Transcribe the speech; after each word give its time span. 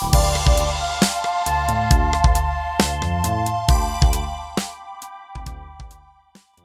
Bye. 0.00 0.27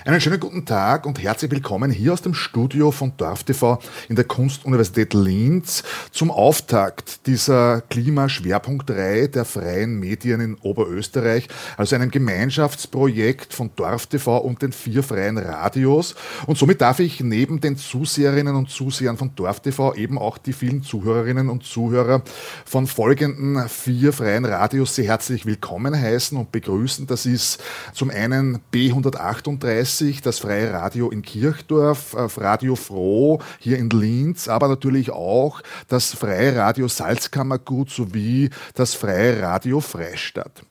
Einen 0.06 0.20
schönen 0.20 0.42
guten 0.42 0.66
Tag 0.66 1.06
und 1.06 1.24
herzlich 1.24 1.50
willkommen 1.50 1.90
hier 1.90 2.12
aus 2.12 2.22
dem 2.22 2.34
Studio 2.34 2.92
von 2.92 3.16
DorfTV 3.16 3.80
in 4.10 4.18
der 4.18 4.26
Kunstuniversität 4.26 5.14
Linz 5.14 5.82
zum 6.12 6.30
Auftakt 6.30 7.26
dieser 7.26 7.80
Klimaschwerpunktreihe 7.90 9.30
der 9.30 9.46
freien 9.46 9.98
Medien 9.98 10.42
in 10.42 10.56
Oberösterreich, 10.56 11.48
also 11.78 11.96
einem 11.96 12.12
Gemeinschaftsprojekt 12.12 13.54
von 13.54 13.72
DorfTV 13.78 14.40
und 14.40 14.62
den 14.62 14.74
vier 14.74 15.04
freien 15.04 15.38
Radios. 15.38 16.16
Und 16.48 16.58
somit 16.58 16.82
darf 16.82 17.00
ich 17.00 17.22
neben 17.22 17.62
den 17.62 17.78
Zuseherinnen 17.78 18.58
und 18.58 18.70
Zusehern 18.70 19.16
von 19.16 19.34
DorfTV 19.36 19.94
eben 19.96 20.18
auch 20.18 20.38
die 20.38 20.52
vielen 20.52 20.84
Zuhörerinnen 20.84 21.48
und 21.48 21.64
Zuhörer 21.64 22.24
von 22.66 22.88
folgenden 22.88 23.70
vier 23.70 24.12
freien 24.12 24.44
Radios 24.44 24.96
sehr 24.96 25.06
herzlich 25.06 25.46
willkommen 25.46 25.98
heißen 25.98 26.38
und 26.38 26.52
begrüßen. 26.52 27.08
Das 27.08 27.26
ist 27.26 27.64
zum 27.94 28.10
einen 28.10 28.60
B138 28.74 29.93
das 30.24 30.40
Freie 30.40 30.74
Radio 30.74 31.10
in 31.10 31.22
Kirchdorf, 31.22 32.16
Radio 32.38 32.76
Froh 32.76 33.40
hier 33.60 33.78
in 33.78 33.90
Linz, 33.90 34.48
aber 34.48 34.68
natürlich 34.68 35.12
auch 35.12 35.62
das 35.88 36.14
Freie 36.14 36.56
Radio 36.56 36.88
Salzkammergut 36.88 37.90
sowie 37.90 38.50
das 38.74 38.96
Freie 38.96 39.42
Radio 39.42 39.80
Freistadt. 39.82 40.64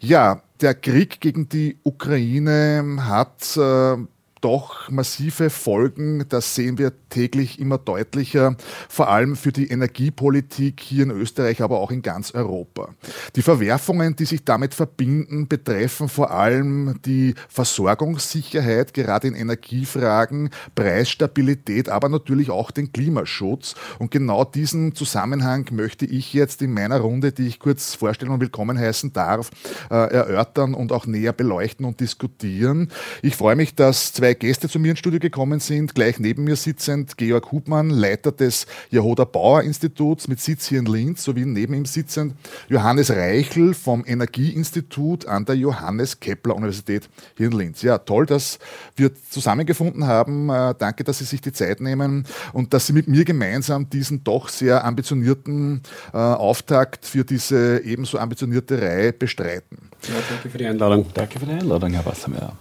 Ja, 0.00 0.42
der 0.60 0.74
Krieg 0.74 1.20
gegen 1.20 1.48
die 1.48 1.78
Ukraine 1.82 2.98
hat 3.00 3.56
äh, 3.56 3.96
doch 4.40 4.90
massive 4.90 5.50
Folgen. 5.50 6.24
Das 6.28 6.54
sehen 6.54 6.78
wir 6.78 6.92
täglich 7.08 7.58
immer 7.58 7.78
deutlicher, 7.78 8.56
vor 8.88 9.08
allem 9.08 9.36
für 9.36 9.52
die 9.52 9.68
Energiepolitik 9.68 10.80
hier 10.80 11.04
in 11.04 11.10
Österreich, 11.10 11.62
aber 11.62 11.78
auch 11.78 11.90
in 11.90 12.02
ganz 12.02 12.32
Europa. 12.32 12.94
Die 13.36 13.42
Verwerfungen, 13.42 14.16
die 14.16 14.24
sich 14.24 14.44
damit 14.44 14.74
verbinden, 14.74 15.48
betreffen 15.48 16.08
vor 16.08 16.30
allem 16.30 17.00
die 17.04 17.34
Versorgungssicherheit, 17.48 18.94
gerade 18.94 19.28
in 19.28 19.34
Energiefragen, 19.34 20.50
Preisstabilität, 20.74 21.88
aber 21.88 22.08
natürlich 22.08 22.50
auch 22.50 22.70
den 22.70 22.92
Klimaschutz. 22.92 23.74
Und 23.98 24.10
genau 24.10 24.44
diesen 24.44 24.94
Zusammenhang 24.94 25.66
möchte 25.72 26.04
ich 26.04 26.32
jetzt 26.32 26.62
in 26.62 26.72
meiner 26.72 27.00
Runde, 27.00 27.32
die 27.32 27.46
ich 27.46 27.58
kurz 27.58 27.94
vorstellen 27.94 28.32
und 28.32 28.40
willkommen 28.40 28.78
heißen 28.78 29.12
darf, 29.12 29.50
äh, 29.90 29.94
erörtern 29.94 30.74
und 30.74 30.92
auch 30.92 31.06
näher 31.06 31.32
beleuchten 31.32 31.84
und 31.86 32.00
diskutieren. 32.00 32.90
Ich 33.22 33.36
freue 33.36 33.56
mich, 33.56 33.74
dass 33.74 34.12
zwei 34.12 34.27
Gäste 34.34 34.68
zu 34.68 34.78
mir 34.78 34.90
ins 34.90 34.98
Studio 34.98 35.20
gekommen 35.20 35.60
sind. 35.60 35.94
Gleich 35.94 36.18
neben 36.18 36.44
mir 36.44 36.56
sitzend 36.56 37.16
Georg 37.16 37.52
Hubmann, 37.52 37.90
Leiter 37.90 38.32
des 38.32 38.66
Jahoda 38.90 39.24
Bauer 39.24 39.62
Instituts 39.62 40.28
mit 40.28 40.40
Sitz 40.40 40.66
hier 40.68 40.78
in 40.78 40.86
Linz, 40.86 41.24
sowie 41.24 41.44
neben 41.44 41.74
ihm 41.74 41.84
sitzend 41.84 42.34
Johannes 42.68 43.10
Reichel 43.10 43.74
vom 43.74 44.04
Energieinstitut 44.06 45.26
an 45.26 45.44
der 45.44 45.56
Johannes 45.56 46.20
Kepler 46.20 46.56
Universität 46.56 47.08
hier 47.36 47.46
in 47.46 47.52
Linz. 47.52 47.82
Ja, 47.82 47.98
toll, 47.98 48.26
dass 48.26 48.58
wir 48.96 49.10
zusammengefunden 49.30 50.06
haben. 50.06 50.50
Äh, 50.50 50.74
danke, 50.78 51.04
dass 51.04 51.18
Sie 51.18 51.24
sich 51.24 51.40
die 51.40 51.52
Zeit 51.52 51.80
nehmen 51.80 52.24
und 52.52 52.74
dass 52.74 52.86
Sie 52.86 52.92
mit 52.92 53.08
mir 53.08 53.24
gemeinsam 53.24 53.88
diesen 53.90 54.24
doch 54.24 54.48
sehr 54.48 54.84
ambitionierten 54.84 55.82
äh, 56.12 56.16
Auftakt 56.16 57.06
für 57.06 57.24
diese 57.24 57.82
ebenso 57.84 58.18
ambitionierte 58.18 58.80
Reihe 58.80 59.12
bestreiten. 59.12 59.78
Ja, 60.06 60.14
danke 60.28 60.48
für 60.48 60.58
die 60.58 60.66
Einladung. 60.66 61.06
Danke 61.14 61.38
für 61.38 61.46
die 61.46 61.52
Einladung, 61.52 61.92
Herr 61.92 62.06
Wassermeier. 62.06 62.52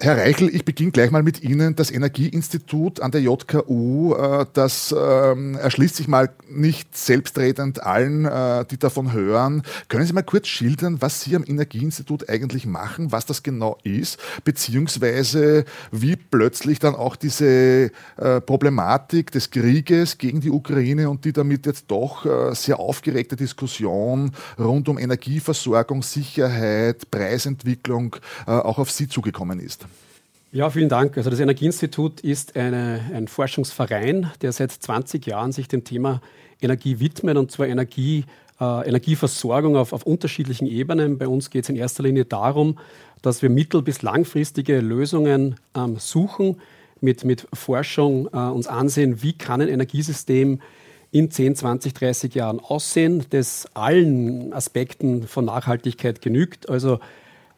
Herr 0.00 0.18
Reichel, 0.18 0.52
ich 0.52 0.64
beginne 0.64 0.90
gleich 0.90 1.12
mal 1.12 1.22
mit 1.22 1.42
Ihnen. 1.44 1.76
Das 1.76 1.92
Energieinstitut 1.92 3.00
an 3.00 3.12
der 3.12 3.22
JKU, 3.22 4.14
äh, 4.14 4.44
das 4.52 4.94
ähm, 4.96 5.54
erschließt 5.54 5.94
sich 5.94 6.08
mal 6.08 6.30
nicht 6.50 6.96
selbstredend 6.96 7.80
allen, 7.80 8.24
äh, 8.24 8.64
die 8.66 8.76
davon 8.76 9.12
hören. 9.12 9.62
Können 9.88 10.04
Sie 10.04 10.12
mal 10.12 10.22
kurz 10.22 10.48
schildern, 10.48 11.00
was 11.00 11.22
Sie 11.22 11.36
am 11.36 11.44
Energieinstitut 11.46 12.28
eigentlich 12.28 12.66
machen, 12.66 13.12
was 13.12 13.24
das 13.24 13.44
genau 13.44 13.78
ist, 13.84 14.18
beziehungsweise 14.42 15.64
wie 15.92 16.16
plötzlich 16.16 16.80
dann 16.80 16.96
auch 16.96 17.14
diese 17.14 17.92
äh, 18.16 18.40
Problematik 18.44 19.30
des 19.30 19.52
Krieges 19.52 20.18
gegen 20.18 20.40
die 20.40 20.50
Ukraine 20.50 21.08
und 21.08 21.24
die 21.24 21.32
damit 21.32 21.66
jetzt 21.66 21.84
doch 21.88 22.26
sehr 22.54 22.80
aufgeregte 22.80 23.36
Diskussion 23.36 24.32
rund 24.58 24.88
um 24.88 24.98
Energieversorgung, 24.98 26.02
Sicherheit, 26.02 27.10
Preisentwicklung 27.10 28.16
auch 28.46 28.78
auf 28.78 28.90
Sie 28.90 29.08
zugekommen 29.08 29.60
ist? 29.60 29.86
Ja, 30.54 30.70
vielen 30.70 30.88
Dank. 30.88 31.16
Also 31.16 31.30
das 31.30 31.40
Energieinstitut 31.40 32.20
ist 32.20 32.56
eine, 32.56 33.00
ein 33.12 33.26
Forschungsverein, 33.26 34.30
der 34.40 34.52
seit 34.52 34.70
20 34.70 35.26
Jahren 35.26 35.50
sich 35.50 35.66
dem 35.66 35.82
Thema 35.82 36.20
Energie 36.62 37.00
widmet 37.00 37.36
und 37.36 37.50
zwar 37.50 37.66
Energie, 37.66 38.24
äh, 38.60 38.88
Energieversorgung 38.88 39.76
auf, 39.76 39.92
auf 39.92 40.06
unterschiedlichen 40.06 40.68
Ebenen. 40.68 41.18
Bei 41.18 41.26
uns 41.26 41.50
geht 41.50 41.64
es 41.64 41.70
in 41.70 41.74
erster 41.74 42.04
Linie 42.04 42.24
darum, 42.24 42.78
dass 43.20 43.42
wir 43.42 43.50
mittel- 43.50 43.82
bis 43.82 44.02
langfristige 44.02 44.78
Lösungen 44.78 45.56
ähm, 45.76 45.96
suchen, 45.98 46.60
mit, 47.00 47.24
mit 47.24 47.48
Forschung 47.52 48.28
äh, 48.32 48.36
uns 48.36 48.68
ansehen, 48.68 49.24
wie 49.24 49.32
kann 49.32 49.60
ein 49.60 49.66
Energiesystem 49.66 50.60
in 51.10 51.32
10, 51.32 51.56
20, 51.56 51.94
30 51.94 52.32
Jahren 52.32 52.60
aussehen, 52.60 53.24
das 53.30 53.66
allen 53.74 54.52
Aspekten 54.52 55.26
von 55.26 55.46
Nachhaltigkeit 55.46 56.22
genügt. 56.22 56.68
Also 56.68 57.00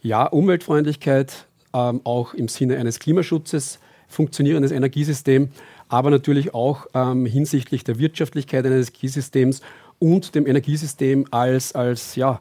ja, 0.00 0.24
Umweltfreundlichkeit, 0.24 1.46
ähm, 1.76 2.00
auch 2.04 2.32
im 2.34 2.48
Sinne 2.48 2.78
eines 2.78 2.98
Klimaschutzes 2.98 3.78
funktionierendes 4.08 4.72
Energiesystem, 4.72 5.50
aber 5.88 6.10
natürlich 6.10 6.54
auch 6.54 6.86
ähm, 6.94 7.26
hinsichtlich 7.26 7.84
der 7.84 7.98
Wirtschaftlichkeit 7.98 8.64
eines 8.64 8.88
Energiesystems 8.88 9.60
und 9.98 10.34
dem 10.34 10.46
Energiesystem 10.46 11.26
als, 11.30 11.74
als 11.74 12.16
ja, 12.16 12.40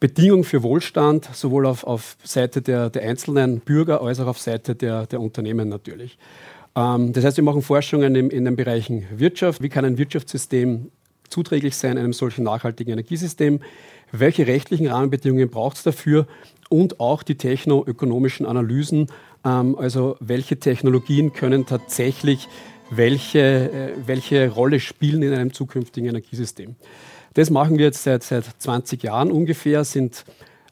Bedingung 0.00 0.42
für 0.42 0.62
Wohlstand, 0.62 1.28
sowohl 1.32 1.66
auf, 1.66 1.84
auf 1.84 2.16
Seite 2.24 2.60
der, 2.60 2.90
der 2.90 3.02
einzelnen 3.02 3.60
Bürger 3.60 4.02
als 4.02 4.18
auch 4.18 4.26
auf 4.26 4.40
Seite 4.40 4.74
der, 4.74 5.06
der 5.06 5.20
Unternehmen 5.20 5.68
natürlich. 5.68 6.18
Ähm, 6.74 7.12
das 7.12 7.24
heißt, 7.24 7.36
wir 7.36 7.44
machen 7.44 7.62
Forschungen 7.62 8.14
in, 8.14 8.30
in 8.30 8.44
den 8.44 8.56
Bereichen 8.56 9.04
Wirtschaft. 9.14 9.62
Wie 9.62 9.68
kann 9.68 9.84
ein 9.84 9.98
Wirtschaftssystem 9.98 10.90
zuträglich 11.28 11.76
sein 11.76 11.98
einem 11.98 12.12
solchen 12.12 12.44
nachhaltigen 12.44 12.92
Energiesystem? 12.92 13.60
Welche 14.10 14.46
rechtlichen 14.46 14.88
Rahmenbedingungen 14.88 15.48
braucht 15.48 15.76
es 15.78 15.82
dafür? 15.84 16.26
Und 16.72 17.00
auch 17.00 17.22
die 17.22 17.34
technoökonomischen 17.34 18.46
Analysen, 18.46 19.08
ähm, 19.44 19.76
also 19.78 20.16
welche 20.20 20.58
Technologien 20.58 21.34
können 21.34 21.66
tatsächlich 21.66 22.48
welche, 22.90 23.38
äh, 23.38 23.92
welche 24.06 24.50
Rolle 24.50 24.80
spielen 24.80 25.22
in 25.22 25.34
einem 25.34 25.52
zukünftigen 25.52 26.08
Energiesystem. 26.08 26.76
Das 27.34 27.50
machen 27.50 27.76
wir 27.76 27.86
jetzt 27.86 28.02
seit, 28.02 28.22
seit 28.22 28.44
20 28.58 29.02
Jahren 29.02 29.30
ungefähr, 29.30 29.84
sind 29.84 30.24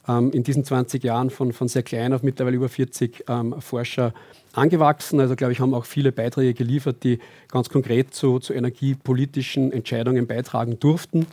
ähm, 0.07 0.31
in 0.31 0.43
diesen 0.43 0.63
20 0.63 1.03
Jahren 1.03 1.29
von, 1.29 1.53
von 1.53 1.67
sehr 1.67 1.83
klein 1.83 2.13
auf 2.13 2.23
mittlerweile 2.23 2.55
über 2.55 2.69
40 2.69 3.25
ähm, 3.27 3.55
Forscher 3.59 4.13
angewachsen. 4.53 5.19
Also 5.19 5.35
glaube 5.35 5.53
ich, 5.53 5.59
haben 5.59 5.75
auch 5.75 5.85
viele 5.85 6.11
Beiträge 6.11 6.55
geliefert, 6.55 7.03
die 7.03 7.19
ganz 7.47 7.69
konkret 7.69 8.13
zu, 8.13 8.39
zu 8.39 8.53
energiepolitischen 8.53 9.71
Entscheidungen 9.71 10.25
beitragen 10.25 10.79
durften. 10.79 11.27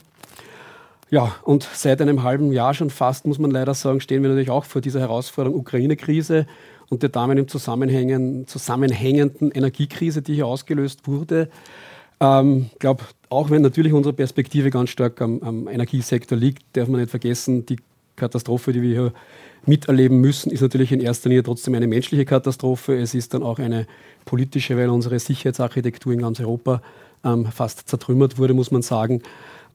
Ja, 1.10 1.36
und 1.42 1.66
seit 1.72 2.02
einem 2.02 2.22
halben 2.22 2.52
Jahr 2.52 2.74
schon 2.74 2.90
fast, 2.90 3.26
muss 3.26 3.38
man 3.38 3.50
leider 3.50 3.72
sagen, 3.72 4.00
stehen 4.00 4.22
wir 4.22 4.28
natürlich 4.28 4.50
auch 4.50 4.64
vor 4.64 4.82
dieser 4.82 5.00
Herausforderung 5.00 5.58
Ukraine-Krise 5.58 6.46
und 6.90 7.02
der 7.02 7.08
damit 7.08 7.38
im 7.38 7.48
Zusammenhängen, 7.48 8.46
zusammenhängenden 8.46 9.50
Energiekrise, 9.50 10.20
die 10.20 10.34
hier 10.34 10.46
ausgelöst 10.46 11.06
wurde. 11.06 11.48
Ich 12.20 12.26
ähm, 12.26 12.68
glaube, 12.78 13.04
auch 13.30 13.48
wenn 13.48 13.62
natürlich 13.62 13.92
unsere 13.92 14.12
Perspektive 14.12 14.70
ganz 14.70 14.90
stark 14.90 15.22
am, 15.22 15.42
am, 15.42 15.68
Energiesektor 15.68 16.36
liegt, 16.36 16.64
darf 16.76 16.88
man 16.88 17.00
nicht 17.00 17.10
vergessen, 17.10 17.64
die 17.64 17.76
Katastrophe, 18.16 18.72
die 18.72 18.82
wir 18.82 18.90
hier 18.90 19.12
miterleben 19.64 20.20
müssen, 20.20 20.50
ist 20.50 20.60
natürlich 20.60 20.92
in 20.92 21.00
erster 21.00 21.28
Linie 21.28 21.44
trotzdem 21.44 21.74
eine 21.74 21.86
menschliche 21.86 22.24
Katastrophe. 22.24 22.98
Es 22.98 23.14
ist 23.14 23.32
dann 23.32 23.42
auch 23.42 23.58
eine 23.58 23.86
politische, 24.24 24.76
weil 24.76 24.88
unsere 24.88 25.18
Sicherheitsarchitektur 25.18 26.12
in 26.12 26.20
ganz 26.20 26.40
Europa 26.40 26.82
ähm, 27.24 27.46
fast 27.46 27.88
zertrümmert 27.88 28.38
wurde, 28.38 28.54
muss 28.54 28.70
man 28.70 28.82
sagen. 28.82 29.22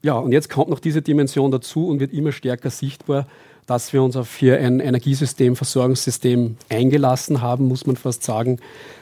Ja, 0.04 0.18
und 0.18 0.32
jetzt 0.32 0.50
kommt 0.50 0.68
noch 0.68 0.80
diese 0.80 1.00
Dimension 1.00 1.50
dazu 1.50 1.88
und 1.88 1.98
wird 1.98 2.12
immer 2.12 2.30
stärker 2.30 2.68
sichtbar, 2.68 3.26
dass 3.64 3.94
wir 3.94 4.02
uns 4.02 4.16
auf 4.16 4.36
hier 4.36 4.58
ein 4.60 4.78
Energiesystem, 4.78 5.56
Versorgungssystem 5.56 6.58
eingelassen 6.68 7.40
haben, 7.40 7.68
muss 7.68 7.86
man 7.86 7.96
fast 7.96 8.22
sagen, 8.22 8.58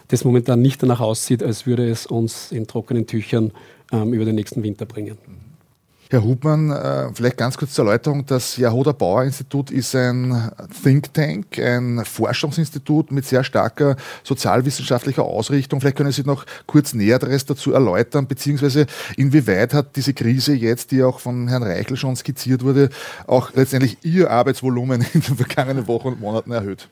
das 0.06 0.24
momentan 0.24 0.62
nicht 0.62 0.80
danach 0.80 1.00
aussieht, 1.00 1.42
als 1.42 1.66
würde 1.66 1.90
es 1.90 2.06
uns 2.06 2.52
in 2.52 2.68
trockenen 2.68 3.08
Tüchern 3.08 3.50
ähm, 3.90 4.12
über 4.12 4.24
den 4.24 4.36
nächsten 4.36 4.62
Winter 4.62 4.86
bringen. 4.86 5.18
Herr 6.12 6.24
Hubmann, 6.24 6.70
äh, 6.70 7.08
vielleicht 7.14 7.38
ganz 7.38 7.56
kurz 7.56 7.72
zur 7.72 7.86
Erläuterung. 7.86 8.26
Das 8.26 8.58
Jahoder 8.58 8.92
Bauer 8.92 9.24
Institut 9.24 9.70
ist 9.70 9.96
ein 9.96 10.52
Think 10.82 11.14
Tank, 11.14 11.58
ein 11.58 12.04
Forschungsinstitut 12.04 13.10
mit 13.10 13.24
sehr 13.24 13.42
starker 13.42 13.96
sozialwissenschaftlicher 14.22 15.22
Ausrichtung. 15.22 15.80
Vielleicht 15.80 15.96
können 15.96 16.12
Sie 16.12 16.24
noch 16.24 16.44
kurz 16.66 16.92
Näheres 16.92 17.46
dazu 17.46 17.72
erläutern, 17.72 18.26
beziehungsweise 18.26 18.84
inwieweit 19.16 19.72
hat 19.72 19.96
diese 19.96 20.12
Krise 20.12 20.52
jetzt, 20.52 20.90
die 20.90 21.02
auch 21.02 21.18
von 21.18 21.48
Herrn 21.48 21.62
Reichel 21.62 21.96
schon 21.96 22.14
skizziert 22.14 22.62
wurde, 22.62 22.90
auch 23.26 23.54
letztendlich 23.54 23.96
Ihr 24.02 24.30
Arbeitsvolumen 24.30 25.00
in 25.14 25.22
den 25.22 25.36
vergangenen 25.36 25.86
Wochen 25.86 26.08
und 26.08 26.20
Monaten 26.20 26.52
erhöht? 26.52 26.88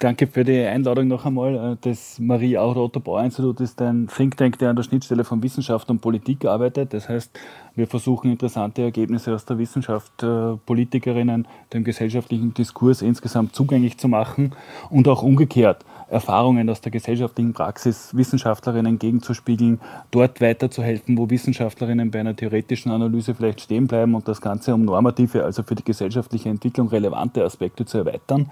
Danke 0.00 0.28
für 0.28 0.44
die 0.44 0.60
Einladung 0.60 1.08
noch 1.08 1.26
einmal. 1.26 1.76
Das 1.80 2.20
Marie-Auto-Otto-Bauer-Institut 2.20 3.60
ist 3.60 3.82
ein 3.82 4.06
Think 4.06 4.36
Tank, 4.36 4.56
der 4.60 4.70
an 4.70 4.76
der 4.76 4.84
Schnittstelle 4.84 5.24
von 5.24 5.42
Wissenschaft 5.42 5.90
und 5.90 6.00
Politik 6.00 6.44
arbeitet. 6.44 6.94
Das 6.94 7.08
heißt, 7.08 7.36
wir 7.74 7.88
versuchen 7.88 8.30
interessante 8.30 8.82
Ergebnisse 8.82 9.34
aus 9.34 9.44
der 9.44 9.58
Wissenschaft 9.58 10.22
äh, 10.22 10.54
Politikerinnen 10.66 11.48
dem 11.72 11.82
gesellschaftlichen 11.82 12.54
Diskurs 12.54 13.02
insgesamt 13.02 13.56
zugänglich 13.56 13.98
zu 13.98 14.06
machen 14.06 14.52
und 14.88 15.08
auch 15.08 15.24
umgekehrt 15.24 15.84
Erfahrungen 16.08 16.70
aus 16.70 16.80
der 16.80 16.92
gesellschaftlichen 16.92 17.52
Praxis 17.52 18.16
Wissenschaftlerinnen 18.16 18.92
entgegenzuspiegeln, 18.92 19.80
dort 20.12 20.40
weiterzuhelfen, 20.40 21.18
wo 21.18 21.28
Wissenschaftlerinnen 21.28 22.12
bei 22.12 22.20
einer 22.20 22.36
theoretischen 22.36 22.92
Analyse 22.92 23.34
vielleicht 23.34 23.62
stehen 23.62 23.88
bleiben 23.88 24.14
und 24.14 24.28
das 24.28 24.40
Ganze 24.40 24.74
um 24.74 24.84
normative, 24.84 25.42
also 25.42 25.64
für 25.64 25.74
die 25.74 25.84
gesellschaftliche 25.84 26.50
Entwicklung 26.50 26.86
relevante 26.86 27.44
Aspekte 27.44 27.84
zu 27.84 27.98
erweitern. 27.98 28.48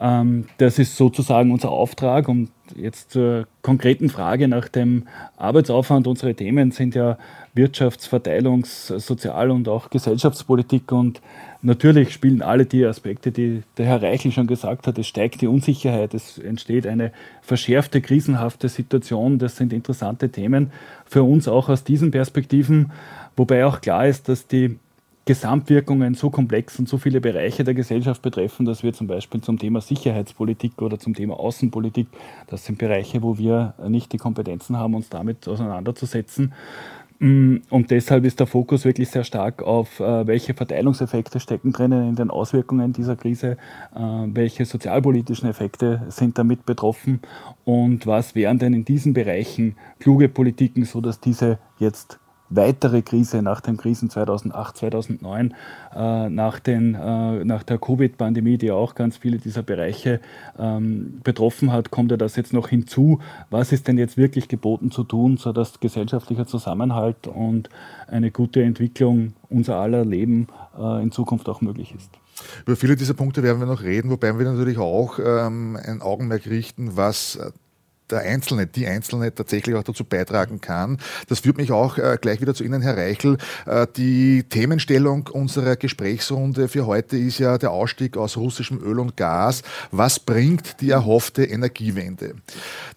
Ähm, 0.00 0.46
das 0.58 0.78
ist 0.78 0.96
sozusagen 0.96 1.52
unser 1.52 1.70
Auftrag. 1.70 2.28
Und 2.28 2.50
jetzt 2.74 3.10
zur 3.12 3.46
konkreten 3.62 4.08
Frage 4.08 4.48
nach 4.48 4.68
dem 4.68 5.04
Arbeitsaufwand. 5.36 6.06
Unsere 6.06 6.34
Themen 6.34 6.70
sind 6.70 6.94
ja 6.94 7.18
Wirtschafts-, 7.54 8.08
Verteilungs-, 8.08 8.98
Sozial- 8.98 9.50
und 9.50 9.68
auch 9.68 9.90
Gesellschaftspolitik. 9.90 10.90
Und 10.90 11.20
natürlich 11.62 12.12
spielen 12.12 12.42
alle 12.42 12.66
die 12.66 12.84
Aspekte, 12.84 13.30
die 13.30 13.62
der 13.76 13.86
Herr 13.86 14.02
Reichel 14.02 14.32
schon 14.32 14.46
gesagt 14.46 14.86
hat. 14.86 14.98
Es 14.98 15.06
steigt 15.06 15.40
die 15.40 15.46
Unsicherheit, 15.46 16.14
es 16.14 16.38
entsteht 16.38 16.86
eine 16.86 17.12
verschärfte, 17.42 18.00
krisenhafte 18.00 18.68
Situation. 18.68 19.38
Das 19.38 19.56
sind 19.56 19.72
interessante 19.72 20.30
Themen 20.30 20.72
für 21.06 21.22
uns 21.22 21.46
auch 21.48 21.68
aus 21.68 21.84
diesen 21.84 22.10
Perspektiven. 22.10 22.92
Wobei 23.36 23.66
auch 23.66 23.80
klar 23.80 24.06
ist, 24.06 24.28
dass 24.28 24.46
die 24.46 24.78
Gesamtwirkungen 25.26 26.14
so 26.14 26.28
komplex 26.28 26.78
und 26.78 26.88
so 26.88 26.98
viele 26.98 27.20
Bereiche 27.20 27.64
der 27.64 27.74
Gesellschaft 27.74 28.20
betreffen, 28.20 28.66
dass 28.66 28.82
wir 28.82 28.92
zum 28.92 29.06
Beispiel 29.06 29.40
zum 29.40 29.58
Thema 29.58 29.80
Sicherheitspolitik 29.80 30.82
oder 30.82 30.98
zum 30.98 31.14
Thema 31.14 31.38
Außenpolitik, 31.38 32.08
das 32.46 32.66
sind 32.66 32.78
Bereiche, 32.78 33.22
wo 33.22 33.38
wir 33.38 33.74
nicht 33.88 34.12
die 34.12 34.18
Kompetenzen 34.18 34.76
haben, 34.76 34.94
uns 34.94 35.08
damit 35.08 35.48
auseinanderzusetzen. 35.48 36.52
Mm, 37.20 37.58
und 37.70 37.90
deshalb 37.90 38.24
ist 38.24 38.40
der 38.40 38.46
Fokus 38.46 38.84
wirklich 38.84 39.08
sehr 39.08 39.24
stark 39.24 39.62
auf, 39.62 40.00
äh, 40.00 40.26
welche 40.26 40.52
Verteilungseffekte 40.52 41.40
stecken 41.40 41.72
drinnen 41.72 42.08
in 42.08 42.16
den 42.16 42.30
Auswirkungen 42.30 42.92
dieser 42.92 43.16
Krise, 43.16 43.56
äh, 43.94 43.98
welche 43.98 44.64
sozialpolitischen 44.64 45.48
Effekte 45.48 46.02
sind 46.08 46.36
damit 46.36 46.66
betroffen 46.66 47.20
und 47.64 48.06
was 48.06 48.34
wären 48.34 48.58
denn 48.58 48.74
in 48.74 48.84
diesen 48.84 49.14
Bereichen 49.14 49.76
kluge 50.00 50.28
Politiken, 50.28 50.84
sodass 50.84 51.20
diese 51.20 51.58
jetzt 51.78 52.18
weitere 52.56 53.02
Krise 53.02 53.42
nach 53.42 53.60
den 53.60 53.76
Krisen 53.76 54.10
2008, 54.10 54.76
2009, 54.76 55.54
äh, 55.94 56.28
nach, 56.28 56.58
den, 56.58 56.94
äh, 56.94 57.44
nach 57.44 57.62
der 57.62 57.78
Covid-Pandemie, 57.78 58.58
die 58.58 58.70
auch 58.70 58.94
ganz 58.94 59.16
viele 59.16 59.38
dieser 59.38 59.62
Bereiche 59.62 60.20
ähm, 60.58 61.20
betroffen 61.22 61.72
hat, 61.72 61.90
kommt 61.90 62.10
ja 62.10 62.16
das 62.16 62.36
jetzt 62.36 62.52
noch 62.52 62.68
hinzu. 62.68 63.20
Was 63.50 63.72
ist 63.72 63.88
denn 63.88 63.98
jetzt 63.98 64.16
wirklich 64.16 64.48
geboten 64.48 64.90
zu 64.90 65.04
tun, 65.04 65.36
sodass 65.36 65.80
gesellschaftlicher 65.80 66.46
Zusammenhalt 66.46 67.26
und 67.26 67.68
eine 68.08 68.30
gute 68.30 68.62
Entwicklung 68.62 69.34
unser 69.48 69.76
aller 69.76 70.04
Leben 70.04 70.48
äh, 70.78 71.02
in 71.02 71.12
Zukunft 71.12 71.48
auch 71.48 71.60
möglich 71.60 71.94
ist? 71.96 72.10
Über 72.66 72.76
viele 72.76 72.96
dieser 72.96 73.14
Punkte 73.14 73.42
werden 73.42 73.60
wir 73.60 73.66
noch 73.66 73.82
reden, 73.82 74.10
wobei 74.10 74.36
wir 74.38 74.44
natürlich 74.44 74.78
auch 74.78 75.18
ähm, 75.18 75.78
ein 75.82 76.02
Augenmerk 76.02 76.46
richten, 76.46 76.96
was 76.96 77.38
der 78.10 78.20
Einzelne, 78.20 78.66
die 78.66 78.86
Einzelne 78.86 79.34
tatsächlich 79.34 79.74
auch 79.76 79.82
dazu 79.82 80.04
beitragen 80.04 80.60
kann. 80.60 80.98
Das 81.28 81.40
führt 81.40 81.56
mich 81.56 81.72
auch 81.72 81.98
äh, 81.98 82.18
gleich 82.20 82.40
wieder 82.40 82.54
zu 82.54 82.64
Ihnen, 82.64 82.82
Herr 82.82 82.96
Reichel. 82.96 83.38
Äh, 83.66 83.86
die 83.96 84.44
Themenstellung 84.44 85.28
unserer 85.28 85.76
Gesprächsrunde 85.76 86.68
für 86.68 86.86
heute 86.86 87.16
ist 87.16 87.38
ja 87.38 87.58
der 87.58 87.70
Ausstieg 87.70 88.16
aus 88.16 88.36
russischem 88.36 88.78
Öl 88.82 88.98
und 88.98 89.16
Gas. 89.16 89.62
Was 89.90 90.18
bringt 90.18 90.80
die 90.80 90.90
erhoffte 90.90 91.44
Energiewende? 91.44 92.34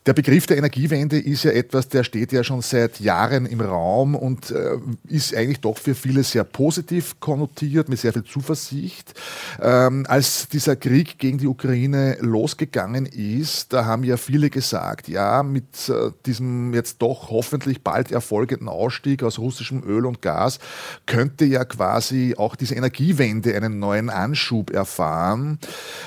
Der 0.05 0.13
Begriff 0.13 0.45
der 0.45 0.57
Energiewende 0.57 1.19
ist 1.19 1.43
ja 1.43 1.51
etwas, 1.51 1.89
der 1.89 2.03
steht 2.03 2.31
ja 2.31 2.43
schon 2.43 2.61
seit 2.61 2.99
Jahren 2.99 3.45
im 3.45 3.61
Raum 3.61 4.15
und 4.15 4.51
äh, 4.51 4.77
ist 5.07 5.35
eigentlich 5.35 5.59
doch 5.59 5.77
für 5.77 5.95
viele 5.95 6.23
sehr 6.23 6.43
positiv 6.43 7.19
konnotiert, 7.19 7.89
mit 7.89 7.99
sehr 7.99 8.13
viel 8.13 8.23
Zuversicht. 8.23 9.13
Ähm, 9.61 10.05
als 10.07 10.47
dieser 10.47 10.75
Krieg 10.75 11.17
gegen 11.17 11.37
die 11.37 11.47
Ukraine 11.47 12.17
losgegangen 12.21 13.05
ist, 13.05 13.73
da 13.73 13.85
haben 13.85 14.03
ja 14.03 14.17
viele 14.17 14.49
gesagt, 14.49 14.96
ja, 15.07 15.43
mit 15.43 15.89
äh, 15.89 16.11
diesem 16.25 16.73
jetzt 16.73 17.01
doch 17.01 17.29
hoffentlich 17.29 17.83
bald 17.83 18.11
erfolgenden 18.11 18.69
Ausstieg 18.69 19.23
aus 19.23 19.39
russischem 19.39 19.83
Öl 19.83 20.05
und 20.05 20.21
Gas 20.21 20.59
könnte 21.05 21.45
ja 21.45 21.65
quasi 21.65 22.35
auch 22.37 22.55
diese 22.55 22.75
Energiewende 22.75 23.55
einen 23.55 23.79
neuen 23.79 24.09
Anschub 24.09 24.71
erfahren. 24.71 25.59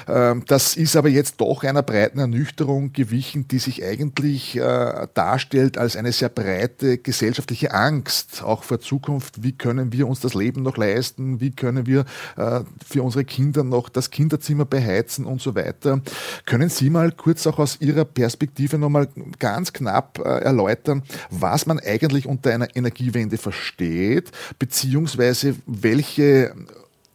Ähm, 0.09 0.45
das 0.47 0.77
ist 0.77 0.97
aber 0.97 1.09
jetzt 1.09 1.41
doch 1.41 1.65
einer 1.65 1.83
breiten 1.83 2.19
Ernüchterung 2.19 2.93
gewichen, 2.93 3.49
die 3.49 3.59
sich 3.59 3.85
eigentlich 3.85 4.57
äh, 4.57 5.07
darstellt 5.15 5.79
als 5.79 5.97
eine 5.97 6.13
sehr 6.13 6.29
breite 6.29 6.99
gesellschaftliche 6.99 7.73
Angst, 7.73 8.43
auch 8.43 8.63
vor 8.63 8.81
Zukunft. 8.81 9.43
Wie 9.43 9.53
können 9.53 9.93
wir 9.93 10.09
uns 10.09 10.21
das 10.21 10.35
Leben 10.35 10.63
noch 10.63 10.77
leisten? 10.77 11.41
Wie 11.41 11.51
können 11.51 11.87
wir 11.87 12.05
äh, 12.37 12.61
für 12.87 13.03
unsere 13.03 13.25
Kinder 13.25 13.65
noch 13.65 13.89
das 13.89 14.11
Kinderzimmer 14.11 14.65
beheizen 14.65 15.25
und 15.25 15.41
so 15.41 15.55
weiter? 15.55 16.01
Können 16.47 16.69
Sie 16.69 16.91
mal 16.91 17.13
kurz 17.13 17.47
auch 17.47 17.59
aus 17.59 17.81
Ihrer 17.81 18.05
Perspektive 18.05 18.79
nochmal 18.81 19.09
ganz 19.39 19.73
knapp 19.73 20.19
äh, 20.19 20.23
erläutern, 20.23 21.03
was 21.31 21.67
man 21.67 21.79
eigentlich 21.79 22.27
unter 22.27 22.53
einer 22.53 22.75
Energiewende 22.75 23.39
versteht, 23.39 24.33
beziehungsweise 24.59 25.57
welche 25.67 26.55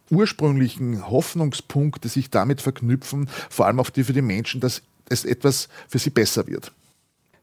ursprünglichen 0.09 1.09
Hoffnungspunkte 1.09 2.09
sich 2.09 2.29
damit 2.29 2.61
verknüpfen, 2.61 3.29
vor 3.49 3.65
allem 3.65 3.79
auch 3.79 3.89
die 3.89 4.03
für 4.03 4.13
die 4.13 4.21
Menschen, 4.21 4.61
dass 4.61 4.81
es 5.09 5.25
etwas 5.25 5.67
für 5.87 5.99
sie 5.99 6.09
besser 6.09 6.47
wird. 6.47 6.71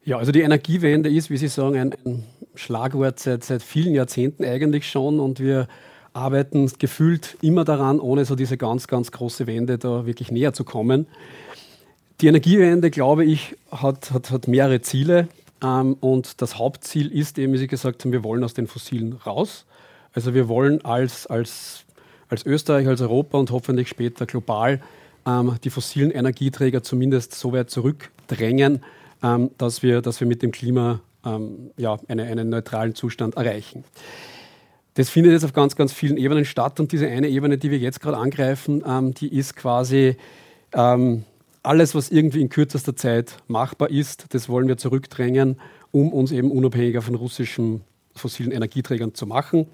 Ja, 0.04 0.18
also 0.18 0.32
die 0.32 0.40
Energiewende 0.40 1.10
ist, 1.10 1.30
wie 1.30 1.36
Sie 1.36 1.48
sagen, 1.48 1.76
ein, 1.76 1.94
ein 2.04 2.24
Schlagwort 2.54 3.20
seit, 3.20 3.44
seit 3.44 3.62
vielen 3.62 3.94
Jahrzehnten 3.94 4.44
eigentlich 4.44 4.90
schon 4.90 5.20
und 5.20 5.38
wir 5.38 5.68
arbeiten 6.12 6.70
gefühlt 6.78 7.36
immer 7.40 7.64
daran, 7.64 8.00
ohne 8.00 8.24
so 8.24 8.34
diese 8.34 8.56
ganz, 8.56 8.88
ganz 8.88 9.12
große 9.12 9.46
Wende 9.46 9.78
da 9.78 10.04
wirklich 10.04 10.30
näher 10.30 10.52
zu 10.52 10.64
kommen. 10.64 11.06
Die 12.22 12.28
Energiewende, 12.28 12.92
glaube 12.92 13.24
ich, 13.24 13.56
hat, 13.72 14.12
hat, 14.12 14.30
hat 14.30 14.46
mehrere 14.46 14.80
Ziele. 14.80 15.26
Ähm, 15.60 15.96
und 15.98 16.40
das 16.40 16.56
Hauptziel 16.56 17.10
ist 17.10 17.36
eben, 17.36 17.52
wie 17.52 17.58
Sie 17.58 17.66
gesagt 17.66 18.04
haben, 18.04 18.12
wir 18.12 18.22
wollen 18.22 18.44
aus 18.44 18.54
den 18.54 18.68
Fossilen 18.68 19.14
raus. 19.14 19.66
Also 20.12 20.32
wir 20.32 20.46
wollen 20.46 20.84
als, 20.84 21.26
als, 21.26 21.84
als 22.28 22.46
Österreich, 22.46 22.86
als 22.86 23.00
Europa 23.00 23.38
und 23.38 23.50
hoffentlich 23.50 23.88
später 23.88 24.24
global 24.24 24.80
ähm, 25.26 25.56
die 25.64 25.70
fossilen 25.70 26.12
Energieträger 26.12 26.84
zumindest 26.84 27.34
so 27.34 27.52
weit 27.52 27.70
zurückdrängen, 27.70 28.84
ähm, 29.24 29.50
dass, 29.58 29.82
wir, 29.82 30.00
dass 30.00 30.20
wir 30.20 30.28
mit 30.28 30.42
dem 30.42 30.52
Klima 30.52 31.00
ähm, 31.26 31.72
ja, 31.76 31.98
eine, 32.06 32.22
einen 32.22 32.50
neutralen 32.50 32.94
Zustand 32.94 33.34
erreichen. 33.34 33.82
Das 34.94 35.10
findet 35.10 35.32
jetzt 35.32 35.44
auf 35.44 35.54
ganz, 35.54 35.74
ganz 35.74 35.92
vielen 35.92 36.18
Ebenen 36.18 36.44
statt 36.44 36.78
und 36.78 36.92
diese 36.92 37.08
eine 37.08 37.28
Ebene, 37.28 37.58
die 37.58 37.72
wir 37.72 37.78
jetzt 37.78 38.00
gerade 38.00 38.16
angreifen, 38.16 38.84
ähm, 38.86 39.12
die 39.12 39.36
ist 39.36 39.56
quasi 39.56 40.16
ähm, 40.72 41.24
alles, 41.62 41.94
was 41.94 42.10
irgendwie 42.10 42.40
in 42.40 42.48
kürzester 42.48 42.96
Zeit 42.96 43.36
machbar 43.46 43.90
ist, 43.90 44.26
das 44.30 44.48
wollen 44.48 44.68
wir 44.68 44.76
zurückdrängen, 44.76 45.60
um 45.90 46.12
uns 46.12 46.32
eben 46.32 46.50
unabhängiger 46.50 47.02
von 47.02 47.14
russischen 47.14 47.82
fossilen 48.14 48.52
Energieträgern 48.52 49.14
zu 49.14 49.26
machen. 49.26 49.66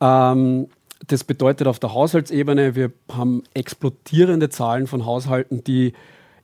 Ähm, 0.00 0.68
das 1.06 1.24
bedeutet 1.24 1.66
auf 1.66 1.78
der 1.78 1.92
Haushaltsebene, 1.92 2.74
wir 2.76 2.92
haben 3.10 3.42
explodierende 3.54 4.50
Zahlen 4.50 4.86
von 4.86 5.04
Haushalten, 5.04 5.64
die 5.64 5.92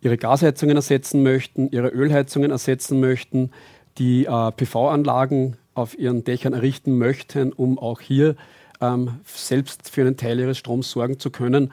ihre 0.00 0.16
Gasheizungen 0.16 0.76
ersetzen 0.76 1.22
möchten, 1.22 1.70
ihre 1.70 1.88
Ölheizungen 1.88 2.50
ersetzen 2.50 3.00
möchten, 3.00 3.50
die 3.98 4.26
äh, 4.26 4.52
PV-Anlagen 4.52 5.56
auf 5.74 5.98
ihren 5.98 6.24
Dächern 6.24 6.52
errichten 6.52 6.98
möchten, 6.98 7.52
um 7.52 7.78
auch 7.78 8.00
hier 8.00 8.36
ähm, 8.80 9.20
selbst 9.24 9.90
für 9.90 10.02
einen 10.02 10.16
Teil 10.16 10.38
ihres 10.40 10.58
Stroms 10.58 10.90
sorgen 10.90 11.18
zu 11.18 11.30
können. 11.30 11.72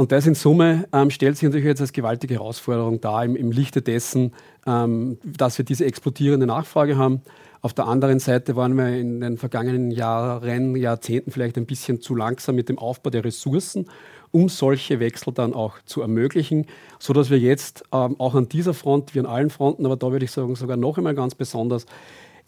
Und 0.00 0.12
das 0.12 0.26
in 0.26 0.34
Summe 0.34 0.88
ähm, 0.94 1.10
stellt 1.10 1.36
sich 1.36 1.42
natürlich 1.42 1.66
jetzt 1.66 1.82
als 1.82 1.92
gewaltige 1.92 2.32
Herausforderung 2.32 3.02
dar 3.02 3.22
im, 3.22 3.36
im 3.36 3.52
Lichte 3.52 3.82
dessen, 3.82 4.32
ähm, 4.66 5.18
dass 5.22 5.58
wir 5.58 5.64
diese 5.66 5.84
explodierende 5.84 6.46
Nachfrage 6.46 6.96
haben. 6.96 7.20
Auf 7.60 7.74
der 7.74 7.86
anderen 7.86 8.18
Seite 8.18 8.56
waren 8.56 8.78
wir 8.78 8.88
in 8.96 9.20
den 9.20 9.36
vergangenen 9.36 9.90
Jahren, 9.90 10.74
Jahrzehnten 10.74 11.32
vielleicht 11.32 11.58
ein 11.58 11.66
bisschen 11.66 12.00
zu 12.00 12.14
langsam 12.14 12.54
mit 12.54 12.70
dem 12.70 12.78
Aufbau 12.78 13.10
der 13.10 13.26
Ressourcen, 13.26 13.90
um 14.30 14.48
solche 14.48 15.00
Wechsel 15.00 15.34
dann 15.34 15.52
auch 15.52 15.74
zu 15.84 16.00
ermöglichen, 16.00 16.64
sodass 16.98 17.28
wir 17.28 17.38
jetzt 17.38 17.82
ähm, 17.92 18.18
auch 18.18 18.34
an 18.34 18.48
dieser 18.48 18.72
Front, 18.72 19.14
wie 19.14 19.20
an 19.20 19.26
allen 19.26 19.50
Fronten, 19.50 19.84
aber 19.84 19.96
da 19.96 20.10
würde 20.12 20.24
ich 20.24 20.30
sagen 20.30 20.56
sogar 20.56 20.78
noch 20.78 20.96
einmal 20.96 21.14
ganz 21.14 21.34
besonders, 21.34 21.84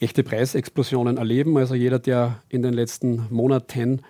echte 0.01 0.23
Preisexplosionen 0.23 1.19
erleben. 1.19 1.59
Also 1.59 1.75
jeder, 1.75 1.99
der 1.99 2.43
in 2.49 2.63
den 2.63 2.73
letzten 2.73 3.27
Monaten 3.29 4.01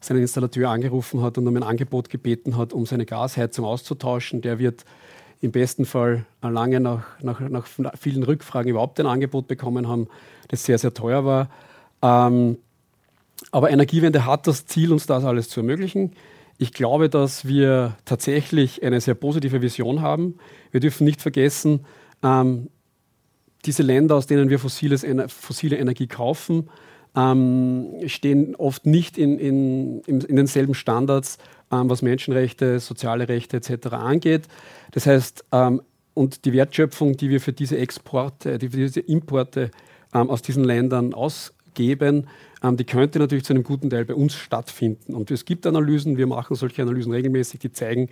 seinen 0.00 0.20
Installateur 0.20 0.70
angerufen 0.70 1.22
hat 1.22 1.38
und 1.38 1.46
um 1.46 1.56
ein 1.56 1.62
Angebot 1.62 2.10
gebeten 2.10 2.56
hat, 2.56 2.72
um 2.72 2.86
seine 2.86 3.06
Gasheizung 3.06 3.64
auszutauschen, 3.64 4.42
der 4.42 4.58
wird 4.58 4.84
im 5.40 5.52
besten 5.52 5.84
Fall 5.84 6.24
lange 6.40 6.80
nach, 6.80 7.20
nach, 7.22 7.40
nach 7.48 7.66
vielen 7.98 8.22
Rückfragen 8.22 8.70
überhaupt 8.70 8.98
ein 9.00 9.06
Angebot 9.06 9.48
bekommen 9.48 9.88
haben, 9.88 10.08
das 10.48 10.64
sehr, 10.64 10.78
sehr 10.78 10.94
teuer 10.94 11.24
war. 11.24 11.50
Ähm, 12.02 12.58
aber 13.50 13.70
Energiewende 13.70 14.24
hat 14.24 14.46
das 14.46 14.66
Ziel, 14.66 14.92
uns 14.92 15.06
das 15.06 15.24
alles 15.24 15.48
zu 15.48 15.60
ermöglichen. 15.60 16.12
Ich 16.58 16.72
glaube, 16.72 17.10
dass 17.10 17.46
wir 17.46 17.96
tatsächlich 18.06 18.82
eine 18.82 19.00
sehr 19.00 19.14
positive 19.14 19.60
Vision 19.60 20.00
haben. 20.00 20.38
Wir 20.70 20.80
dürfen 20.80 21.04
nicht 21.04 21.20
vergessen, 21.20 21.84
ähm, 22.22 22.68
diese 23.66 23.82
Länder, 23.82 24.14
aus 24.14 24.26
denen 24.26 24.48
wir 24.48 24.58
fossiles, 24.58 25.04
fossile 25.28 25.76
Energie 25.76 26.06
kaufen, 26.06 26.70
ähm, 27.16 27.94
stehen 28.06 28.54
oft 28.56 28.86
nicht 28.86 29.16
in, 29.18 29.38
in, 29.38 30.00
in, 30.02 30.36
denselben 30.36 30.74
Standards, 30.74 31.38
ähm, 31.72 31.88
was 31.88 32.02
Menschenrechte, 32.02 32.78
soziale 32.78 33.28
Rechte 33.28 33.56
etc. 33.56 33.88
angeht. 33.92 34.42
Das 34.92 35.06
heißt, 35.06 35.44
ähm, 35.52 35.82
und 36.14 36.44
die 36.44 36.52
Wertschöpfung, 36.52 37.16
die 37.16 37.30
wir 37.30 37.40
für 37.40 37.52
diese 37.52 37.78
Exporte, 37.78 38.58
die 38.58 38.68
für 38.68 38.76
diese 38.76 39.00
Importe 39.00 39.70
ähm, 40.14 40.30
aus 40.30 40.42
diesen 40.42 40.64
Ländern 40.64 41.14
ausgeben, 41.14 42.26
ähm, 42.62 42.76
die 42.76 42.84
könnte 42.84 43.18
natürlich 43.18 43.44
zu 43.44 43.54
einem 43.54 43.64
guten 43.64 43.90
Teil 43.90 44.04
bei 44.04 44.14
uns 44.14 44.34
stattfinden. 44.34 45.14
Und 45.14 45.30
es 45.30 45.44
gibt 45.44 45.66
Analysen, 45.66 46.16
wir 46.16 46.26
machen 46.26 46.54
solche 46.54 46.82
Analysen 46.82 47.12
regelmäßig, 47.12 47.60
die 47.60 47.72
zeigen, 47.72 48.08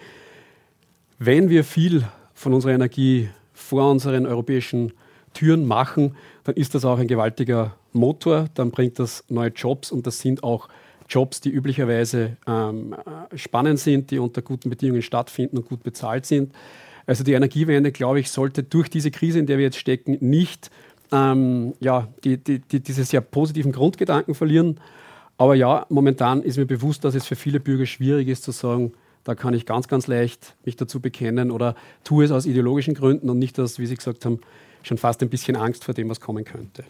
wenn 1.18 1.48
wir 1.48 1.64
viel 1.64 2.04
von 2.34 2.52
unserer 2.52 2.72
Energie 2.72 3.28
vor 3.52 3.90
unseren 3.90 4.26
europäischen 4.26 4.92
Türen 5.32 5.66
machen, 5.66 6.16
dann 6.44 6.56
ist 6.56 6.74
das 6.74 6.84
auch 6.84 6.98
ein 6.98 7.06
gewaltiger 7.06 7.74
Motor, 7.94 8.48
dann 8.54 8.70
bringt 8.70 8.98
das 8.98 9.24
neue 9.28 9.50
Jobs 9.50 9.90
und 9.90 10.06
das 10.06 10.20
sind 10.20 10.42
auch 10.44 10.68
Jobs, 11.08 11.40
die 11.40 11.50
üblicherweise 11.50 12.36
ähm, 12.46 12.94
spannend 13.34 13.78
sind, 13.78 14.10
die 14.10 14.18
unter 14.18 14.42
guten 14.42 14.70
Bedingungen 14.70 15.02
stattfinden 15.02 15.58
und 15.58 15.68
gut 15.68 15.82
bezahlt 15.82 16.26
sind. 16.26 16.52
Also 17.06 17.24
die 17.24 17.32
Energiewende, 17.32 17.92
glaube 17.92 18.20
ich, 18.20 18.30
sollte 18.30 18.62
durch 18.62 18.88
diese 18.88 19.10
Krise, 19.10 19.38
in 19.38 19.46
der 19.46 19.58
wir 19.58 19.64
jetzt 19.64 19.78
stecken, 19.78 20.16
nicht 20.20 20.70
ähm, 21.12 21.74
ja, 21.80 22.08
die, 22.24 22.38
die, 22.38 22.60
die, 22.60 22.80
diese 22.80 23.04
sehr 23.04 23.20
positiven 23.20 23.72
Grundgedanken 23.72 24.34
verlieren. 24.34 24.80
Aber 25.36 25.54
ja, 25.54 25.86
momentan 25.88 26.42
ist 26.42 26.56
mir 26.56 26.66
bewusst, 26.66 27.04
dass 27.04 27.14
es 27.14 27.26
für 27.26 27.36
viele 27.36 27.60
Bürger 27.60 27.86
schwierig 27.86 28.28
ist 28.28 28.44
zu 28.44 28.52
sagen, 28.52 28.92
da 29.24 29.34
kann 29.34 29.54
ich 29.54 29.66
ganz, 29.66 29.88
ganz 29.88 30.06
leicht 30.06 30.54
mich 30.64 30.76
dazu 30.76 31.00
bekennen 31.00 31.50
oder 31.50 31.74
tue 32.04 32.24
es 32.24 32.30
aus 32.30 32.46
ideologischen 32.46 32.94
Gründen 32.94 33.30
und 33.30 33.38
nicht 33.38 33.58
aus, 33.58 33.78
wie 33.78 33.86
Sie 33.86 33.96
gesagt 33.96 34.24
haben, 34.24 34.40
schon 34.82 34.98
fast 34.98 35.22
ein 35.22 35.30
bisschen 35.30 35.56
Angst 35.56 35.84
vor 35.84 35.94
dem, 35.94 36.08
was 36.08 36.20
kommen 36.20 36.44
könnte. 36.44 36.84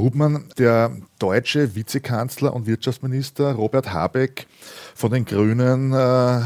Hubmann, 0.00 0.46
der 0.58 0.92
deutsche 1.18 1.74
Vizekanzler 1.74 2.54
und 2.54 2.66
Wirtschaftsminister 2.66 3.52
Robert 3.52 3.92
Habeck 3.92 4.46
von 4.94 5.10
den 5.10 5.24
Grünen, 5.24 5.92
äh, 5.92 6.40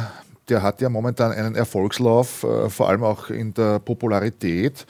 der 0.48 0.62
hat 0.62 0.80
ja 0.80 0.88
momentan 0.88 1.32
einen 1.32 1.54
Erfolgslauf, 1.54 2.42
äh, 2.42 2.68
vor 2.68 2.88
allem 2.88 3.02
auch 3.02 3.30
in 3.30 3.54
der 3.54 3.78
Popularität. 3.78 4.86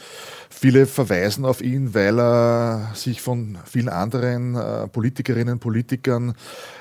Viele 0.56 0.87
verweisen 0.87 1.44
auf 1.44 1.61
ihn, 1.61 1.94
weil 1.94 2.18
er 2.18 2.92
sich 2.94 3.20
von 3.20 3.58
vielen 3.66 3.88
anderen 3.88 4.54
äh, 4.54 4.87
Politikerinnen 4.87 5.54
und 5.54 5.61
Politikern 5.61 6.34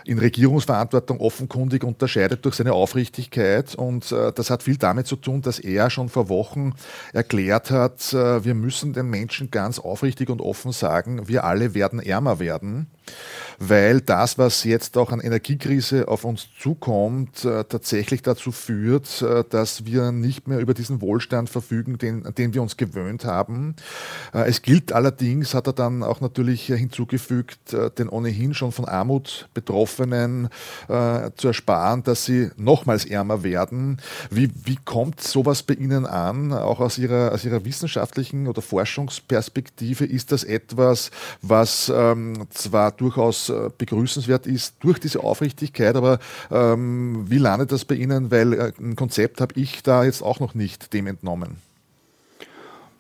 in 0.05 0.19
Regierungsverantwortung 0.19 1.19
offenkundig 1.19 1.83
unterscheidet 1.83 2.45
durch 2.45 2.55
seine 2.55 2.73
Aufrichtigkeit. 2.73 3.75
Und 3.75 4.11
äh, 4.11 4.31
das 4.31 4.51
hat 4.51 4.63
viel 4.63 4.77
damit 4.77 5.07
zu 5.07 5.15
tun, 5.15 5.41
dass 5.41 5.59
er 5.59 5.89
schon 5.89 6.07
vor 6.07 6.29
Wochen 6.29 6.75
erklärt 7.13 7.71
hat, 7.71 8.13
äh, 8.13 8.45
wir 8.45 8.53
müssen 8.53 8.93
den 8.93 9.09
Menschen 9.09 9.51
ganz 9.51 9.79
aufrichtig 9.79 10.29
und 10.29 10.39
offen 10.39 10.71
sagen, 10.71 11.27
wir 11.27 11.43
alle 11.43 11.73
werden 11.73 11.99
ärmer 11.99 12.39
werden 12.39 12.87
weil 13.59 14.01
das, 14.01 14.37
was 14.37 14.63
jetzt 14.63 14.97
auch 14.97 15.11
an 15.11 15.19
Energiekrise 15.19 16.07
auf 16.07 16.23
uns 16.23 16.47
zukommt, 16.57 17.41
tatsächlich 17.41 18.21
dazu 18.21 18.51
führt, 18.51 19.23
dass 19.49 19.85
wir 19.85 20.11
nicht 20.11 20.47
mehr 20.47 20.59
über 20.59 20.73
diesen 20.73 21.01
Wohlstand 21.01 21.49
verfügen, 21.49 21.97
den, 21.97 22.23
den 22.37 22.53
wir 22.53 22.61
uns 22.61 22.77
gewöhnt 22.77 23.25
haben. 23.25 23.62
Äh, 24.33 24.49
es 24.49 24.61
gilt 24.61 24.93
allerdings, 24.93 25.53
hat 25.53 25.67
er 25.67 25.73
dann 25.73 26.03
auch 26.03 26.21
natürlich 26.21 26.65
hinzugefügt, 26.67 27.75
den 27.97 28.09
ohnehin 28.09 28.53
schon 28.53 28.71
von 28.71 28.85
Armut 28.85 29.47
Betroffenen 29.53 30.49
zu 30.87 31.47
ersparen, 31.47 32.03
dass 32.03 32.25
sie 32.25 32.49
nochmals 32.57 33.05
ärmer 33.05 33.43
werden. 33.43 33.97
Wie, 34.29 34.49
wie 34.63 34.77
kommt 34.83 35.21
sowas 35.21 35.63
bei 35.63 35.73
Ihnen 35.75 36.05
an, 36.05 36.53
auch 36.53 36.79
aus 36.79 36.97
Ihrer, 36.97 37.31
aus 37.31 37.45
Ihrer 37.45 37.65
wissenschaftlichen 37.65 38.47
oder 38.47 38.61
Forschungsperspektive? 38.61 40.05
Ist 40.05 40.31
das 40.31 40.43
etwas, 40.43 41.11
was 41.41 41.91
ähm, 41.93 42.47
zwar 42.49 42.91
durchaus 42.91 43.49
äh, 43.49 43.69
begrüßenswert 43.77 44.47
ist 44.47 44.75
durch 44.79 44.99
diese 44.99 45.23
Aufrichtigkeit. 45.23 45.95
Aber 45.95 46.19
ähm, 46.51 47.25
wie 47.29 47.37
landet 47.37 47.71
das 47.71 47.85
bei 47.85 47.95
Ihnen? 47.95 48.31
Weil 48.31 48.53
äh, 48.53 48.71
ein 48.79 48.95
Konzept 48.95 49.41
habe 49.41 49.59
ich 49.59 49.83
da 49.83 50.03
jetzt 50.03 50.21
auch 50.21 50.39
noch 50.39 50.53
nicht 50.53 50.93
dem 50.93 51.07
entnommen. 51.07 51.57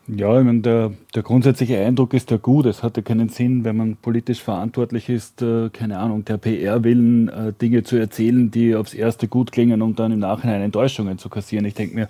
Ja, 0.07 0.37
ich 0.37 0.45
meine, 0.45 0.59
der, 0.59 0.91
der 1.15 1.23
grundsätzliche 1.23 1.79
Eindruck 1.79 2.13
ist 2.13 2.29
ja 2.29 2.35
gut. 2.35 2.65
Es 2.65 2.83
hatte 2.83 3.03
keinen 3.03 3.29
Sinn, 3.29 3.63
wenn 3.63 3.77
man 3.77 3.95
politisch 3.95 4.43
verantwortlich 4.43 5.07
ist, 5.07 5.41
äh, 5.41 5.69
keine 5.69 5.97
Ahnung, 5.99 6.25
der 6.25 6.37
PR-Willen, 6.37 7.29
äh, 7.29 7.53
Dinge 7.53 7.83
zu 7.83 7.95
erzählen, 7.95 8.51
die 8.51 8.75
aufs 8.75 8.93
Erste 8.93 9.29
gut 9.29 9.53
klingen 9.53 9.81
und 9.81 9.99
dann 9.99 10.11
im 10.11 10.19
Nachhinein 10.19 10.61
Enttäuschungen 10.61 11.19
zu 11.19 11.29
kassieren. 11.29 11.63
Ich 11.63 11.75
denke 11.75 11.95
mir, 11.95 12.09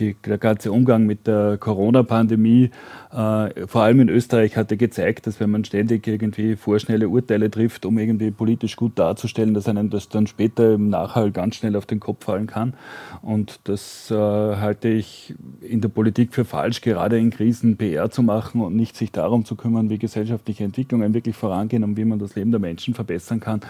die, 0.00 0.14
der 0.14 0.38
ganze 0.38 0.72
Umgang 0.72 1.06
mit 1.06 1.26
der 1.26 1.56
Corona-Pandemie, 1.58 2.70
äh, 3.10 3.66
vor 3.66 3.82
allem 3.82 4.00
in 4.00 4.08
Österreich, 4.08 4.56
hatte 4.56 4.76
gezeigt, 4.76 5.26
dass 5.26 5.40
wenn 5.40 5.50
man 5.50 5.64
ständig 5.64 6.06
irgendwie 6.06 6.56
vorschnelle 6.56 7.08
Urteile 7.08 7.50
trifft, 7.50 7.86
um 7.86 7.98
irgendwie 7.98 8.30
politisch 8.30 8.76
gut 8.76 8.98
darzustellen, 8.98 9.54
dass 9.54 9.68
einem 9.68 9.90
das 9.90 10.08
dann 10.08 10.26
später 10.26 10.74
im 10.74 10.88
Nachhall 10.88 11.30
ganz 11.30 11.56
schnell 11.56 11.76
auf 11.76 11.86
den 11.86 12.00
Kopf 12.00 12.24
fallen 12.24 12.46
kann. 12.46 12.74
Und 13.22 13.60
das 13.64 14.10
äh, 14.10 14.14
halte 14.14 14.88
ich 14.88 15.34
in 15.60 15.80
der 15.80 15.88
Politik 15.88 16.34
für 16.34 16.44
falsch, 16.44 16.80
gerade 16.80 17.18
in 17.18 17.30
Krisen 17.30 17.76
PR 17.76 18.10
zu 18.10 18.22
machen 18.22 18.60
und 18.60 18.76
nicht 18.76 18.96
sich 18.96 19.12
darum 19.12 19.44
zu 19.44 19.56
kümmern, 19.56 19.90
wie 19.90 19.98
gesellschaftliche 19.98 20.64
Entwicklungen 20.64 21.14
wirklich 21.14 21.36
vorangehen 21.36 21.84
und 21.84 21.96
wie 21.96 22.04
man 22.04 22.18
das 22.18 22.34
Leben 22.34 22.50
der 22.50 22.60
Menschen 22.60 22.94
verbessern 22.94 23.40
kann 23.40 23.60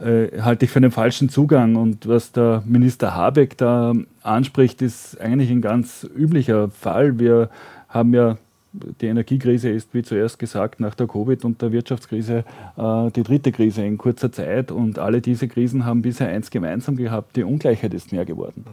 äh, 0.00 0.40
halte 0.40 0.64
ich 0.64 0.70
für 0.70 0.78
einen 0.78 0.90
falschen 0.90 1.28
Zugang. 1.28 1.76
Und 1.76 2.08
was 2.08 2.32
der 2.32 2.62
Minister 2.66 3.14
Habeck 3.14 3.56
da 3.58 3.92
anspricht, 4.22 4.82
ist 4.82 5.20
eigentlich 5.20 5.50
ein 5.50 5.62
ganz 5.62 6.08
üblicher 6.16 6.70
Fall. 6.70 7.18
Wir 7.18 7.50
haben 7.88 8.14
ja 8.14 8.36
die 9.00 9.06
Energiekrise 9.06 9.70
ist, 9.70 9.94
wie 9.94 10.02
zuerst 10.02 10.38
gesagt, 10.38 10.80
nach 10.80 10.94
der 10.94 11.06
Covid- 11.06 11.44
und 11.44 11.62
der 11.62 11.70
Wirtschaftskrise 11.70 12.44
äh, 12.76 13.10
die 13.12 13.22
dritte 13.22 13.52
Krise 13.52 13.84
in 13.84 13.98
kurzer 13.98 14.32
Zeit. 14.32 14.72
Und 14.72 14.98
alle 14.98 15.20
diese 15.20 15.46
Krisen 15.46 15.84
haben 15.84 16.02
bisher 16.02 16.28
eins 16.28 16.50
gemeinsam 16.50 16.96
gehabt, 16.96 17.36
die 17.36 17.44
Ungleichheit 17.44 17.94
ist 17.94 18.12
mehr 18.12 18.24
geworden. 18.24 18.64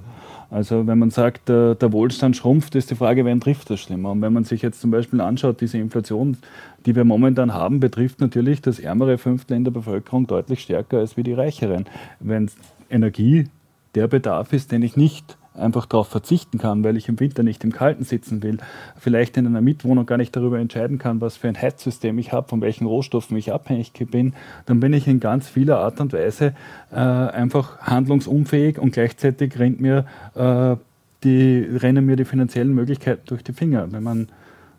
Also 0.49 0.85
wenn 0.87 0.99
man 0.99 1.11
sagt, 1.11 1.49
der, 1.49 1.75
der 1.75 1.93
Wohlstand 1.93 2.35
schrumpft, 2.35 2.75
ist 2.75 2.89
die 2.89 2.95
Frage, 2.95 3.25
wen 3.25 3.39
trifft 3.39 3.69
das 3.69 3.79
schlimmer? 3.79 4.11
Und 4.11 4.21
wenn 4.21 4.33
man 4.33 4.43
sich 4.43 4.61
jetzt 4.61 4.81
zum 4.81 4.91
Beispiel 4.91 5.21
anschaut, 5.21 5.61
diese 5.61 5.77
Inflation, 5.77 6.37
die 6.85 6.95
wir 6.95 7.05
momentan 7.05 7.53
haben, 7.53 7.79
betrifft 7.79 8.19
natürlich 8.19 8.61
das 8.61 8.79
ärmere 8.79 9.17
Fünftel 9.17 9.55
in 9.55 9.63
der 9.63 9.71
Bevölkerung 9.71 10.27
deutlich 10.27 10.61
stärker 10.61 10.97
als 10.97 11.15
wie 11.15 11.23
die 11.23 11.33
reicheren. 11.33 11.85
Wenn 12.19 12.49
Energie 12.89 13.47
der 13.95 14.07
Bedarf 14.07 14.51
ist, 14.51 14.71
den 14.71 14.81
ich 14.81 14.97
nicht 14.97 15.37
einfach 15.53 15.85
darauf 15.85 16.07
verzichten 16.07 16.57
kann, 16.57 16.83
weil 16.83 16.95
ich 16.95 17.09
im 17.09 17.19
Winter 17.19 17.43
nicht 17.43 17.63
im 17.63 17.71
Kalten 17.71 18.03
sitzen 18.03 18.41
will, 18.41 18.57
vielleicht 18.97 19.35
in 19.37 19.45
einer 19.45 19.61
Mitwohnung 19.61 20.05
gar 20.05 20.17
nicht 20.17 20.35
darüber 20.35 20.59
entscheiden 20.59 20.97
kann, 20.97 21.19
was 21.19 21.37
für 21.37 21.49
ein 21.49 21.61
Heizsystem 21.61 22.17
ich 22.19 22.31
habe, 22.31 22.47
von 22.47 22.61
welchen 22.61 22.85
Rohstoffen 22.85 23.35
ich 23.35 23.51
abhängig 23.51 23.91
bin, 24.09 24.33
dann 24.65 24.79
bin 24.79 24.93
ich 24.93 25.07
in 25.07 25.19
ganz 25.19 25.49
vieler 25.49 25.79
Art 25.79 25.99
und 25.99 26.13
Weise 26.13 26.53
äh, 26.91 26.95
einfach 26.95 27.79
handlungsunfähig 27.79 28.79
und 28.79 28.93
gleichzeitig 28.93 29.59
rennt 29.59 29.81
mir, 29.81 30.05
äh, 30.35 30.75
die, 31.23 31.59
rennen 31.59 32.05
mir 32.05 32.15
die 32.15 32.25
finanziellen 32.25 32.73
Möglichkeiten 32.73 33.23
durch 33.25 33.43
die 33.43 33.53
Finger. 33.53 33.91
Wenn 33.91 34.03
man 34.03 34.29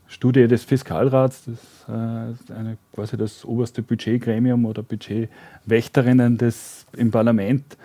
Studie 0.09 0.47
des 0.47 0.65
Fiskalrats, 0.65 1.45
das 1.47 1.89
äh, 1.89 2.53
eine, 2.53 2.77
quasi 2.93 3.17
das 3.17 3.45
oberste 3.45 3.83
Budgetgremium 3.83 4.65
oder 4.65 4.83
Budgetwächterinnen 4.83 6.39
des, 6.39 6.87
im 6.97 7.11
Parlament, 7.11 7.77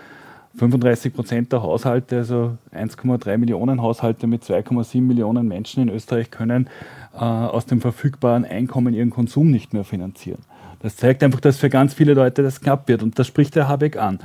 35 0.57 1.13
Prozent 1.13 1.51
der 1.51 1.61
Haushalte, 1.61 2.17
also 2.17 2.57
1,3 2.73 3.37
Millionen 3.37 3.81
Haushalte 3.81 4.27
mit 4.27 4.43
2,7 4.43 5.01
Millionen 5.01 5.47
Menschen 5.47 5.83
in 5.83 5.89
Österreich 5.89 6.31
können 6.31 6.67
äh, 7.13 7.19
aus 7.19 7.65
dem 7.65 7.81
verfügbaren 7.81 8.45
Einkommen 8.45 8.93
ihren 8.93 9.11
Konsum 9.11 9.51
nicht 9.51 9.73
mehr 9.73 9.83
finanzieren. 9.83 10.39
Das 10.79 10.95
zeigt 10.95 11.23
einfach, 11.23 11.39
dass 11.39 11.57
für 11.57 11.69
ganz 11.69 11.93
viele 11.93 12.13
Leute 12.13 12.43
das 12.43 12.61
knapp 12.61 12.87
wird. 12.87 13.03
Und 13.03 13.17
das 13.17 13.27
spricht 13.27 13.55
der 13.55 13.67
Habeck 13.67 13.97
an, 13.97 14.19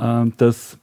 ähm, 0.00 0.32
dass 0.36 0.78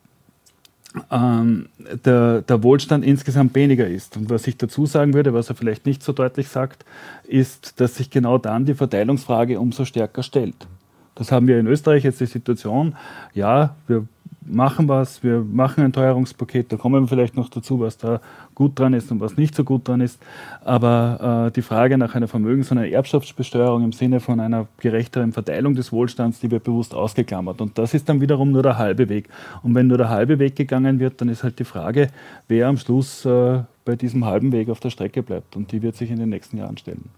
ähm, 1.11 1.69
der, 2.05 2.41
der, 2.41 2.63
Wohlstand 2.63 3.03
insgesamt 3.05 3.55
weniger 3.55 3.87
ist. 3.87 4.15
Und 4.15 4.29
was 4.29 4.47
ich 4.47 4.57
dazu 4.57 4.85
sagen 4.85 5.13
würde, 5.13 5.33
was 5.33 5.49
er 5.49 5.55
vielleicht 5.55 5.85
nicht 5.85 6.03
so 6.03 6.13
deutlich 6.13 6.49
sagt, 6.49 6.85
ist, 7.23 7.79
dass 7.79 7.95
sich 7.95 8.09
genau 8.09 8.37
dann 8.37 8.65
die 8.65 8.75
Verteilungsfrage 8.75 9.59
umso 9.59 9.85
stärker 9.85 10.23
stellt. 10.23 10.67
Das 11.15 11.31
haben 11.31 11.47
wir 11.47 11.59
in 11.59 11.67
Österreich 11.67 12.03
jetzt 12.03 12.19
die 12.19 12.25
Situation, 12.25 12.95
ja, 13.33 13.75
wir 13.87 14.07
machen 14.45 14.87
was, 14.87 15.23
wir 15.23 15.39
machen 15.39 15.83
ein 15.83 15.93
Teuerungspaket, 15.93 16.71
da 16.71 16.77
kommen 16.77 17.03
wir 17.03 17.07
vielleicht 17.07 17.35
noch 17.35 17.49
dazu, 17.49 17.79
was 17.79 17.97
da 17.97 18.21
gut 18.55 18.77
dran 18.77 18.93
ist 18.93 19.11
und 19.11 19.19
was 19.19 19.37
nicht 19.37 19.55
so 19.55 19.63
gut 19.63 19.87
dran 19.87 20.01
ist. 20.01 20.19
Aber 20.63 21.47
äh, 21.47 21.51
die 21.51 21.61
Frage 21.61 21.97
nach 21.97 22.15
einer 22.15 22.27
Vermögens- 22.27 22.71
und 22.71 22.77
einer 22.77 22.87
Erbschaftsbesteuerung 22.87 23.83
im 23.83 23.91
Sinne 23.91 24.19
von 24.19 24.39
einer 24.39 24.67
gerechteren 24.77 25.33
Verteilung 25.33 25.75
des 25.75 25.91
Wohlstands, 25.91 26.39
die 26.39 26.51
wird 26.51 26.63
bewusst 26.63 26.93
ausgeklammert. 26.93 27.61
Und 27.61 27.77
das 27.77 27.93
ist 27.93 28.09
dann 28.09 28.21
wiederum 28.21 28.51
nur 28.51 28.63
der 28.63 28.77
halbe 28.77 29.09
Weg. 29.09 29.29
Und 29.61 29.75
wenn 29.75 29.87
nur 29.87 29.97
der 29.97 30.09
halbe 30.09 30.39
Weg 30.39 30.55
gegangen 30.55 30.99
wird, 30.99 31.21
dann 31.21 31.29
ist 31.29 31.43
halt 31.43 31.59
die 31.59 31.65
Frage, 31.65 32.09
wer 32.47 32.67
am 32.67 32.77
Schluss 32.77 33.25
äh, 33.25 33.63
bei 33.85 33.95
diesem 33.95 34.25
halben 34.25 34.51
Weg 34.51 34.69
auf 34.69 34.79
der 34.79 34.89
Strecke 34.89 35.23
bleibt. 35.23 35.55
Und 35.55 35.71
die 35.71 35.81
wird 35.81 35.95
sich 35.95 36.09
in 36.09 36.17
den 36.17 36.29
nächsten 36.29 36.57
Jahren 36.57 36.77
stellen. 36.77 37.09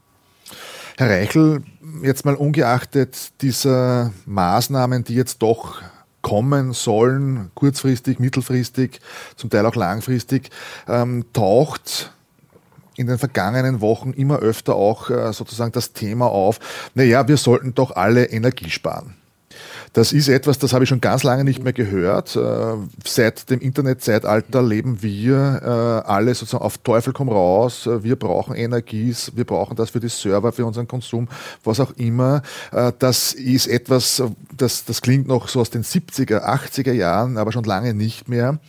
Herr 0.97 1.09
Reichel, 1.09 1.61
jetzt 2.03 2.23
mal 2.25 2.35
ungeachtet 2.35 3.41
dieser 3.41 4.13
Maßnahmen, 4.25 5.03
die 5.03 5.15
jetzt 5.15 5.41
doch 5.41 5.81
kommen 6.25 6.73
sollen, 6.73 7.51
kurzfristig, 7.53 8.17
mittelfristig, 8.17 8.99
zum 9.35 9.51
Teil 9.51 9.63
auch 9.67 9.75
langfristig, 9.75 10.49
ähm, 10.87 11.23
taucht 11.33 12.11
in 12.95 13.05
den 13.05 13.19
vergangenen 13.19 13.79
Wochen 13.79 14.11
immer 14.11 14.39
öfter 14.39 14.73
auch 14.73 15.11
äh, 15.11 15.31
sozusagen 15.33 15.71
das 15.71 15.93
Thema 15.93 16.25
auf, 16.25 16.59
naja, 16.95 17.27
wir 17.27 17.37
sollten 17.37 17.75
doch 17.75 17.95
alle 17.95 18.25
Energie 18.25 18.71
sparen. 18.71 19.13
Das 19.95 20.11
ist 20.11 20.27
etwas, 20.27 20.59
das 20.59 20.73
habe 20.73 20.83
ich 20.83 20.89
schon 20.89 20.99
ganz 20.99 21.23
lange 21.23 21.45
nicht 21.45 21.63
mehr 21.63 21.71
gehört. 21.71 22.35
Äh, 22.35 22.75
seit 23.05 23.49
dem 23.49 23.61
Internetzeitalter 23.61 24.61
leben 24.61 25.01
wir 25.01 25.61
äh, 25.63 26.09
alle 26.09 26.35
sozusagen 26.35 26.65
auf 26.65 26.77
Teufel 26.79 27.13
komm 27.13 27.29
raus. 27.29 27.87
Äh, 27.87 28.03
wir 28.03 28.17
brauchen 28.17 28.57
Energies, 28.57 29.31
wir 29.35 29.45
brauchen 29.45 29.77
das 29.77 29.91
für 29.91 30.01
die 30.01 30.09
Server, 30.09 30.51
für 30.51 30.65
unseren 30.65 30.89
Konsum, 30.89 31.29
was 31.63 31.79
auch 31.79 31.91
immer. 31.95 32.41
Das 32.99 33.31
ist 33.31 33.67
etwas, 33.67 34.21
das, 34.55 34.83
das 34.83 35.01
klingt 35.01 35.27
noch 35.27 35.47
so 35.47 35.61
aus 35.61 35.69
den 35.69 35.83
70er, 35.83 36.43
80er 36.43 36.91
Jahren, 36.91 37.37
aber 37.37 37.53
schon 37.53 37.63
lange 37.63 37.93
nicht 37.93 38.27
mehr. 38.27 38.59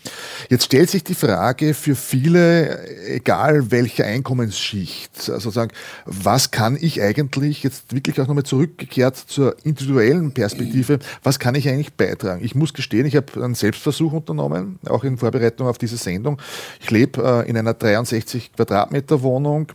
Jetzt 0.49 0.67
stellt 0.67 0.91
sich 0.91 1.03
die 1.03 1.15
Frage 1.15 1.75
für 1.75 1.97
viele, 1.97 2.87
egal 3.07 3.73
welche 3.73 4.05
Einkommensschicht, 4.05 5.21
sozusagen, 5.21 5.73
was 6.05 6.53
kann 6.53 6.79
ich 6.81 7.03
eigentlich 7.03 7.65
jetzt 7.65 7.93
wirklich 7.93 8.21
auch 8.21 8.29
nochmal 8.29 8.45
zurückgekehrt 8.45 9.17
zur 9.17 9.57
individuellen 9.65 10.33
Perspektive, 10.33 11.01
was 11.23 11.39
kann 11.39 11.55
ich 11.55 11.69
eigentlich 11.69 11.95
beitragen? 11.95 12.45
Ich 12.45 12.55
muss 12.55 12.73
gestehen, 12.73 13.07
ich 13.07 13.17
habe 13.17 13.43
einen 13.43 13.55
Selbstversuch 13.55 14.13
unternommen, 14.13 14.79
auch 14.89 15.05
in 15.05 15.19
Vorbereitung 15.19 15.67
auf 15.67 15.79
diese 15.79 15.97
Sendung. 15.97 16.41
Ich 16.81 16.91
lebe 16.91 17.23
äh, 17.23 17.49
in 17.49 17.57
einer 17.57 17.75
63 17.75 18.53
Quadratmeter 18.53 19.23
Wohnung 19.23 19.73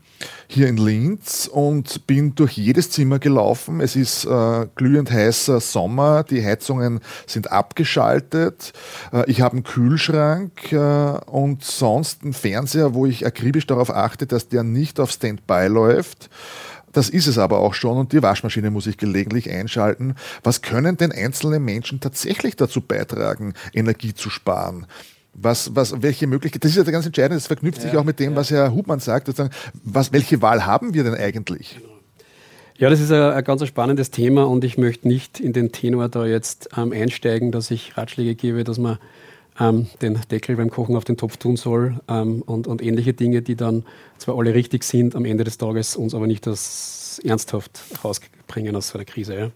hier 0.47 0.67
in 0.67 0.77
Linz 0.77 1.49
und 1.51 2.07
bin 2.07 2.35
durch 2.35 2.57
jedes 2.57 2.91
Zimmer 2.91 3.19
gelaufen. 3.19 3.79
Es 3.79 3.95
ist 3.95 4.25
äh, 4.25 4.67
glühend 4.75 5.11
heißer 5.11 5.59
Sommer, 5.59 6.23
die 6.23 6.43
Heizungen 6.43 6.99
sind 7.25 7.51
abgeschaltet. 7.51 8.73
Äh, 9.13 9.29
ich 9.29 9.41
habe 9.41 9.53
einen 9.53 9.63
Kühlschrank 9.63 10.71
äh, 10.71 10.77
und 10.77 11.63
sonst 11.63 12.23
einen 12.23 12.33
Fernseher, 12.33 12.93
wo 12.93 13.05
ich 13.05 13.25
akribisch 13.25 13.67
darauf 13.67 13.89
achte, 13.89 14.27
dass 14.27 14.49
der 14.49 14.63
nicht 14.63 14.99
auf 14.99 15.11
Standby 15.11 15.67
läuft. 15.67 16.29
Das 16.91 17.09
ist 17.09 17.27
es 17.27 17.37
aber 17.37 17.59
auch 17.59 17.73
schon 17.73 17.97
und 17.97 18.13
die 18.13 18.21
Waschmaschine 18.21 18.71
muss 18.71 18.87
ich 18.87 18.97
gelegentlich 18.97 19.49
einschalten. 19.49 20.15
Was 20.43 20.61
können 20.61 20.97
denn 20.97 21.11
einzelne 21.11 21.59
Menschen 21.59 21.99
tatsächlich 21.99 22.55
dazu 22.55 22.81
beitragen, 22.81 23.53
Energie 23.73 24.13
zu 24.13 24.29
sparen? 24.29 24.85
Was, 25.33 25.75
was, 25.75 26.01
welche 26.01 26.27
Möglichkeiten, 26.27 26.61
das 26.61 26.71
ist 26.71 26.85
ja 26.85 26.91
ganz 26.91 27.05
entscheidend, 27.05 27.37
das 27.37 27.47
verknüpft 27.47 27.81
ja, 27.83 27.89
sich 27.89 27.97
auch 27.97 28.03
mit 28.03 28.19
dem, 28.19 28.31
ja. 28.31 28.35
was 28.35 28.51
Herr 28.51 28.73
Hubmann 28.73 28.99
sagt, 28.99 29.31
was, 29.83 30.11
welche 30.11 30.41
Wahl 30.41 30.65
haben 30.65 30.93
wir 30.93 31.05
denn 31.05 31.15
eigentlich? 31.15 31.79
Ja, 32.77 32.89
das 32.89 32.99
ist 32.99 33.11
ein, 33.11 33.21
ein 33.21 33.43
ganz 33.43 33.65
spannendes 33.65 34.11
Thema 34.11 34.43
und 34.43 34.63
ich 34.65 34.77
möchte 34.77 35.07
nicht 35.07 35.39
in 35.39 35.53
den 35.53 35.71
Tenor 35.71 36.09
da 36.09 36.25
jetzt 36.25 36.69
ähm, 36.75 36.91
einsteigen, 36.91 37.51
dass 37.51 37.71
ich 37.71 37.95
Ratschläge 37.95 38.35
gebe, 38.35 38.63
dass 38.63 38.77
man 38.77 38.97
ähm, 39.61 39.87
den 40.01 40.19
Deckel 40.31 40.55
beim 40.55 40.69
Kochen 40.69 40.95
auf 40.95 41.03
den 41.03 41.17
Topf 41.17 41.37
tun 41.37 41.55
soll 41.55 41.99
ähm, 42.07 42.41
und, 42.41 42.67
und 42.67 42.81
ähnliche 42.81 43.13
Dinge, 43.13 43.41
die 43.41 43.55
dann 43.55 43.85
zwar 44.17 44.37
alle 44.37 44.53
richtig 44.53 44.83
sind, 44.83 45.15
am 45.15 45.25
Ende 45.25 45.43
des 45.43 45.57
Tages 45.57 45.95
uns 45.95 46.15
aber 46.15 46.25
nicht 46.25 46.47
das 46.47 47.21
ernsthaft 47.23 47.79
rausbringen 48.03 48.75
aus 48.75 48.89
so 48.89 48.97
einer 48.97 49.05
Krise. 49.05 49.35
Ja. 49.37 49.51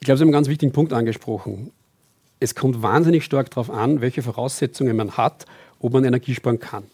Ich 0.00 0.06
glaube, 0.06 0.18
Sie 0.18 0.22
haben 0.22 0.28
einen 0.28 0.32
ganz 0.32 0.48
wichtigen 0.48 0.72
Punkt 0.72 0.92
angesprochen. 0.92 1.72
Es 2.38 2.54
kommt 2.54 2.82
wahnsinnig 2.82 3.24
stark 3.24 3.50
darauf 3.50 3.70
an, 3.70 4.00
welche 4.00 4.22
Voraussetzungen 4.22 4.96
man 4.96 5.16
hat, 5.16 5.46
ob 5.80 5.92
man 5.92 6.04
Energie 6.04 6.34
sparen 6.34 6.58
kann. 6.58 6.84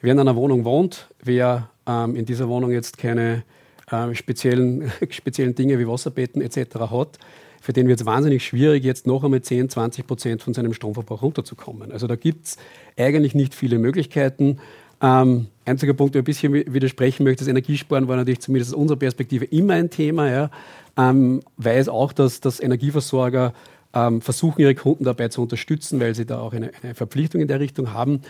Wer 0.00 0.12
in 0.12 0.20
einer 0.20 0.36
Wohnung 0.36 0.64
wohnt, 0.64 1.08
wer 1.22 1.70
ähm, 1.86 2.16
in 2.16 2.24
dieser 2.24 2.48
Wohnung 2.48 2.70
jetzt 2.70 2.98
keine 2.98 3.44
äh, 3.90 4.14
speziellen, 4.14 4.90
speziellen 5.10 5.54
Dinge 5.54 5.78
wie 5.78 5.86
Wasserbetten 5.86 6.40
etc. 6.42 6.76
hat, 6.90 7.18
für 7.62 7.72
den 7.72 7.86
wird 7.86 8.00
es 8.00 8.06
wahnsinnig 8.06 8.44
schwierig, 8.44 8.82
jetzt 8.82 9.06
noch 9.06 9.22
einmal 9.22 9.40
10, 9.40 9.68
20 9.68 10.04
Prozent 10.04 10.42
von 10.42 10.52
seinem 10.52 10.74
Stromverbrauch 10.74 11.22
runterzukommen. 11.22 11.92
Also 11.92 12.08
da 12.08 12.16
gibt 12.16 12.46
es 12.46 12.56
eigentlich 12.98 13.36
nicht 13.36 13.54
viele 13.54 13.78
Möglichkeiten. 13.78 14.58
Ähm, 15.00 15.46
einziger 15.64 15.94
Punkt, 15.94 16.16
der 16.16 16.22
ein 16.22 16.24
bisschen 16.24 16.52
widersprechen 16.52 17.22
möchte, 17.22 17.44
das 17.44 17.48
Energiesparen 17.48 18.08
war 18.08 18.16
natürlich 18.16 18.40
zumindest 18.40 18.74
aus 18.74 18.80
unserer 18.80 18.98
Perspektive 18.98 19.44
immer 19.44 19.74
ein 19.74 19.90
Thema. 19.90 20.28
Ja. 20.28 20.50
Ähm, 20.96 21.40
weiß 21.56 21.88
auch, 21.88 22.12
dass, 22.12 22.40
dass 22.40 22.58
Energieversorger 22.58 23.54
ähm, 23.94 24.22
versuchen, 24.22 24.60
ihre 24.60 24.74
Kunden 24.74 25.04
dabei 25.04 25.28
zu 25.28 25.40
unterstützen, 25.40 26.00
weil 26.00 26.16
sie 26.16 26.26
da 26.26 26.40
auch 26.40 26.52
eine, 26.54 26.72
eine 26.82 26.96
Verpflichtung 26.96 27.40
in 27.40 27.46
der 27.46 27.60
Richtung 27.60 27.92
haben. 27.92 28.22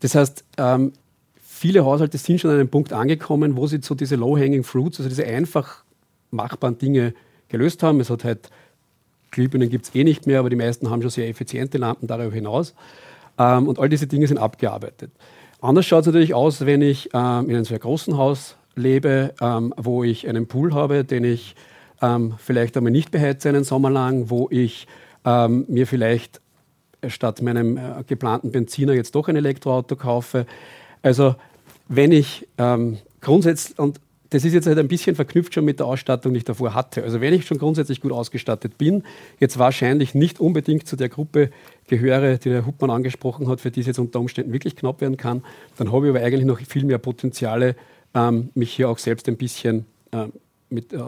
Das 0.00 0.14
heißt, 0.14 0.44
ähm, 0.58 0.92
viele 1.42 1.86
Haushalte 1.86 2.18
sind 2.18 2.38
schon 2.38 2.50
an 2.50 2.56
einem 2.56 2.68
Punkt 2.68 2.92
angekommen, 2.92 3.56
wo 3.56 3.66
sie 3.66 3.78
so 3.80 3.94
diese 3.94 4.16
Low-Hanging 4.16 4.62
Fruits, 4.62 4.98
also 4.98 5.08
diese 5.08 5.24
einfach 5.24 5.84
machbaren 6.30 6.76
Dinge 6.76 7.14
gelöst 7.48 7.82
haben. 7.82 8.00
Es 8.00 8.10
hat 8.10 8.24
halt 8.24 8.50
Glühbirnen 9.34 9.68
gibt 9.68 9.86
es 9.86 9.94
eh 9.94 10.04
nicht 10.04 10.26
mehr, 10.26 10.38
aber 10.38 10.48
die 10.48 10.56
meisten 10.56 10.88
haben 10.90 11.02
schon 11.02 11.10
sehr 11.10 11.28
effiziente 11.28 11.78
Lampen 11.78 12.06
darüber 12.06 12.32
hinaus. 12.32 12.74
Ähm, 13.38 13.68
und 13.68 13.78
all 13.78 13.88
diese 13.88 14.06
Dinge 14.06 14.26
sind 14.26 14.38
abgearbeitet. 14.38 15.10
Anders 15.60 15.86
schaut 15.86 16.00
es 16.00 16.06
natürlich 16.06 16.34
aus, 16.34 16.64
wenn 16.66 16.82
ich 16.82 17.10
ähm, 17.14 17.48
in 17.48 17.56
einem 17.56 17.64
sehr 17.64 17.78
großen 17.78 18.16
Haus 18.16 18.56
lebe, 18.76 19.34
ähm, 19.40 19.74
wo 19.76 20.04
ich 20.04 20.28
einen 20.28 20.46
Pool 20.46 20.72
habe, 20.72 21.04
den 21.04 21.24
ich 21.24 21.54
ähm, 22.00 22.34
vielleicht 22.38 22.76
einmal 22.76 22.92
nicht 22.92 23.10
beheize 23.10 23.48
einen 23.48 23.64
Sommer 23.64 23.90
lang, 23.90 24.30
wo 24.30 24.48
ich 24.50 24.86
ähm, 25.24 25.64
mir 25.68 25.86
vielleicht 25.86 26.40
statt 27.08 27.42
meinem 27.42 27.76
äh, 27.76 28.04
geplanten 28.06 28.52
Benziner 28.52 28.92
jetzt 28.94 29.14
doch 29.14 29.28
ein 29.28 29.36
Elektroauto 29.36 29.96
kaufe. 29.96 30.46
Also 31.02 31.34
wenn 31.88 32.12
ich 32.12 32.46
ähm, 32.58 32.98
grundsätzlich, 33.20 33.78
und 33.78 34.00
das 34.34 34.44
ist 34.44 34.52
jetzt 34.52 34.66
halt 34.66 34.78
ein 34.80 34.88
bisschen 34.88 35.14
verknüpft 35.14 35.54
schon 35.54 35.64
mit 35.64 35.78
der 35.78 35.86
Ausstattung, 35.86 36.32
die 36.32 36.38
ich 36.38 36.44
davor 36.44 36.74
hatte. 36.74 37.04
Also 37.04 37.20
wenn 37.20 37.32
ich 37.32 37.46
schon 37.46 37.56
grundsätzlich 37.56 38.00
gut 38.00 38.10
ausgestattet 38.10 38.76
bin, 38.78 39.04
jetzt 39.38 39.60
wahrscheinlich 39.60 40.16
nicht 40.16 40.40
unbedingt 40.40 40.88
zu 40.88 40.96
der 40.96 41.08
Gruppe 41.08 41.50
gehöre, 41.86 42.36
die 42.38 42.48
der 42.48 42.66
Hubmann 42.66 42.90
angesprochen 42.90 43.46
hat, 43.46 43.60
für 43.60 43.70
die 43.70 43.78
es 43.78 43.86
jetzt 43.86 44.00
unter 44.00 44.18
Umständen 44.18 44.52
wirklich 44.52 44.74
knapp 44.74 45.00
werden 45.00 45.16
kann, 45.16 45.44
dann 45.76 45.92
habe 45.92 46.06
ich 46.06 46.10
aber 46.10 46.24
eigentlich 46.24 46.44
noch 46.46 46.58
viel 46.58 46.84
mehr 46.84 46.98
Potenziale, 46.98 47.76
ähm, 48.12 48.48
mich 48.54 48.72
hier 48.72 48.90
auch 48.90 48.98
selbst 48.98 49.28
ein 49.28 49.36
bisschen 49.36 49.86
äh, 50.10 50.26
mit, 50.68 50.92
äh, 50.92 50.98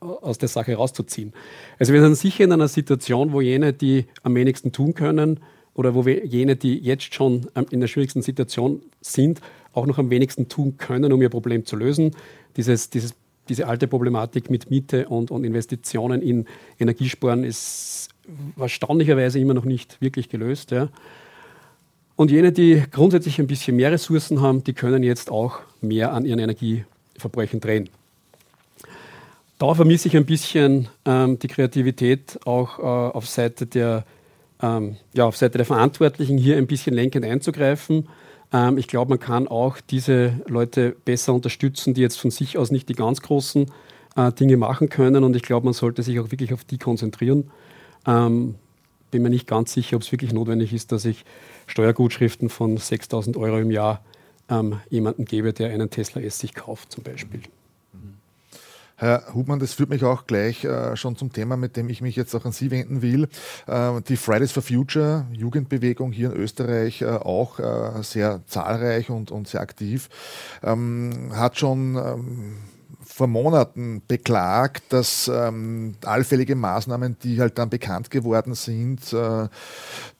aus 0.00 0.38
der 0.38 0.48
Sache 0.48 0.76
rauszuziehen. 0.76 1.32
Also 1.80 1.92
wir 1.92 2.00
sind 2.00 2.14
sicher 2.14 2.44
in 2.44 2.52
einer 2.52 2.68
Situation, 2.68 3.32
wo 3.32 3.40
jene, 3.40 3.72
die 3.72 4.04
am 4.22 4.36
wenigsten 4.36 4.70
tun 4.70 4.94
können, 4.94 5.40
oder 5.74 5.94
wo 5.94 6.06
wir 6.06 6.24
jene, 6.24 6.56
die 6.56 6.78
jetzt 6.78 7.14
schon 7.14 7.48
ähm, 7.54 7.66
in 7.70 7.80
der 7.80 7.88
schwierigsten 7.88 8.22
Situation 8.22 8.80
sind, 9.00 9.40
auch 9.76 9.86
noch 9.86 9.98
am 9.98 10.10
wenigsten 10.10 10.48
tun 10.48 10.76
können, 10.78 11.12
um 11.12 11.22
ihr 11.22 11.28
Problem 11.28 11.64
zu 11.64 11.76
lösen 11.76 12.12
dieses, 12.56 12.90
dieses, 12.90 13.14
diese 13.48 13.66
alte 13.66 13.86
Problematik 13.86 14.50
mit 14.50 14.70
Miete 14.70 15.08
und, 15.08 15.30
und 15.30 15.44
Investitionen 15.44 16.22
in 16.22 16.46
Energiesparen 16.78 17.44
ist 17.44 18.08
erstaunlicherweise 18.58 19.38
immer 19.38 19.54
noch 19.54 19.64
nicht 19.64 20.00
wirklich 20.00 20.28
gelöst. 20.28 20.70
Ja. 20.72 20.88
Und 22.16 22.30
jene, 22.30 22.50
die 22.50 22.82
grundsätzlich 22.90 23.38
ein 23.38 23.46
bisschen 23.46 23.76
mehr 23.76 23.92
Ressourcen 23.92 24.40
haben, 24.40 24.64
die 24.64 24.72
können 24.72 25.02
jetzt 25.02 25.30
auch 25.30 25.60
mehr 25.80 26.12
an 26.12 26.24
ihren 26.24 26.38
Energieverbräuchen 26.38 27.60
drehen. 27.60 27.88
Da 29.58 29.74
vermisse 29.74 30.08
ich 30.08 30.16
ein 30.16 30.26
bisschen 30.26 30.88
ähm, 31.04 31.38
die 31.38 31.48
Kreativität 31.48 32.38
auch 32.44 32.78
äh, 32.78 32.82
auf, 32.82 33.26
Seite 33.26 33.66
der, 33.66 34.04
ähm, 34.60 34.96
ja, 35.14 35.24
auf 35.24 35.36
Seite 35.36 35.58
der 35.58 35.64
Verantwortlichen, 35.64 36.36
hier 36.36 36.56
ein 36.56 36.66
bisschen 36.66 36.94
lenkend 36.94 37.24
einzugreifen. 37.24 38.08
Ähm, 38.52 38.78
ich 38.78 38.88
glaube, 38.88 39.10
man 39.10 39.20
kann 39.20 39.48
auch 39.48 39.78
diese 39.80 40.40
Leute 40.46 40.96
besser 41.04 41.34
unterstützen, 41.34 41.94
die 41.94 42.00
jetzt 42.00 42.18
von 42.18 42.30
sich 42.30 42.58
aus 42.58 42.70
nicht 42.70 42.88
die 42.88 42.94
ganz 42.94 43.20
großen 43.22 43.70
äh, 44.16 44.32
Dinge 44.32 44.56
machen 44.56 44.88
können. 44.88 45.24
Und 45.24 45.36
ich 45.36 45.42
glaube, 45.42 45.64
man 45.64 45.74
sollte 45.74 46.02
sich 46.02 46.18
auch 46.20 46.30
wirklich 46.30 46.52
auf 46.52 46.64
die 46.64 46.78
konzentrieren. 46.78 47.50
Ähm, 48.06 48.56
bin 49.10 49.22
mir 49.22 49.30
nicht 49.30 49.46
ganz 49.46 49.72
sicher, 49.72 49.96
ob 49.96 50.02
es 50.02 50.12
wirklich 50.12 50.32
notwendig 50.32 50.72
ist, 50.72 50.92
dass 50.92 51.04
ich 51.04 51.24
Steuergutschriften 51.66 52.48
von 52.48 52.76
6000 52.76 53.36
Euro 53.36 53.58
im 53.58 53.70
Jahr 53.70 54.04
ähm, 54.48 54.80
jemandem 54.90 55.24
gebe, 55.24 55.52
der 55.52 55.70
einen 55.70 55.90
Tesla 55.90 56.20
S 56.22 56.38
sich 56.38 56.54
kauft, 56.54 56.92
zum 56.92 57.04
Beispiel. 57.04 57.40
Herr 58.98 59.34
Hubmann, 59.34 59.58
das 59.58 59.74
führt 59.74 59.90
mich 59.90 60.04
auch 60.04 60.26
gleich 60.26 60.64
äh, 60.64 60.96
schon 60.96 61.16
zum 61.16 61.30
Thema, 61.30 61.58
mit 61.58 61.76
dem 61.76 61.90
ich 61.90 62.00
mich 62.00 62.16
jetzt 62.16 62.34
auch 62.34 62.46
an 62.46 62.52
Sie 62.52 62.70
wenden 62.70 63.02
will. 63.02 63.28
Äh, 63.66 64.00
die 64.08 64.16
Fridays 64.16 64.52
for 64.52 64.62
Future 64.62 65.26
Jugendbewegung 65.32 66.12
hier 66.12 66.32
in 66.32 66.36
Österreich, 66.38 67.02
äh, 67.02 67.06
auch 67.06 67.58
äh, 67.58 68.02
sehr 68.02 68.40
zahlreich 68.46 69.10
und, 69.10 69.30
und 69.30 69.48
sehr 69.48 69.60
aktiv, 69.60 70.08
ähm, 70.62 71.30
hat 71.34 71.58
schon 71.58 71.96
ähm, 71.96 72.56
vor 73.04 73.26
Monaten 73.26 74.02
beklagt, 74.06 74.84
dass 74.92 75.30
ähm, 75.32 75.96
allfällige 76.04 76.56
Maßnahmen, 76.56 77.18
die 77.22 77.40
halt 77.40 77.58
dann 77.58 77.70
bekannt 77.70 78.10
geworden 78.10 78.54
sind, 78.54 79.12
äh, 79.12 79.48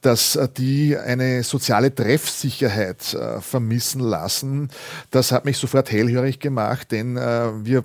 dass 0.02 0.36
äh, 0.36 0.48
die 0.48 0.96
eine 0.96 1.42
soziale 1.42 1.94
Treffsicherheit 1.94 3.14
äh, 3.14 3.40
vermissen 3.40 4.00
lassen. 4.00 4.70
Das 5.10 5.32
hat 5.32 5.46
mich 5.46 5.58
sofort 5.58 5.90
hellhörig 5.90 6.38
gemacht, 6.40 6.92
denn 6.92 7.16
äh, 7.16 7.64
wir 7.64 7.84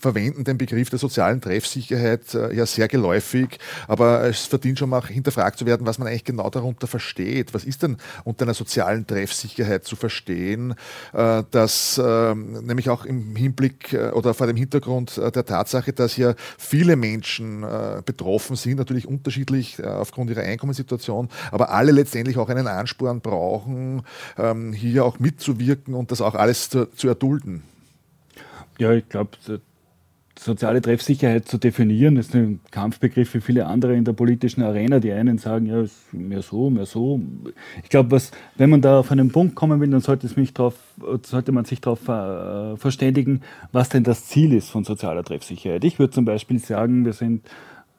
verwenden 0.00 0.44
den 0.44 0.58
Begriff 0.58 0.90
der 0.90 0.98
sozialen 0.98 1.40
Treffsicherheit 1.40 2.34
äh, 2.34 2.54
ja 2.54 2.66
sehr 2.66 2.88
geläufig, 2.88 3.58
aber 3.86 4.24
es 4.24 4.46
verdient 4.46 4.78
schon 4.78 4.90
mal 4.90 5.04
hinterfragt 5.06 5.58
zu 5.58 5.66
werden, 5.66 5.86
was 5.86 5.98
man 5.98 6.08
eigentlich 6.08 6.24
genau 6.24 6.48
darunter 6.48 6.86
versteht. 6.86 7.52
Was 7.54 7.64
ist 7.64 7.82
denn 7.82 7.98
unter 8.24 8.44
einer 8.44 8.54
sozialen 8.54 9.06
Treffsicherheit 9.06 9.84
zu 9.84 9.96
verstehen, 9.96 10.74
äh, 11.12 11.42
dass 11.50 11.98
äh, 11.98 12.34
nämlich 12.34 12.88
auch 12.88 13.04
im 13.04 13.36
Hinblick 13.36 13.92
äh, 13.92 14.10
oder 14.10 14.32
vor 14.32 14.46
dem 14.46 14.56
Hintergrund 14.56 15.18
äh, 15.18 15.30
der 15.30 15.44
Tatsache, 15.44 15.92
dass 15.92 16.16
ja 16.16 16.34
viele 16.58 16.96
Menschen 16.96 17.62
äh, 17.62 18.02
betroffen 18.04 18.56
sind, 18.56 18.78
natürlich 18.78 19.06
unterschiedlich 19.06 19.82
aufgrund 19.84 20.30
ihrer 20.30 20.42
Einkommenssituation, 20.42 21.28
aber 21.52 21.70
alle 21.70 21.92
letztendlich 21.92 22.38
auch 22.38 22.48
einen 22.48 22.66
Ansporn 22.66 23.20
brauchen, 23.20 24.02
ähm, 24.38 24.72
hier 24.72 25.04
auch 25.04 25.18
mitzuwirken 25.18 25.94
und 25.94 26.10
das 26.10 26.20
auch 26.20 26.34
alles 26.34 26.70
zu, 26.70 26.86
zu 26.86 27.08
erdulden. 27.08 27.62
Ja, 28.78 28.92
ich 28.92 29.06
glaube, 29.08 29.30
soziale 30.40 30.80
Treffsicherheit 30.80 31.46
zu 31.46 31.58
definieren, 31.58 32.16
ist 32.16 32.34
ein 32.34 32.60
Kampfbegriff 32.70 33.34
wie 33.34 33.40
viele 33.40 33.66
andere 33.66 33.94
in 33.94 34.04
der 34.04 34.14
politischen 34.14 34.62
Arena. 34.62 34.98
Die 34.98 35.12
einen 35.12 35.36
sagen, 35.36 35.66
ja, 35.66 35.84
mehr 36.12 36.40
so, 36.40 36.70
mehr 36.70 36.86
so. 36.86 37.20
Ich 37.82 37.90
glaube, 37.90 38.18
wenn 38.56 38.70
man 38.70 38.80
da 38.80 39.00
auf 39.00 39.12
einen 39.12 39.30
Punkt 39.30 39.54
kommen 39.54 39.80
will, 39.80 39.90
dann 39.90 40.00
sollte, 40.00 40.26
es 40.26 40.36
mich 40.36 40.54
drauf, 40.54 40.74
sollte 41.24 41.52
man 41.52 41.66
sich 41.66 41.82
darauf 41.82 42.08
äh, 42.08 42.76
verständigen, 42.78 43.42
was 43.72 43.90
denn 43.90 44.02
das 44.02 44.26
Ziel 44.26 44.54
ist 44.54 44.70
von 44.70 44.84
sozialer 44.84 45.24
Treffsicherheit. 45.24 45.84
Ich 45.84 45.98
würde 45.98 46.12
zum 46.12 46.24
Beispiel 46.24 46.58
sagen, 46.58 47.04
wir 47.04 47.12
sind 47.12 47.42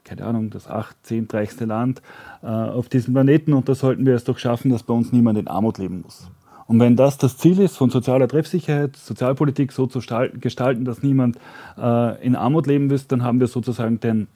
keine 0.04 0.26
Ahnung, 0.26 0.50
das 0.50 0.68
acht, 0.68 0.98
zehntreichste 1.04 1.66
Land 1.66 2.02
äh, 2.42 2.48
auf 2.48 2.90
diesem 2.90 3.14
Planeten 3.14 3.54
und 3.54 3.70
da 3.70 3.76
sollten 3.76 4.06
wir 4.06 4.16
es 4.16 4.24
doch 4.24 4.40
schaffen, 4.40 4.72
dass 4.72 4.82
bei 4.82 4.96
uns 4.96 5.12
niemand 5.12 5.38
in 5.38 5.48
Armut 5.48 5.78
leben 5.78 6.02
muss. 6.02 6.30
Und 6.72 6.80
wenn 6.80 6.96
das 6.96 7.18
das 7.18 7.36
Ziel 7.36 7.60
ist 7.60 7.76
von 7.76 7.90
sozialer 7.90 8.30
Treffsicherheit, 8.30 8.96
Sozialpolitik 8.96 9.74
so 9.74 9.88
zu 9.88 10.00
gestalten, 10.00 10.86
dass 10.86 11.04
niemand 11.04 11.36
äh, 11.78 12.26
in 12.26 12.34
Armut 12.38 12.66
leben 12.66 12.88
muss, 12.88 13.08
dann 13.08 13.24
haben 13.24 13.42
wir 13.42 13.48
sozusagen 13.48 14.00
den, 14.00 14.30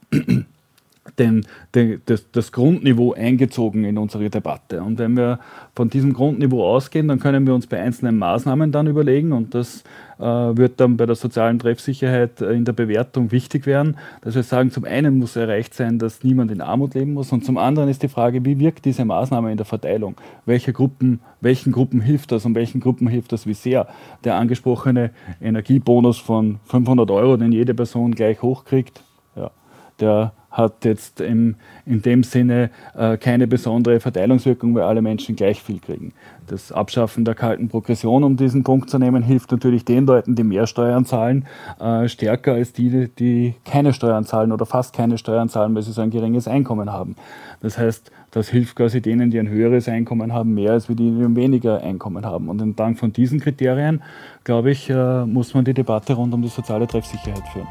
den, 1.19 1.45
den, 1.73 2.01
das, 2.05 2.31
das, 2.31 2.51
Grundniveau 2.51 3.13
eingezogen 3.13 3.83
in 3.83 3.97
unsere 3.97 4.29
Debatte. 4.29 4.81
Und 4.81 4.97
wenn 4.97 5.15
wir 5.15 5.39
von 5.75 5.89
diesem 5.89 6.13
Grundniveau 6.13 6.63
ausgehen, 6.63 7.07
dann 7.07 7.19
können 7.19 7.45
wir 7.45 7.53
uns 7.53 7.67
bei 7.67 7.79
einzelnen 7.79 8.17
Maßnahmen 8.17 8.71
dann 8.71 8.87
überlegen 8.87 9.31
und 9.31 9.53
das 9.53 9.83
äh, 10.17 10.23
wird 10.23 10.79
dann 10.79 10.97
bei 10.97 11.05
der 11.05 11.15
sozialen 11.15 11.59
Treffsicherheit 11.59 12.41
äh, 12.41 12.53
in 12.53 12.65
der 12.65 12.73
Bewertung 12.73 13.31
wichtig 13.31 13.65
werden, 13.65 13.97
dass 14.21 14.35
wir 14.35 14.43
sagen, 14.43 14.71
zum 14.71 14.85
einen 14.85 15.19
muss 15.19 15.35
erreicht 15.35 15.73
sein, 15.73 15.99
dass 15.99 16.23
niemand 16.23 16.51
in 16.51 16.61
Armut 16.61 16.95
leben 16.95 17.13
muss 17.13 17.31
und 17.31 17.45
zum 17.45 17.57
anderen 17.57 17.87
ist 17.89 18.01
die 18.01 18.07
Frage, 18.07 18.43
wie 18.43 18.59
wirkt 18.59 18.85
diese 18.85 19.05
Maßnahme 19.05 19.51
in 19.51 19.57
der 19.57 19.65
Verteilung? 19.65 20.15
Welche 20.45 20.73
Gruppen, 20.73 21.19
welchen 21.39 21.71
Gruppen 21.71 22.01
hilft 22.01 22.31
das 22.31 22.45
und 22.45 22.55
welchen 22.55 22.79
Gruppen 22.81 23.07
hilft 23.07 23.31
das 23.31 23.45
wie 23.45 23.53
sehr? 23.53 23.87
Der 24.23 24.35
angesprochene 24.35 25.11
Energiebonus 25.39 26.17
von 26.17 26.59
500 26.65 27.11
Euro, 27.11 27.37
den 27.37 27.51
jede 27.51 27.73
Person 27.75 28.15
gleich 28.15 28.41
hochkriegt, 28.41 29.03
ja, 29.35 29.51
der 29.99 30.33
hat 30.55 30.85
jetzt 30.85 31.19
im, 31.19 31.55
in 31.85 32.01
dem 32.01 32.23
Sinne 32.23 32.69
äh, 32.97 33.17
keine 33.17 33.45
besondere 33.45 33.99
Verteilungswirkung, 33.99 34.73
weil 34.73 34.83
alle 34.83 35.01
Menschen 35.01 35.35
gleich 35.35 35.61
viel 35.61 35.79
kriegen. 35.79 36.13
Das 36.47 36.71
Abschaffen 36.71 37.25
der 37.25 37.35
kalten 37.35 37.67
Progression, 37.67 38.23
um 38.23 38.37
diesen 38.37 38.63
Punkt 38.63 38.89
zu 38.89 38.97
nehmen, 38.97 39.21
hilft 39.21 39.51
natürlich 39.51 39.83
den 39.83 40.05
Leuten, 40.05 40.35
die 40.35 40.43
mehr 40.43 40.65
Steuern 40.65 41.03
zahlen, 41.05 41.45
äh, 41.79 42.07
stärker 42.07 42.53
als 42.53 42.71
die, 42.71 43.09
die 43.19 43.55
keine 43.65 43.91
Steuern 43.91 44.23
zahlen 44.23 44.53
oder 44.53 44.65
fast 44.65 44.95
keine 44.95 45.17
Steuern 45.17 45.49
zahlen, 45.49 45.75
weil 45.75 45.83
sie 45.83 45.91
so 45.91 46.01
ein 46.01 46.09
geringes 46.09 46.47
Einkommen 46.47 46.89
haben. 46.89 47.17
Das 47.61 47.77
heißt, 47.77 48.09
das 48.31 48.47
hilft 48.47 48.77
quasi 48.77 49.01
denen, 49.01 49.31
die 49.31 49.39
ein 49.39 49.49
höheres 49.49 49.89
Einkommen 49.89 50.31
haben, 50.31 50.53
mehr 50.53 50.71
als 50.71 50.87
die, 50.87 50.95
die 50.95 51.35
weniger 51.35 51.81
Einkommen 51.81 52.25
haben. 52.25 52.47
Und 52.47 52.61
entlang 52.61 52.95
von 52.95 53.11
diesen 53.11 53.41
Kriterien, 53.41 54.01
glaube 54.45 54.71
ich, 54.71 54.89
äh, 54.89 55.25
muss 55.25 55.53
man 55.53 55.65
die 55.65 55.73
Debatte 55.73 56.13
rund 56.13 56.33
um 56.33 56.41
die 56.41 56.47
soziale 56.47 56.87
Treffsicherheit 56.87 57.43
führen. 57.51 57.67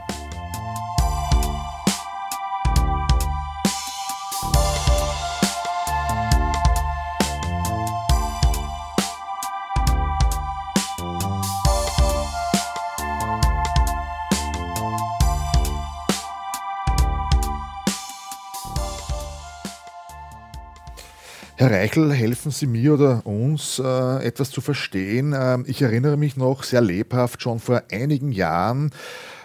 Reichel, 21.75 22.13
helfen 22.13 22.53
Sie 22.53 22.69
mir 22.69 22.95
oder 22.95 23.27
uns, 23.27 23.81
äh, 23.85 24.25
etwas 24.25 24.53
zu 24.53 24.61
verstehen. 24.61 25.35
Ähm, 25.37 25.65
ich 25.67 25.83
erinnere 25.83 26.17
mich 26.17 26.37
noch 26.37 26.63
sehr 26.63 26.81
lebhaft 26.81 27.43
schon 27.43 27.59
vor 27.59 27.83
einigen 27.91 28.31
Jahren, 28.31 28.93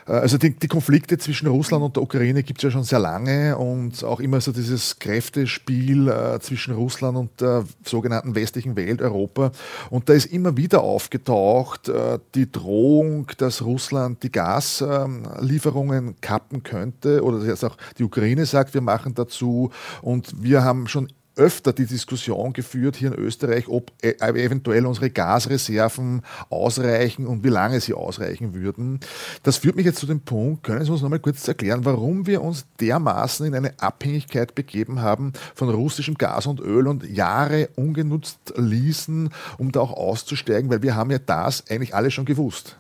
äh, 0.10 0.14
also 0.14 0.38
die, 0.38 0.52
die, 0.52 0.68
Konflikte 0.68 1.18
zwischen 1.18 1.48
Russland 1.48 1.84
und 1.84 1.96
der 1.96 2.04
Ukraine 2.04 2.44
gibt 2.44 2.60
es 2.60 2.64
ja 2.64 2.72
schon 2.72 2.84
sehr 2.84 3.00
lange 3.00 3.58
und 3.58 4.04
auch 4.04 4.20
immer 4.20 4.42
so 4.42 4.52
dieses 4.52 5.00
Kräftespiel 5.00 6.08
äh, 6.10 6.40
zwischen 6.40 6.74
Russland 6.74 7.18
und 7.18 7.42
der 7.42 7.66
sogenannten 7.84 8.36
westlichen 8.36 8.76
Welt, 8.76 9.02
Europa. 9.02 9.52
Und 9.90 10.10
da 10.10 10.14
ist 10.14 10.26
immer 10.26 10.58
wieder 10.58 10.82
aufgetaucht 10.82 11.90
äh, 11.90 12.20
die 12.36 12.52
Drohung, 12.52 13.32
dass 13.38 13.62
Russland 13.64 14.24
die 14.24 14.32
Gaslieferungen 14.32 16.16
kappen 16.22 16.64
könnte 16.64 17.24
oder 17.24 17.40
dass 17.40 17.64
auch 17.64 17.78
die 17.98 18.04
Ukraine 18.04 18.46
sagt, 18.46 18.74
wir 18.74 18.82
machen 18.82 19.14
dazu. 19.14 19.72
Und 20.02 20.44
wir 20.44 20.64
haben 20.64 20.88
schon 20.88 21.08
öfter 21.40 21.74
die 21.74 21.86
Diskussion 21.86 22.54
geführt 22.54 22.98
hier 22.98 23.14
in 23.14 23.18
Österreich, 23.18 23.68
ob 23.68 23.92
e-, 24.04 24.12
eventuell 24.20 24.86
unsere 24.86 25.10
Gasreserven 25.10 26.22
ausreichen 26.50 27.26
und 27.26 27.44
wie 27.44 27.50
lange 27.50 27.80
sie 27.80 27.94
ausreichen 27.94 28.54
würden. 28.54 29.00
Das 29.44 29.58
führt 29.58 29.78
mich 29.78 29.86
jetzt 29.86 30.00
zu 30.00 30.06
dem 30.06 30.20
Punkt, 30.20 30.64
können 30.64 30.84
Sie 30.84 30.92
uns 30.92 31.02
noch 31.02 31.10
mal 31.10 31.20
kurz 31.20 31.48
erklären, 31.48 31.86
warum 31.86 32.28
wir 32.28 32.42
uns 32.42 32.66
dermaßen 32.80 33.46
in 33.46 33.56
eine 33.56 33.80
Abhängigkeit 33.80 34.54
begeben 34.54 35.02
haben 35.02 35.34
von 35.56 35.70
russischem 35.70 36.16
Gas 36.16 36.46
und 36.46 36.60
Öl 36.60 36.88
und 36.88 37.10
Jahre 37.10 37.70
ungenutzt 37.76 38.54
ließen, 38.58 39.30
um 39.58 39.72
da 39.72 39.80
auch 39.80 39.94
auszusteigen, 39.94 40.70
weil 40.70 40.84
wir 40.84 40.96
haben 40.96 41.10
ja 41.10 41.20
das 41.20 41.64
eigentlich 41.70 41.96
alle 41.96 42.12
schon 42.12 42.26
gewusst. 42.26 42.78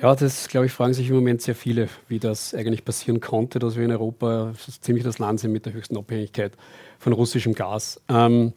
Ja, 0.00 0.14
das, 0.14 0.46
glaube 0.46 0.66
ich, 0.66 0.72
fragen 0.72 0.94
sich 0.94 1.08
im 1.08 1.16
Moment 1.16 1.42
sehr 1.42 1.56
viele, 1.56 1.88
wie 2.06 2.20
das 2.20 2.54
eigentlich 2.54 2.84
passieren 2.84 3.18
konnte, 3.18 3.58
dass 3.58 3.74
wir 3.74 3.84
in 3.84 3.90
Europa 3.90 4.52
ziemlich 4.80 5.02
das 5.02 5.18
Land 5.18 5.40
sind 5.40 5.50
mit 5.50 5.66
der 5.66 5.72
höchsten 5.72 5.96
Abhängigkeit 5.96 6.52
von 6.98 7.12
russischem 7.12 7.54
Gas. 7.54 8.00
Ähm, 8.08 8.52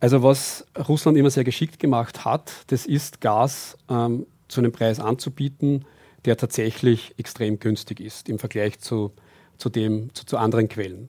also 0.00 0.22
was 0.22 0.66
Russland 0.88 1.16
immer 1.16 1.30
sehr 1.30 1.44
geschickt 1.44 1.78
gemacht 1.78 2.24
hat, 2.24 2.52
das 2.68 2.86
ist 2.86 3.20
Gas 3.20 3.78
ähm, 3.88 4.26
zu 4.48 4.60
einem 4.60 4.72
Preis 4.72 5.00
anzubieten, 5.00 5.84
der 6.24 6.36
tatsächlich 6.36 7.14
extrem 7.18 7.58
günstig 7.58 8.00
ist 8.00 8.28
im 8.28 8.38
Vergleich 8.38 8.78
zu, 8.78 9.12
zu, 9.58 9.70
dem, 9.70 10.12
zu, 10.14 10.26
zu 10.26 10.36
anderen 10.36 10.68
Quellen. 10.68 11.08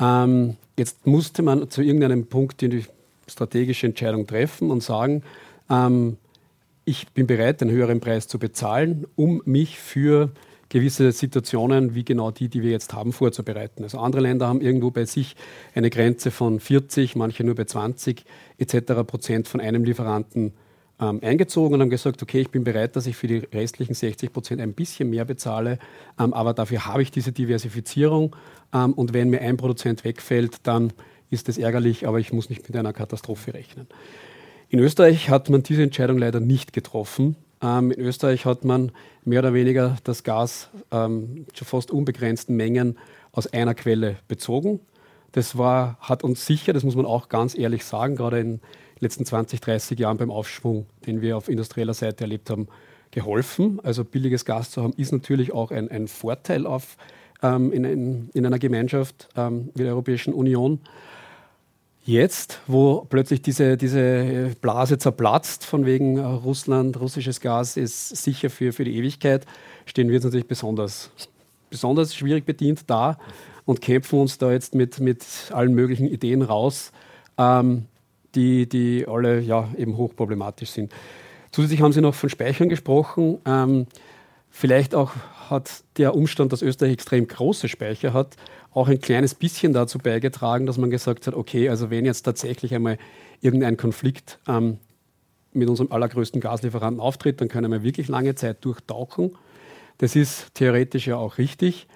Ähm, 0.00 0.56
jetzt 0.78 1.06
musste 1.06 1.42
man 1.42 1.70
zu 1.70 1.82
irgendeinem 1.82 2.26
Punkt 2.26 2.60
die 2.60 2.84
strategische 3.26 3.86
Entscheidung 3.86 4.26
treffen 4.26 4.70
und 4.70 4.82
sagen, 4.82 5.22
ähm, 5.70 6.16
ich 6.84 7.08
bin 7.08 7.26
bereit, 7.26 7.60
einen 7.60 7.70
höheren 7.70 8.00
Preis 8.00 8.28
zu 8.28 8.38
bezahlen, 8.38 9.06
um 9.14 9.42
mich 9.44 9.78
für 9.78 10.30
gewisse 10.68 11.12
Situationen 11.12 11.94
wie 11.94 12.04
genau 12.04 12.30
die, 12.30 12.48
die 12.48 12.62
wir 12.62 12.70
jetzt 12.70 12.92
haben, 12.92 13.12
vorzubereiten. 13.12 13.82
Also 13.82 13.98
andere 13.98 14.22
Länder 14.22 14.48
haben 14.48 14.60
irgendwo 14.60 14.90
bei 14.90 15.04
sich 15.04 15.34
eine 15.74 15.90
Grenze 15.90 16.30
von 16.30 16.60
40, 16.60 17.16
manche 17.16 17.44
nur 17.44 17.54
bei 17.54 17.64
20 17.64 18.24
etc. 18.58 18.92
Prozent 19.06 19.48
von 19.48 19.60
einem 19.60 19.84
Lieferanten 19.84 20.52
ähm, 21.00 21.20
eingezogen 21.22 21.74
und 21.74 21.80
haben 21.80 21.90
gesagt, 21.90 22.22
okay, 22.22 22.40
ich 22.40 22.50
bin 22.50 22.64
bereit, 22.64 22.96
dass 22.96 23.06
ich 23.06 23.16
für 23.16 23.28
die 23.28 23.38
restlichen 23.38 23.94
60 23.94 24.32
Prozent 24.32 24.60
ein 24.60 24.74
bisschen 24.74 25.10
mehr 25.10 25.24
bezahle, 25.24 25.78
ähm, 26.18 26.32
aber 26.34 26.54
dafür 26.54 26.86
habe 26.86 27.02
ich 27.02 27.10
diese 27.10 27.32
Diversifizierung 27.32 28.34
ähm, 28.74 28.92
und 28.94 29.14
wenn 29.14 29.30
mir 29.30 29.40
ein 29.40 29.56
Produzent 29.56 30.04
wegfällt, 30.04 30.56
dann 30.64 30.92
ist 31.30 31.48
das 31.48 31.58
ärgerlich, 31.58 32.06
aber 32.06 32.18
ich 32.18 32.32
muss 32.32 32.50
nicht 32.50 32.66
mit 32.68 32.76
einer 32.76 32.92
Katastrophe 32.92 33.54
rechnen. 33.54 33.86
In 34.70 34.80
Österreich 34.80 35.30
hat 35.30 35.48
man 35.50 35.62
diese 35.62 35.82
Entscheidung 35.82 36.18
leider 36.18 36.40
nicht 36.40 36.72
getroffen. 36.72 37.36
Ähm, 37.62 37.90
in 37.90 38.00
Österreich 38.00 38.44
hat 38.44 38.64
man 38.64 38.92
mehr 39.24 39.40
oder 39.40 39.54
weniger 39.54 39.96
das 40.04 40.22
Gas 40.22 40.70
ähm, 40.90 41.46
zu 41.54 41.64
fast 41.64 41.90
unbegrenzten 41.90 42.56
Mengen 42.56 42.98
aus 43.32 43.46
einer 43.46 43.74
Quelle 43.74 44.16
bezogen. 44.28 44.80
Das 45.32 45.58
war, 45.58 45.98
hat 46.00 46.24
uns 46.24 46.46
sicher, 46.46 46.72
das 46.72 46.84
muss 46.84 46.96
man 46.96 47.04
auch 47.04 47.28
ganz 47.28 47.56
ehrlich 47.56 47.84
sagen, 47.84 48.16
gerade 48.16 48.40
in 48.40 48.50
den 48.52 48.60
letzten 49.00 49.24
20, 49.24 49.60
30 49.60 49.98
Jahren 49.98 50.16
beim 50.16 50.30
Aufschwung, 50.30 50.86
den 51.06 51.20
wir 51.20 51.36
auf 51.36 51.48
industrieller 51.48 51.94
Seite 51.94 52.24
erlebt 52.24 52.50
haben, 52.50 52.68
geholfen. 53.10 53.80
Also 53.82 54.04
billiges 54.04 54.44
Gas 54.44 54.70
zu 54.70 54.82
haben, 54.82 54.92
ist 54.96 55.12
natürlich 55.12 55.52
auch 55.52 55.70
ein, 55.70 55.90
ein 55.90 56.08
Vorteil 56.08 56.66
auf, 56.66 56.96
ähm, 57.42 57.72
in, 57.72 57.84
in, 57.84 58.30
in, 58.32 58.46
einer 58.46 58.58
Gemeinschaft 58.58 59.28
ähm, 59.36 59.70
wie 59.74 59.82
der 59.82 59.92
Europäischen 59.92 60.32
Union. 60.34 60.80
Jetzt, 62.08 62.62
wo 62.66 63.04
plötzlich 63.06 63.42
diese, 63.42 63.76
diese 63.76 64.56
Blase 64.62 64.96
zerplatzt, 64.96 65.66
von 65.66 65.84
wegen 65.84 66.16
äh, 66.16 66.22
Russland, 66.22 66.98
russisches 66.98 67.38
Gas 67.38 67.76
ist 67.76 68.16
sicher 68.16 68.48
für, 68.48 68.72
für 68.72 68.84
die 68.84 68.96
Ewigkeit, 68.96 69.44
stehen 69.84 70.08
wir 70.08 70.14
jetzt 70.14 70.24
natürlich 70.24 70.48
besonders, 70.48 71.10
besonders 71.68 72.14
schwierig 72.14 72.46
bedient 72.46 72.84
da 72.86 73.18
und 73.66 73.82
kämpfen 73.82 74.20
uns 74.20 74.38
da 74.38 74.50
jetzt 74.50 74.74
mit, 74.74 75.00
mit 75.00 75.22
allen 75.50 75.74
möglichen 75.74 76.08
Ideen 76.08 76.40
raus, 76.40 76.92
ähm, 77.36 77.84
die, 78.34 78.66
die 78.66 79.06
alle 79.06 79.40
ja, 79.40 79.68
eben 79.76 79.98
hochproblematisch 79.98 80.70
sind. 80.70 80.90
Zusätzlich 81.52 81.82
haben 81.82 81.92
Sie 81.92 82.00
noch 82.00 82.14
von 82.14 82.30
Speichern 82.30 82.70
gesprochen. 82.70 83.36
Ähm, 83.44 83.86
vielleicht 84.48 84.94
auch 84.94 85.12
hat 85.50 85.84
der 85.98 86.14
Umstand, 86.14 86.54
dass 86.54 86.62
Österreich 86.62 86.94
extrem 86.94 87.28
große 87.28 87.68
Speicher 87.68 88.14
hat, 88.14 88.36
auch 88.72 88.88
ein 88.88 89.00
kleines 89.00 89.34
bisschen 89.34 89.72
dazu 89.72 89.98
beigetragen, 89.98 90.66
dass 90.66 90.78
man 90.78 90.90
gesagt 90.90 91.26
hat, 91.26 91.34
okay, 91.34 91.68
also 91.68 91.90
wenn 91.90 92.04
jetzt 92.04 92.22
tatsächlich 92.22 92.74
einmal 92.74 92.98
irgendein 93.40 93.76
Konflikt 93.76 94.38
ähm, 94.46 94.78
mit 95.52 95.68
unserem 95.68 95.90
allergrößten 95.90 96.40
Gaslieferanten 96.40 97.00
auftritt, 97.00 97.40
dann 97.40 97.48
können 97.48 97.70
wir 97.72 97.82
wirklich 97.82 98.08
lange 98.08 98.34
Zeit 98.34 98.64
durchtauchen. 98.64 99.32
Das 99.98 100.14
ist 100.14 100.54
theoretisch 100.54 101.06
ja 101.06 101.16
auch 101.16 101.38
richtig. 101.38 101.86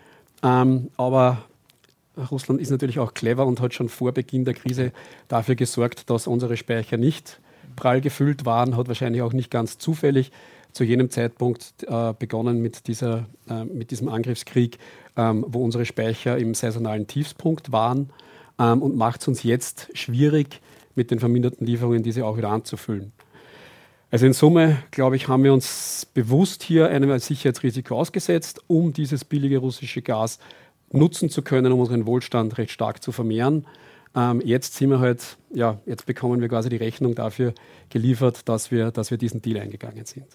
Ähm, 0.43 0.91
aber 0.97 1.45
Russland 2.31 2.61
ist 2.61 2.71
natürlich 2.71 2.99
auch 2.99 3.15
clever 3.15 3.47
und 3.47 3.61
hat 3.61 3.75
schon 3.75 3.89
vor 3.89 4.13
Beginn 4.13 4.45
der 4.45 4.55
Krise 4.55 4.93
dafür 5.29 5.55
gesorgt, 5.55 6.11
dass 6.11 6.27
unsere 6.27 6.57
Speicher 6.57 6.97
nicht 6.97 7.41
prall 7.77 8.01
gefüllt 8.01 8.45
waren, 8.45 8.77
hat 8.77 8.89
wahrscheinlich 8.89 9.23
auch 9.23 9.33
nicht 9.33 9.51
ganz 9.51 9.79
zufällig 9.79 10.31
zu 10.73 10.85
jenem 10.85 11.11
Zeitpunkt 11.11 11.85
äh, 11.87 12.15
begonnen 12.19 12.61
mit, 12.61 12.87
dieser, 12.87 13.27
äh, 13.49 13.65
mit 13.65 13.91
diesem 13.91 14.09
Angriffskrieg, 14.09 14.79
ähm, 15.17 15.45
wo 15.49 15.63
unsere 15.63 15.85
Speicher 15.85 16.39
im 16.39 16.55
saisonalen 16.55 17.07
Tiefspunkt 17.07 17.73
waren 17.73 18.11
ähm, 18.59 18.83
und 18.83 18.97
macht 18.97 19.21
es 19.21 19.29
uns 19.29 19.43
jetzt 19.43 19.89
schwierig, 19.95 20.61
mit 20.95 21.11
den 21.11 21.21
verminderten 21.21 21.67
Lieferungen 21.67 22.03
diese 22.03 22.27
auch 22.27 22.37
wieder 22.37 22.51
anzufüllen. 22.51 23.13
Also 24.11 24.27
in 24.27 24.35
Summe, 24.35 24.83
glaube 24.91 25.17
ich, 25.17 25.29
haben 25.29 25.43
wir 25.43 25.55
uns 25.55 26.07
bewusst 26.13 26.63
hier 26.63 26.89
einem 26.89 27.19
Sicherheitsrisiko 27.19 27.97
ausgesetzt, 27.97 28.61
um 28.67 28.93
dieses 28.93 29.25
billige 29.25 29.57
russische 29.57 30.03
Gas 30.03 30.39
nutzen 30.91 31.31
zu 31.31 31.41
können, 31.41 31.73
um 31.73 31.81
unseren 31.81 32.05
Wohlstand 32.05 32.59
recht 32.59 32.73
stark 32.73 33.03
zu 33.03 33.11
vermehren. 33.11 33.67
Ähm, 34.15 34.43
jetzt 34.45 34.75
sind 34.75 34.91
wir 34.91 35.01
halt, 35.01 35.39
ja, 35.55 35.81
jetzt 35.87 36.05
bekommen 36.05 36.43
wir 36.43 36.49
quasi 36.49 36.69
die 36.69 36.77
Rechnung 36.77 37.15
dafür 37.15 37.55
geliefert, 37.89 38.47
dass 38.49 38.71
wir, 38.71 38.91
dass 38.91 39.11
wir 39.11 39.17
diesen 39.17 39.41
Deal 39.41 39.59
eingegangen 39.59 40.05
sind. 40.05 40.27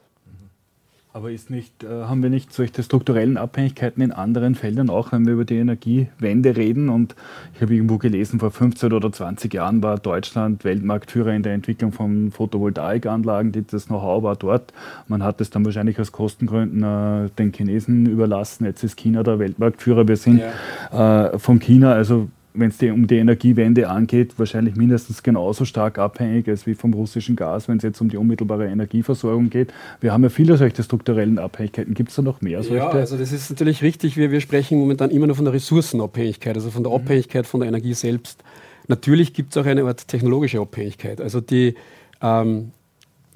Aber 1.17 1.31
ist 1.31 1.49
nicht, 1.49 1.83
äh, 1.83 1.87
haben 1.87 2.21
wir 2.21 2.29
nicht 2.29 2.53
solche 2.53 2.83
strukturellen 2.83 3.37
Abhängigkeiten 3.37 4.03
in 4.03 4.11
anderen 4.11 4.53
Feldern 4.53 4.91
auch, 4.91 5.11
wenn 5.11 5.25
wir 5.25 5.33
über 5.33 5.45
die 5.45 5.55
Energiewende 5.55 6.55
reden? 6.55 6.89
Und 6.89 7.15
ich 7.55 7.61
habe 7.63 7.73
irgendwo 7.73 7.97
gelesen, 7.97 8.39
vor 8.39 8.51
15 8.51 8.93
oder 8.93 9.11
20 9.11 9.51
Jahren 9.51 9.81
war 9.81 9.97
Deutschland 9.97 10.63
Weltmarktführer 10.63 11.33
in 11.33 11.41
der 11.41 11.55
Entwicklung 11.55 11.91
von 11.91 12.29
Photovoltaikanlagen. 12.29 13.51
Das 13.71 13.87
Know-how 13.87 14.21
war 14.21 14.35
dort. 14.35 14.71
Man 15.07 15.23
hat 15.23 15.41
es 15.41 15.49
dann 15.49 15.65
wahrscheinlich 15.65 15.99
aus 15.99 16.11
Kostengründen 16.11 16.83
äh, 16.83 17.31
den 17.31 17.51
Chinesen 17.51 18.05
überlassen. 18.05 18.65
Jetzt 18.65 18.83
ist 18.83 18.95
China 18.95 19.23
der 19.23 19.39
Weltmarktführer. 19.39 20.07
Wir 20.07 20.17
sind 20.17 20.43
ja. 20.91 21.29
äh, 21.29 21.39
von 21.39 21.57
China, 21.57 21.93
also 21.93 22.27
wenn 22.59 22.69
es 22.69 22.81
um 22.81 23.07
die 23.07 23.17
Energiewende 23.17 23.89
angeht, 23.89 24.33
wahrscheinlich 24.37 24.75
mindestens 24.75 25.23
genauso 25.23 25.65
stark 25.65 25.97
abhängig 25.97 26.47
als 26.47 26.65
wie 26.65 26.75
vom 26.75 26.93
russischen 26.93 27.35
Gas, 27.35 27.67
wenn 27.67 27.77
es 27.77 27.83
jetzt 27.83 28.01
um 28.01 28.09
die 28.09 28.17
unmittelbare 28.17 28.67
Energieversorgung 28.67 29.49
geht. 29.49 29.73
Wir 30.01 30.13
haben 30.13 30.23
ja 30.23 30.29
viele 30.29 30.57
solche 30.57 30.83
strukturellen 30.83 31.39
Abhängigkeiten. 31.39 31.93
Gibt 31.93 32.09
es 32.09 32.15
da 32.15 32.21
noch 32.21 32.41
mehr 32.41 32.63
solche? 32.63 32.77
Ja, 32.77 32.89
also 32.89 33.17
das 33.17 33.31
ist 33.31 33.49
natürlich 33.49 33.81
richtig. 33.81 34.17
Wir, 34.17 34.31
wir 34.31 34.41
sprechen 34.41 34.79
momentan 34.79 35.11
immer 35.11 35.27
nur 35.27 35.35
von 35.35 35.45
der 35.45 35.53
Ressourcenabhängigkeit, 35.53 36.55
also 36.55 36.71
von 36.71 36.83
der 36.83 36.91
mhm. 36.91 36.99
Abhängigkeit 36.99 37.47
von 37.47 37.61
der 37.61 37.69
Energie 37.69 37.93
selbst. 37.93 38.43
Natürlich 38.87 39.33
gibt 39.33 39.55
es 39.55 39.57
auch 39.57 39.65
eine 39.65 39.83
Art 39.83 40.07
technologische 40.07 40.59
Abhängigkeit. 40.59 41.21
Also 41.21 41.41
die 41.41 41.75
ähm, 42.21 42.71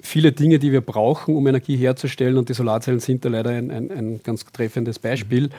viele 0.00 0.32
Dinge, 0.32 0.58
die 0.58 0.72
wir 0.72 0.80
brauchen, 0.80 1.36
um 1.36 1.46
Energie 1.46 1.76
herzustellen, 1.76 2.36
und 2.36 2.48
die 2.48 2.54
Solarzellen 2.54 3.00
sind 3.00 3.24
da 3.24 3.28
leider 3.28 3.50
ein, 3.50 3.70
ein, 3.70 3.90
ein 3.90 4.20
ganz 4.22 4.44
treffendes 4.44 4.98
Beispiel. 4.98 5.44
Mhm. 5.44 5.50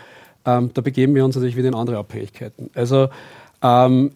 Ähm, 0.46 0.72
da 0.74 0.82
begeben 0.82 1.16
wir 1.16 1.24
uns 1.24 1.36
natürlich 1.36 1.56
wieder 1.56 1.70
in 1.70 1.76
andere 1.76 1.98
Abhängigkeiten. 1.98 2.70
Also 2.76 3.08
ähm, 3.64 4.12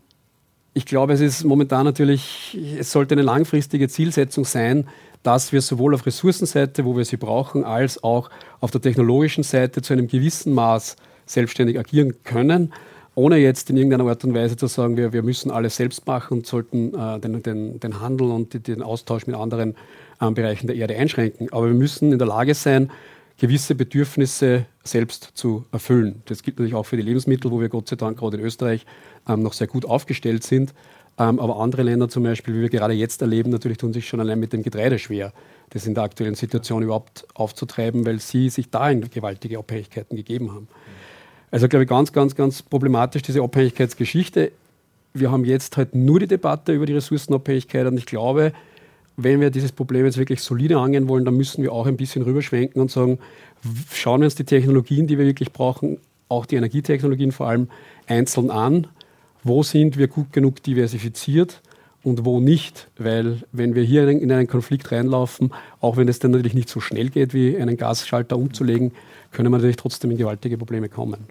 ich 0.74 0.86
glaube, 0.86 1.14
es 1.14 1.22
ist 1.22 1.44
momentan 1.44 1.86
natürlich, 1.86 2.56
es 2.78 2.92
sollte 2.92 3.16
eine 3.16 3.24
langfristige 3.24 3.90
Zielsetzung 3.90 4.46
sein, 4.46 4.88
dass 5.24 5.52
wir 5.52 5.62
sowohl 5.62 5.96
auf 5.96 6.06
Ressourcenseite, 6.06 6.86
wo 6.86 6.96
wir 6.96 7.04
sie 7.04 7.18
brauchen, 7.18 7.64
als 7.64 8.04
auch 8.04 8.30
auf 8.60 8.70
der 8.70 8.82
technologischen 8.82 9.44
Seite 9.44 9.82
zu 9.82 9.94
einem 9.94 10.08
gewissen 10.08 10.54
Maß 10.54 10.96
selbstständig 11.26 11.80
agieren 11.80 12.24
können, 12.24 12.74
ohne 13.16 13.38
jetzt 13.38 13.72
in 13.72 13.78
irgendeiner 13.78 14.08
Art 14.08 14.24
und 14.24 14.36
Weise 14.36 14.56
zu 14.56 14.68
sagen, 14.68 14.96
wir, 14.96 15.12
wir 15.12 15.24
müssen 15.24 15.50
alles 15.50 15.76
selbst 15.76 16.06
machen 16.06 16.38
und 16.38 16.46
sollten 16.46 16.94
äh, 16.94 17.20
den, 17.20 17.42
den, 17.42 17.80
den, 17.80 18.00
Handel 18.00 18.30
und 18.30 18.68
den 18.68 18.84
Austausch 18.84 19.26
mit 19.26 19.36
anderen 19.36 19.76
äh, 20.22 20.30
Bereichen 20.30 20.68
der 20.68 20.76
Erde 20.76 20.96
einschränken. 20.96 21.52
Aber 21.52 21.66
wir 21.66 21.74
müssen 21.74 22.12
in 22.12 22.20
der 22.20 22.28
Lage 22.28 22.54
sein, 22.54 22.92
gewisse 23.38 23.76
Bedürfnisse 23.76 24.66
selbst 24.84 25.32
zu 25.36 25.66
erfüllen. 25.72 26.24
Das 26.26 26.42
gilt 26.42 26.58
natürlich 26.58 26.76
auch 26.76 26.86
für 26.86 26.98
die 26.98 27.04
Lebensmittel, 27.04 27.52
wo 27.52 27.62
wir 27.62 27.70
Gott 27.70 27.88
sei 27.88 27.96
Dank 27.96 28.18
gerade 28.18 28.38
in 28.38 28.44
Österreich 28.44 28.86
ähm, 29.28 29.44
noch 29.44 29.54
sehr 29.54 29.68
gut 29.68 29.86
aufgestellt 29.86 30.44
sind. 30.44 30.74
Ähm, 31.20 31.40
aber 31.40 31.60
andere 31.60 31.84
Länder 31.84 32.10
zum 32.10 32.24
Beispiel, 32.24 32.56
wie 32.56 32.62
wir 32.62 32.70
gerade 32.70 32.94
jetzt 32.94 33.22
erleben, 33.22 33.50
natürlich 33.50 33.78
tun 33.78 33.94
sich 33.94 34.08
schon 34.08 34.20
allein 34.20 34.40
mit 34.40 34.54
dem 34.54 34.64
Getreide 34.64 35.00
schwer, 35.00 35.34
das 35.72 35.86
in 35.86 35.96
der 35.96 36.04
aktuellen 36.04 36.36
Situation 36.36 36.84
überhaupt 36.84 37.28
aufzutreiben, 37.34 38.06
weil 38.06 38.20
sie 38.20 38.50
sich 38.50 38.70
da 38.70 38.90
in 38.90 39.10
gewaltige 39.10 39.58
Abhängigkeiten 39.58 40.16
gegeben 40.16 40.52
haben. 40.52 40.68
Also 41.50 41.68
glaube 41.68 41.84
ich 41.84 41.90
ganz, 41.90 42.12
ganz, 42.12 42.36
ganz 42.36 42.62
problematisch 42.62 43.22
diese 43.22 43.42
Abhängigkeitsgeschichte. 43.42 44.52
Wir 45.14 45.32
haben 45.32 45.46
jetzt 45.46 45.78
halt 45.78 45.96
nur 45.96 46.20
die 46.20 46.28
Debatte 46.28 46.74
über 46.74 46.86
die 46.86 46.94
Ressourcenabhängigkeit 46.94 47.88
und 47.88 47.98
ich 47.98 48.06
glaube, 48.06 48.54
wenn 49.18 49.42
wir 49.42 49.50
dieses 49.50 49.72
Problem 49.72 50.06
jetzt 50.06 50.18
wirklich 50.18 50.42
solide 50.42 50.78
angehen 50.78 51.10
wollen, 51.10 51.26
dann 51.26 51.36
müssen 51.36 51.64
wir 51.64 51.74
auch 51.74 51.88
ein 51.88 51.98
bisschen 51.98 52.22
rüberschwenken 52.22 52.80
und 52.80 52.92
sagen, 52.92 53.18
schauen 53.92 54.22
wir 54.22 54.26
uns 54.26 54.36
die 54.36 54.44
Technologien, 54.44 55.08
die 55.08 55.18
wir 55.18 55.26
wirklich 55.26 55.52
brauchen, 55.52 55.98
auch 56.30 56.46
die 56.46 56.56
Energietechnologien 56.56 57.32
vor 57.32 57.48
allem 57.48 57.68
einzeln 58.06 58.52
an. 58.52 58.88
Wo 59.44 59.64
sind 59.64 59.98
wir 59.98 60.08
gut 60.08 60.32
genug 60.34 60.62
diversifiziert 60.62 61.62
und 62.04 62.26
wo 62.26 62.40
nicht? 62.40 62.90
Weil 62.98 63.42
wenn 63.52 63.74
wir 63.74 63.84
hier 63.84 64.08
in 64.08 64.32
einen 64.32 64.48
Konflikt 64.48 64.92
reinlaufen, 64.92 65.52
auch 65.82 65.98
wenn 65.98 66.08
es 66.08 66.20
dann 66.20 66.32
natürlich 66.32 66.54
nicht 66.54 66.70
so 66.70 66.80
schnell 66.80 67.10
geht, 67.10 67.34
wie 67.34 67.58
einen 67.58 67.76
Gasschalter 67.76 68.38
umzulegen, 68.38 68.92
können 69.32 69.52
wir 69.52 69.58
natürlich 69.58 69.78
trotzdem 69.78 70.12
in 70.12 70.18
gewaltige 70.18 70.58
Probleme 70.58 70.90
kommen. 70.90 71.22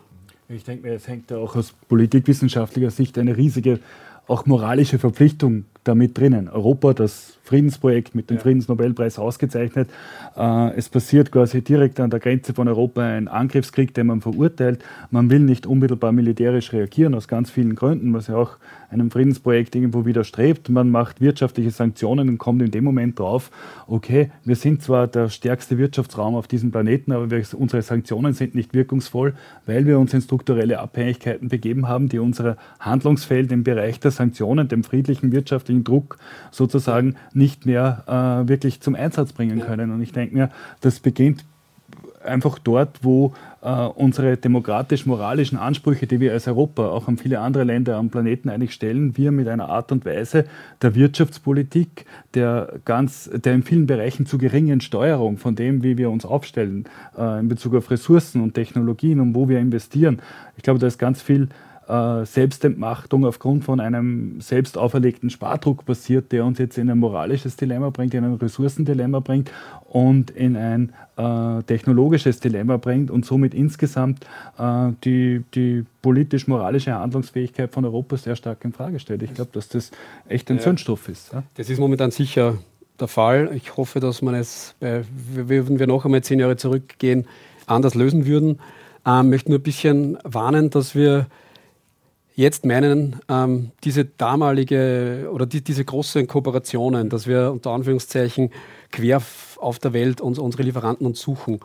Ich 0.49 0.65
denke 0.65 0.89
mir, 0.89 0.95
es 0.95 1.07
hängt 1.07 1.31
ja 1.31 1.39
auch 1.39 1.57
aus 1.57 1.73
politikwissenschaftlicher 1.89 2.91
Sicht 2.91 3.19
eine 3.19 3.37
riesige, 3.37 3.81
auch 4.27 4.47
moralische 4.47 4.99
Verpflichtung 4.99 5.65
damit 5.85 6.19
drinnen. 6.19 6.49
Europa, 6.49 6.95
das 6.95 7.37
Friedensprojekt 7.45 8.15
mit 8.15 8.29
dem 8.29 8.39
ja. 8.39 8.43
Friedensnobelpreis 8.43 9.19
ausgezeichnet. 9.19 9.89
Äh, 10.37 10.77
es 10.77 10.89
passiert 10.89 11.31
quasi 11.31 11.63
direkt 11.63 12.01
an 12.01 12.11
der 12.11 12.19
Grenze 12.19 12.55
von 12.55 12.67
Europa 12.67 13.03
ein 13.03 13.29
Angriffskrieg, 13.29 13.95
den 13.95 14.09
man 14.09 14.21
verurteilt. 14.21 14.85
Man 15.11 15.31
will 15.31 15.41
nicht 15.41 15.65
unmittelbar 15.67 16.11
militärisch 16.11 16.73
reagieren, 16.73 17.15
aus 17.15 17.29
ganz 17.29 17.51
vielen 17.51 17.77
Gründen, 17.77 18.13
was 18.13 18.27
ja 18.27 18.37
auch 18.37 18.57
einem 18.91 19.11
Friedensprojekt 19.11 19.75
irgendwo 19.77 20.05
widerstrebt. 20.05 20.69
Man 20.69 20.91
macht 20.91 21.21
wirtschaftliche 21.21 21.71
Sanktionen 21.71 22.29
und 22.29 22.39
kommt 22.39 22.63
in 22.63 22.71
dem 22.71 22.85
Moment 22.85 23.19
drauf, 23.19 23.51
okay, 23.87 24.31
wir 24.45 24.57
sind 24.57 24.83
zwar 24.83 25.07
der 25.07 25.29
stärkste 25.29 25.79
Wirtschaftsraum 25.79 26.35
auf 26.35 26.49
diesem 26.49 26.73
Planeten, 26.73 27.13
aber 27.13 27.31
wir, 27.31 27.45
unsere 27.57 27.83
Sanktionen 27.83 28.33
sind 28.33 28.55
nicht 28.55 28.75
wirkungsvoll, 28.75 29.35
weil 29.67 29.87
wir 29.87 29.99
uns 29.99 30.13
in 30.15 30.21
strukturelle 30.21 30.81
Abhängigkeiten 30.81 31.49
begeben 31.49 31.87
haben, 31.87 32.09
die 32.09 32.19
unser 32.19 32.57
Handlungsfeld 32.81 33.53
im 33.53 33.63
Bereich 33.63 34.01
der 34.01 34.11
Sanktionen, 34.17 34.69
dem 34.69 34.85
friedlichen 34.85 35.33
wirtschaftlichen 35.33 35.85
Druck 35.85 36.19
sozusagen 36.51 37.17
nicht 37.33 37.67
mehr 37.67 38.05
äh, 38.07 38.49
wirklich 38.49 38.81
zum 38.81 38.95
Einsatz 38.95 39.33
bringen 39.33 39.61
können. 39.61 39.91
Und 39.93 40.03
ich 40.03 40.13
denke 40.13 40.35
mir, 40.35 40.51
das 40.81 41.01
beginnt 41.01 41.45
einfach 42.27 42.59
dort, 42.59 42.99
wo 43.03 43.33
äh, 43.63 43.71
unsere 43.71 44.37
demokratisch-moralischen 44.37 45.59
Ansprüche, 45.59 46.07
die 46.07 46.21
wir 46.21 46.33
als 46.33 46.47
Europa, 46.47 46.89
auch 46.89 47.09
an 47.09 47.17
viele 47.17 47.41
andere 47.41 47.65
Länder 47.65 47.97
am 47.97 48.11
Planeten 48.11 48.49
eigentlich 48.49 48.75
stellen, 48.75 49.17
wir 49.17 49.33
mit 49.33 49.49
einer 49.49 49.69
Art 49.69 49.93
und 49.93 50.05
Weise 50.05 50.45
der 50.83 50.95
Wirtschaftspolitik, 50.95 52.05
der, 52.35 52.75
ganz, 52.85 53.31
der 53.33 53.55
in 53.55 53.63
vielen 53.63 53.87
Bereichen 53.87 54.27
zu 54.27 54.39
geringen 54.39 54.81
Steuerung 54.81 55.39
von 55.39 55.55
dem, 55.55 55.83
wie 55.83 55.97
wir 55.97 56.11
uns 56.11 56.27
aufstellen 56.27 56.85
äh, 57.17 57.41
in 57.41 57.49
Bezug 57.49 57.75
auf 57.75 57.91
Ressourcen 57.91 58.43
und 58.43 58.55
Technologien 58.55 59.21
und 59.21 59.35
wo 59.35 59.49
wir 59.49 59.59
investieren. 59.59 60.21
Ich 60.57 60.63
glaube, 60.63 60.79
da 60.79 60.87
ist 60.87 60.99
ganz 60.99 61.23
viel 61.23 61.49
äh, 61.89 62.25
Selbstentmachtung 62.25 63.25
aufgrund 63.25 63.65
von 63.65 63.81
einem 63.81 64.41
selbst 64.41 64.77
auferlegten 64.77 65.31
Spardruck 65.31 65.85
passiert, 65.85 66.33
der 66.33 66.45
uns 66.45 66.59
jetzt 66.59 66.79
in 66.79 66.91
ein 66.91 66.99
moralisches 66.99 67.57
Dilemma 67.57 67.91
bringt, 67.91 68.15
in 68.15 68.25
ein 68.25 68.35
Ressourcendilemma 68.35 69.21
bringt 69.21 69.51
und 69.89 70.31
in 70.31 70.57
ein 70.57 70.93
äh, 71.17 71.63
technologisches 71.63 72.41
Dilemma 72.41 72.77
bringt 72.77 73.11
und 73.11 73.25
somit 73.25 73.55
insgesamt 73.55 74.27
äh, 74.59 74.91
die, 75.05 75.45
die 75.55 75.85
politisch-moralische 76.03 76.95
Handlungsfähigkeit 76.95 77.71
von 77.71 77.85
Europa 77.85 78.17
sehr 78.17 78.37
stark 78.37 78.65
in 78.65 78.73
Frage 78.73 78.99
stellt. 78.99 79.23
Ich 79.23 79.35
glaube, 79.35 79.51
dass 79.53 79.69
das 79.69 79.93
echt 80.29 80.51
ein 80.51 80.57
ja. 80.57 80.63
Zündstoff 80.63 81.09
ist. 81.09 81.33
Ja? 81.33 81.45
Das 81.55 81.71
ist 81.71 81.79
momentan 81.79 82.11
sicher 82.11 82.59
der 82.99 83.09
Fall. 83.09 83.51
Ich 83.55 83.77
hoffe, 83.77 84.01
dass 84.01 84.23
man 84.23 84.35
es, 84.35 84.75
bei, 84.81 85.05
würden 85.35 85.79
wir 85.79 85.87
noch 85.87 86.05
einmal 86.05 86.23
zehn 86.23 86.41
Jahre 86.41 86.57
zurückgehen, 86.57 87.27
anders 87.67 87.95
lösen 87.95 88.27
würden. 88.27 88.59
Ähm, 89.07 89.31
möchte 89.31 89.51
nur 89.51 89.61
ein 89.61 89.63
bisschen 89.63 90.19
warnen, 90.25 90.71
dass 90.71 90.95
wir 90.95 91.27
jetzt 92.37 92.67
meinen, 92.67 93.17
ähm, 93.29 93.73
diese 93.83 94.05
damalige 94.05 95.29
oder 95.33 95.47
die, 95.47 95.65
diese 95.65 95.85
großen 95.85 96.27
Kooperationen, 96.27 97.09
dass 97.09 97.27
wir 97.27 97.51
unter 97.51 97.71
Anführungszeichen 97.71 98.51
quer 98.93 99.23
auf 99.57 99.79
der 99.79 99.93
Welt 99.95 100.21
uns, 100.21 100.39
unsere 100.39 100.63
Lieferanten 100.63 101.07
uns 101.07 101.21
suchen. 101.21 101.59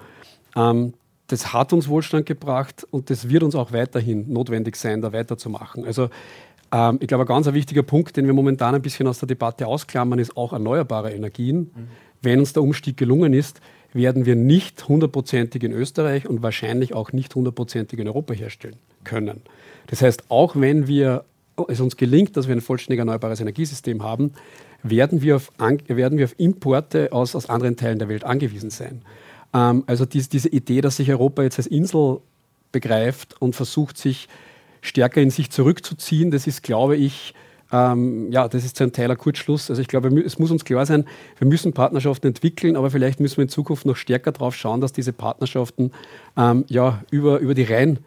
Ähm, 0.55 0.93
das 1.27 1.53
hat 1.53 1.71
uns 1.73 1.87
Wohlstand 1.87 2.25
gebracht 2.25 2.87
und 2.89 3.09
das 3.09 3.29
wird 3.29 3.43
uns 3.43 3.53
auch 3.53 3.71
weiterhin 3.73 4.31
notwendig 4.31 4.75
sein, 4.77 5.01
da 5.01 5.13
weiterzumachen. 5.13 5.85
Also 5.85 6.09
ähm, 6.71 6.97
ich 7.01 7.07
glaube, 7.07 7.25
ein 7.25 7.27
ganz 7.27 7.51
wichtiger 7.51 7.83
Punkt, 7.83 8.15
den 8.15 8.25
wir 8.25 8.33
momentan 8.33 8.73
ein 8.73 8.81
bisschen 8.81 9.07
aus 9.07 9.19
der 9.19 9.27
Debatte 9.27 9.67
ausklammern, 9.67 10.19
ist 10.19 10.35
auch 10.37 10.53
erneuerbare 10.53 11.11
Energien. 11.11 11.71
Mhm. 11.75 11.87
Wenn 12.21 12.39
uns 12.39 12.53
der 12.53 12.63
Umstieg 12.63 12.95
gelungen 12.95 13.33
ist, 13.33 13.59
werden 13.93 14.25
wir 14.25 14.37
nicht 14.37 14.87
hundertprozentig 14.87 15.63
in 15.63 15.73
Österreich 15.73 16.27
und 16.27 16.41
wahrscheinlich 16.41 16.93
auch 16.93 17.11
nicht 17.11 17.35
hundertprozentig 17.35 17.99
in 17.99 18.07
Europa 18.07 18.33
herstellen 18.33 18.77
können. 19.03 19.41
Das 19.91 20.01
heißt, 20.01 20.23
auch 20.29 20.55
wenn 20.55 20.87
wir, 20.87 21.25
es 21.67 21.79
uns 21.79 21.97
gelingt, 21.97 22.35
dass 22.35 22.47
wir 22.47 22.55
ein 22.55 22.61
vollständig 22.61 22.99
erneuerbares 22.99 23.41
Energiesystem 23.41 24.01
haben, 24.01 24.31
werden 24.81 25.21
wir 25.21 25.35
auf, 25.35 25.51
werden 25.59 26.17
wir 26.17 26.25
auf 26.25 26.33
Importe 26.39 27.11
aus, 27.11 27.35
aus 27.35 27.49
anderen 27.49 27.75
Teilen 27.75 27.99
der 27.99 28.07
Welt 28.07 28.23
angewiesen 28.23 28.71
sein. 28.71 29.03
Ähm, 29.53 29.83
also 29.85 30.05
dies, 30.05 30.29
diese 30.29 30.49
Idee, 30.49 30.81
dass 30.81 30.95
sich 30.95 31.11
Europa 31.11 31.43
jetzt 31.43 31.59
als 31.59 31.67
Insel 31.67 32.21
begreift 32.71 33.39
und 33.39 33.55
versucht, 33.55 33.97
sich 33.97 34.27
stärker 34.79 35.21
in 35.21 35.29
sich 35.29 35.51
zurückzuziehen, 35.51 36.31
das 36.31 36.47
ist, 36.47 36.63
glaube 36.63 36.95
ich, 36.95 37.35
ähm, 37.73 38.31
ja, 38.31 38.47
das 38.47 38.63
ist 38.63 38.81
ein 38.81 38.93
Teil 38.93 39.15
Kurzschluss. 39.15 39.69
Also 39.69 39.81
ich 39.81 39.89
glaube, 39.89 40.07
es 40.21 40.39
muss 40.39 40.51
uns 40.51 40.65
klar 40.65 40.85
sein, 40.85 41.05
wir 41.37 41.47
müssen 41.47 41.73
Partnerschaften 41.73 42.27
entwickeln, 42.27 42.75
aber 42.77 42.91
vielleicht 42.91 43.19
müssen 43.19 43.37
wir 43.37 43.43
in 43.43 43.49
Zukunft 43.49 43.85
noch 43.85 43.97
stärker 43.97 44.31
darauf 44.31 44.55
schauen, 44.55 44.81
dass 44.81 44.93
diese 44.93 45.13
Partnerschaften 45.13 45.91
ähm, 46.37 46.65
ja, 46.67 47.03
über, 47.11 47.39
über 47.39 47.53
die 47.53 47.63
rein 47.63 47.99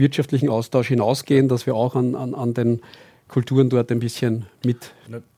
wirtschaftlichen 0.00 0.48
Austausch 0.48 0.88
hinausgehen, 0.88 1.48
dass 1.48 1.66
wir 1.66 1.74
auch 1.76 1.94
an, 1.94 2.14
an, 2.16 2.34
an 2.34 2.54
den 2.54 2.80
Kulturen 3.28 3.70
dort 3.70 3.92
ein 3.92 4.00
bisschen 4.00 4.46
mit 4.64 4.92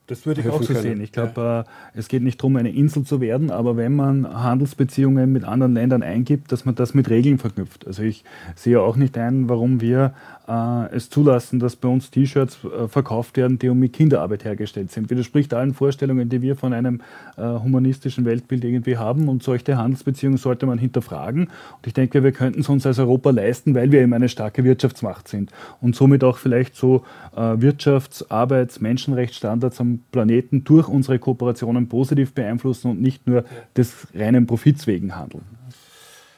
das 0.07 0.27
würde 0.27 0.41
ich 0.41 0.49
auch 0.49 0.61
so 0.63 0.73
können. 0.73 0.83
sehen. 0.83 1.01
Ich 1.01 1.13
glaube, 1.13 1.33
ja. 1.41 1.61
äh, 1.61 1.65
es 1.95 2.09
geht 2.09 2.23
nicht 2.23 2.41
darum, 2.41 2.57
eine 2.57 2.71
Insel 2.71 3.05
zu 3.05 3.21
werden, 3.21 3.51
aber 3.51 3.77
wenn 3.77 3.95
man 3.95 4.27
Handelsbeziehungen 4.27 5.33
mit 5.33 5.45
anderen 5.45 5.75
Ländern 5.75 6.03
eingibt, 6.03 6.53
dass 6.53 6.65
man 6.65 6.75
das 6.75 6.95
mit 6.95 7.09
Regeln 7.09 7.39
verknüpft. 7.39 7.87
Also 7.87 8.03
ich 8.03 8.25
sehe 8.55 8.81
auch 8.81 8.97
nicht 8.97 9.17
ein, 9.17 9.49
warum 9.49 9.81
wir 9.81 10.13
äh, 10.49 10.95
es 10.95 11.09
zulassen, 11.09 11.61
dass 11.61 11.77
bei 11.77 11.89
uns 11.89 12.11
T-Shirts 12.11 12.59
äh, 12.65 12.89
verkauft 12.89 13.37
werden, 13.37 13.59
die 13.59 13.71
mit 13.71 13.93
Kinderarbeit 13.93 14.45
hergestellt 14.45 14.91
sind. 14.91 15.09
Widerspricht 15.09 15.55
allen 15.55 15.73
Vorstellungen, 15.73 16.29
die 16.29 16.43
wir 16.43 16.57
von 16.57 16.73
einem 16.73 17.01
äh, 17.37 17.43
humanistischen 17.43 18.25
Weltbild 18.25 18.65
irgendwie 18.65 18.97
haben. 18.97 19.29
Und 19.29 19.43
solche 19.43 19.77
Handelsbeziehungen 19.77 20.39
sollte 20.39 20.67
man 20.67 20.79
hinterfragen. 20.79 21.45
Und 21.45 21.87
ich 21.87 21.95
denke, 21.95 22.25
wir 22.25 22.33
könnten 22.33 22.61
es 22.61 22.69
uns 22.69 22.85
als 22.87 22.99
Europa 22.99 23.31
leisten, 23.31 23.75
weil 23.75 23.93
wir 23.93 24.01
eben 24.01 24.13
eine 24.15 24.29
starke 24.29 24.65
Wirtschaftsmacht 24.65 25.29
sind 25.29 25.53
und 25.81 25.95
somit 25.95 26.25
auch 26.25 26.39
vielleicht 26.39 26.77
so 26.77 27.05
Wirtschafts-, 27.35 28.31
Arbeits-, 28.31 28.81
Menschenrechtsstandards 28.81 29.81
am 29.81 29.92
Planeten 30.11 30.65
durch 30.65 30.89
unsere 30.89 31.19
Kooperationen 31.19 31.89
positiv 31.89 32.33
beeinflussen 32.33 32.91
und 32.91 33.01
nicht 33.01 33.27
nur 33.27 33.45
des 33.77 34.07
reinen 34.15 34.47
Profits 34.47 34.87
wegen 34.87 35.17
handeln. 35.17 35.45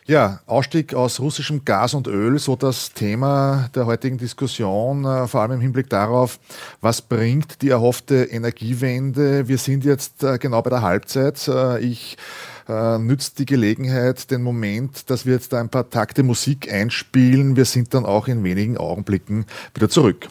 Ja, 0.06 0.40
Ausstieg 0.44 0.92
aus 0.92 1.18
russischem 1.18 1.64
Gas 1.64 1.94
und 1.94 2.08
Öl, 2.08 2.38
so 2.38 2.56
das 2.56 2.92
Thema 2.92 3.70
der 3.74 3.86
heutigen 3.86 4.18
Diskussion, 4.18 5.06
äh, 5.06 5.26
vor 5.26 5.40
allem 5.40 5.52
im 5.52 5.60
Hinblick 5.62 5.88
darauf, 5.88 6.38
was 6.82 7.00
bringt 7.00 7.62
die 7.62 7.70
erhoffte 7.70 8.24
Energiewende. 8.24 9.48
Wir 9.48 9.56
sind 9.56 9.82
jetzt 9.82 10.22
äh, 10.22 10.36
genau 10.36 10.60
bei 10.60 10.68
der 10.68 10.82
Halbzeit. 10.82 11.48
Äh, 11.48 11.80
ich 11.80 12.16
nützt 12.66 13.38
die 13.40 13.44
Gelegenheit, 13.44 14.30
den 14.30 14.42
Moment, 14.42 15.10
dass 15.10 15.26
wir 15.26 15.34
jetzt 15.34 15.52
da 15.52 15.60
ein 15.60 15.68
paar 15.68 15.90
Takte 15.90 16.22
Musik 16.22 16.72
einspielen. 16.72 17.56
Wir 17.56 17.66
sind 17.66 17.92
dann 17.92 18.06
auch 18.06 18.26
in 18.26 18.42
wenigen 18.42 18.78
Augenblicken 18.78 19.44
wieder 19.74 19.90
zurück. 19.90 20.30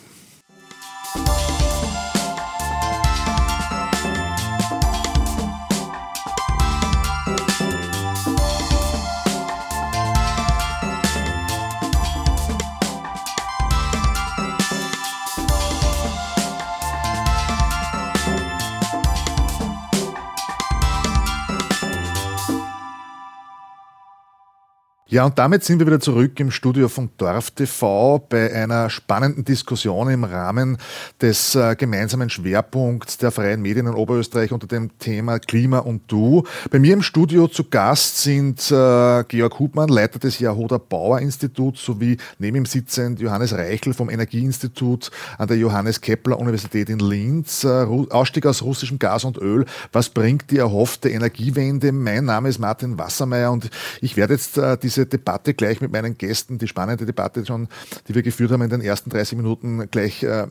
Ja, 25.13 25.25
und 25.25 25.37
damit 25.37 25.63
sind 25.63 25.77
wir 25.77 25.85
wieder 25.85 25.99
zurück 25.99 26.39
im 26.39 26.49
Studio 26.49 26.89
von 26.89 27.11
Dorf 27.17 27.51
TV 27.51 28.17
bei 28.17 28.51
einer 28.51 28.89
spannenden 28.89 29.45
Diskussion 29.45 30.09
im 30.09 30.23
Rahmen 30.23 30.79
des 31.21 31.53
äh, 31.53 31.75
gemeinsamen 31.75 32.31
Schwerpunkts 32.31 33.19
der 33.19 33.29
freien 33.29 33.61
Medien 33.61 33.85
in 33.85 33.93
Oberösterreich 33.93 34.51
unter 34.51 34.65
dem 34.65 34.97
Thema 34.97 35.37
Klima 35.37 35.77
und 35.77 36.11
Du. 36.11 36.45
Bei 36.71 36.79
mir 36.79 36.93
im 36.93 37.03
Studio 37.03 37.47
zu 37.47 37.65
Gast 37.65 38.23
sind 38.23 38.71
äh, 38.71 39.23
Georg 39.27 39.59
Hubmann, 39.59 39.89
Leiter 39.89 40.17
des 40.17 40.39
Jahoda 40.39 40.79
Bauer 40.79 41.19
Instituts, 41.19 41.85
sowie 41.85 42.17
neben 42.39 42.57
ihm 42.57 42.65
sitzend 42.65 43.19
Johannes 43.19 43.53
Reichel 43.53 43.93
vom 43.93 44.09
Energieinstitut 44.09 45.11
an 45.37 45.47
der 45.47 45.57
Johannes 45.57 46.01
Kepler 46.01 46.39
Universität 46.39 46.89
in 46.89 46.97
Linz. 46.97 47.63
Äh, 47.63 47.85
Ausstieg 48.09 48.47
aus 48.47 48.63
russischem 48.63 48.97
Gas 48.97 49.25
und 49.25 49.37
Öl. 49.37 49.65
Was 49.91 50.09
bringt 50.09 50.49
die 50.49 50.57
erhoffte 50.57 51.09
Energiewende? 51.09 51.91
Mein 51.91 52.25
Name 52.25 52.49
ist 52.49 52.57
Martin 52.57 52.97
Wassermeier 52.97 53.51
und 53.51 53.69
ich 54.01 54.17
werde 54.17 54.33
jetzt 54.33 54.59
diese 54.81 55.02
diese 55.03 55.05
Debatte 55.05 55.53
gleich 55.53 55.81
mit 55.81 55.91
meinen 55.91 56.17
Gästen, 56.17 56.57
die 56.57 56.67
spannende 56.67 57.05
Debatte 57.05 57.45
schon, 57.45 57.67
die 58.07 58.15
wir 58.15 58.23
geführt 58.23 58.51
haben 58.51 58.61
in 58.61 58.69
den 58.69 58.81
ersten 58.81 59.09
30 59.09 59.37
Minuten, 59.37 59.89
gleich 59.91 60.23
äh, 60.23 60.47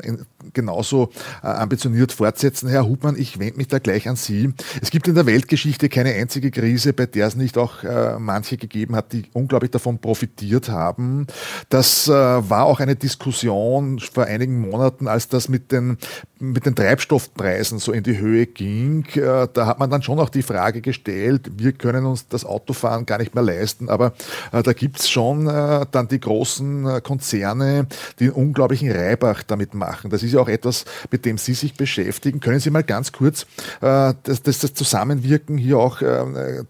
genauso 0.53 1.11
äh, 1.43 1.47
ambitioniert 1.47 2.13
fortsetzen. 2.13 2.69
Herr 2.69 2.87
Hubmann, 2.87 3.17
ich 3.19 3.39
wende 3.39 3.57
mich 3.57 3.69
da 3.69 3.79
gleich 3.79 4.09
an 4.09 4.17
Sie. 4.17 4.53
Es 4.81 4.91
gibt 4.91 5.09
in 5.09 5.15
der 5.15 5.27
Weltgeschichte 5.27 5.89
keine 5.89 6.13
einzige 6.13 6.51
Krise, 6.51 6.93
bei 6.93 7.07
der 7.07 7.27
es 7.27 7.37
nicht 7.37 7.59
auch 7.59 7.83
äh, 7.83 8.19
manche 8.19 8.57
gegeben 8.57 8.97
hat, 8.97 9.13
die 9.13 9.25
unglaublich 9.33 9.71
davon 9.71 9.99
profitiert 9.99 10.69
haben. 10.69 11.27
Das 11.69 12.09
äh, 12.09 12.13
war 12.13 12.65
auch 12.65 12.81
eine 12.81 12.97
Diskussion 12.97 13.99
vor 14.01 14.25
einigen 14.25 14.61
Monaten, 14.61 15.09
als 15.09 15.29
das 15.29 15.49
mit 15.49 15.73
den, 15.73 15.97
mit 16.39 16.67
den 16.67 16.75
Treibstoffpreisen 16.75 17.79
so 17.79 17.93
in 17.93 18.03
die 18.03 18.19
Höhe 18.19 18.47
ging. 18.47 19.07
Äh, 19.15 19.49
da 19.53 19.67
hat 19.67 19.79
man 19.79 19.91
dann 19.91 20.03
schon 20.03 20.19
auch 20.19 20.29
die 20.29 20.43
Frage 20.43 20.81
gestellt, 20.81 21.51
wir 21.57 21.73
können 21.73 22.05
uns 22.05 22.29
das 22.29 22.45
Autofahren 22.45 23.07
gar 23.07 23.19
nicht 23.19 23.35
mehr 23.35 23.45
leisten, 23.45 23.89
aber 23.89 24.13
da 24.51 24.73
gibt 24.73 24.99
es 24.99 25.09
schon 25.09 25.47
äh, 25.47 25.87
dann 25.91 26.09
die 26.09 26.21
großen 26.21 26.87
äh, 26.87 27.01
Konzerne, 27.01 27.87
die 28.19 28.25
einen 28.25 28.33
unglaublichen 28.33 28.91
Reibach 28.91 29.43
damit 29.43 29.75
machen. 29.75 30.11
Das 30.11 30.23
ist 30.23 30.33
ja 30.33 30.41
auch 30.41 30.49
etwas, 30.49 30.85
mit 31.11 31.25
dem 31.25 31.39
Sie 31.39 31.55
sich 31.55 31.75
beschäftigen. 31.75 32.41
Können 32.41 32.61
Sie 32.61 32.71
mal 32.71 32.83
ganz 32.83 33.13
kurz 33.13 33.47
das, 33.81 34.43
das, 34.43 34.59
das 34.59 34.75
Zusammenwirken 34.75 35.59
hier 35.59 35.79
auch 35.79 36.01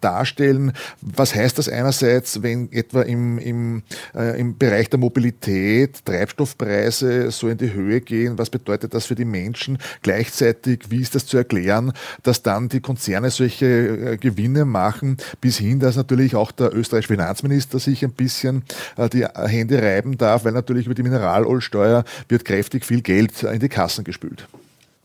darstellen? 0.01 0.73
Was 1.01 1.35
heißt 1.35 1.59
das 1.59 1.69
einerseits, 1.69 2.43
wenn 2.43 2.71
etwa 2.73 3.03
im, 3.03 3.39
im, 3.39 3.83
im 4.15 4.59
Bereich 4.59 4.91
der 4.91 4.99
Mobilität 4.99 6.05
Treibstoffpreise 6.05 7.31
so 7.31 7.49
in 7.49 7.59
die 7.59 7.73
Höhe 7.73 8.01
gehen? 8.01 8.39
Was 8.39 8.51
bedeutet 8.51 8.95
das 8.95 9.07
für 9.07 9.15
die 9.15 9.25
Menschen? 9.25 9.79
Gleichzeitig, 10.03 10.91
wie 10.91 11.01
ist 11.01 11.15
das 11.15 11.27
zu 11.27 11.37
erklären, 11.37 11.93
dass 12.23 12.43
dann 12.43 12.69
die 12.69 12.81
Konzerne 12.81 13.31
solche 13.31 14.19
Gewinne 14.19 14.65
machen, 14.65 15.17
bis 15.41 15.59
hin, 15.59 15.81
dass 15.81 15.97
natürlich 15.97 16.35
auch 16.35 16.53
der 16.53 16.75
österreichische 16.75 17.15
Finanzminister 17.15 17.52
Finanzminister 17.53 17.79
sich 17.79 18.05
ein 18.05 18.13
bisschen 18.13 18.63
äh, 18.97 19.09
die 19.09 19.25
Hände 19.25 19.83
reiben 19.83 20.17
darf, 20.19 20.45
weil 20.45 20.53
natürlich 20.53 20.87
über 20.87 20.95
die 20.95 21.03
Mineralölsteuer 21.03 22.05
wird 22.29 22.45
kräftig 22.45 22.85
viel 22.85 23.03
Geld 23.03 23.43
in 23.43 23.61
die 23.61 23.69
Kassen 23.69 24.05
gespült. 24.05 24.49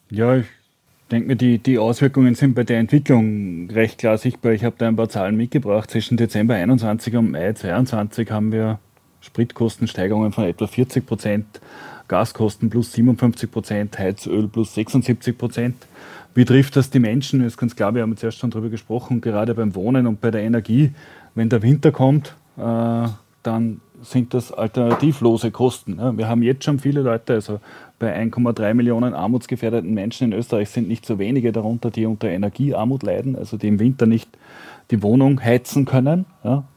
Ja, 0.10 0.38
ich 0.38 0.46
denke 1.12 1.28
mir, 1.28 1.36
die, 1.36 1.58
die 1.58 1.78
Auswirkungen 1.78 2.36
sind 2.36 2.54
bei 2.54 2.64
der 2.64 2.80
Entwicklung 2.80 3.70
recht 3.70 4.00
klar 4.00 4.18
sichtbar. 4.18 4.54
Ich 4.54 4.64
habe 4.64 4.76
da 4.78 4.88
ein 4.88 4.96
paar 4.96 5.10
Zahlen 5.10 5.36
mitgebracht. 5.36 5.92
Zwischen 5.92 6.18
Dezember 6.18 6.56
21 6.56 7.16
und 7.16 7.32
Mai 7.32 7.54
22 7.54 8.32
haben 8.32 8.52
wir 8.52 8.80
Spritkostensteigerungen 9.22 10.32
von 10.32 10.46
etwa 10.46 10.68
40 10.68 11.06
Prozent, 11.06 11.46
Gaskosten 12.08 12.70
plus 12.70 12.94
57 12.94 13.52
Prozent, 13.52 14.00
Heizöl 14.00 14.48
plus 14.48 14.74
76 14.74 15.38
Prozent. 15.38 15.76
Wie 16.34 16.46
trifft 16.46 16.76
das 16.76 16.90
die 16.90 17.00
Menschen? 17.00 17.40
Das 17.40 17.54
ist 17.54 17.58
ganz 17.58 17.76
klar, 17.76 17.96
wir 17.96 18.04
haben 18.04 18.16
zuerst 18.16 18.38
schon 18.38 18.52
darüber 18.52 18.70
gesprochen, 18.70 19.22
gerade 19.22 19.56
beim 19.56 19.76
Wohnen 19.76 20.08
und 20.08 20.22
bei 20.22 20.30
der 20.32 20.44
Energie 20.44 20.92
wenn 21.38 21.50
der 21.50 21.62
Winter 21.62 21.92
kommt, 21.92 22.36
äh, 22.58 23.08
dann 23.44 23.82
sind 24.02 24.34
das 24.34 24.52
alternativlose 24.52 25.52
Kosten. 25.52 26.00
Wir 26.18 26.28
haben 26.28 26.44
jetzt 26.44 26.66
schon 26.66 26.80
viele 26.80 27.02
Leute, 27.02 27.34
also 27.34 27.60
bei 28.00 28.16
1,3 28.16 28.74
Millionen 28.76 29.14
armutsgefährdeten 29.14 29.94
Menschen 29.94 30.32
in 30.32 30.38
Österreich 30.38 30.70
sind 30.70 30.88
nicht 30.88 31.06
so 31.06 31.18
wenige 31.18 31.52
darunter, 31.52 31.90
die 31.90 32.06
unter 32.06 32.28
Energiearmut 32.28 33.04
leiden, 33.04 33.36
also 33.36 33.58
die 33.58 33.68
im 33.68 33.80
Winter 33.80 34.06
nicht 34.06 34.30
die 34.92 35.02
Wohnung 35.02 35.44
heizen 35.44 35.86
können. 35.86 36.26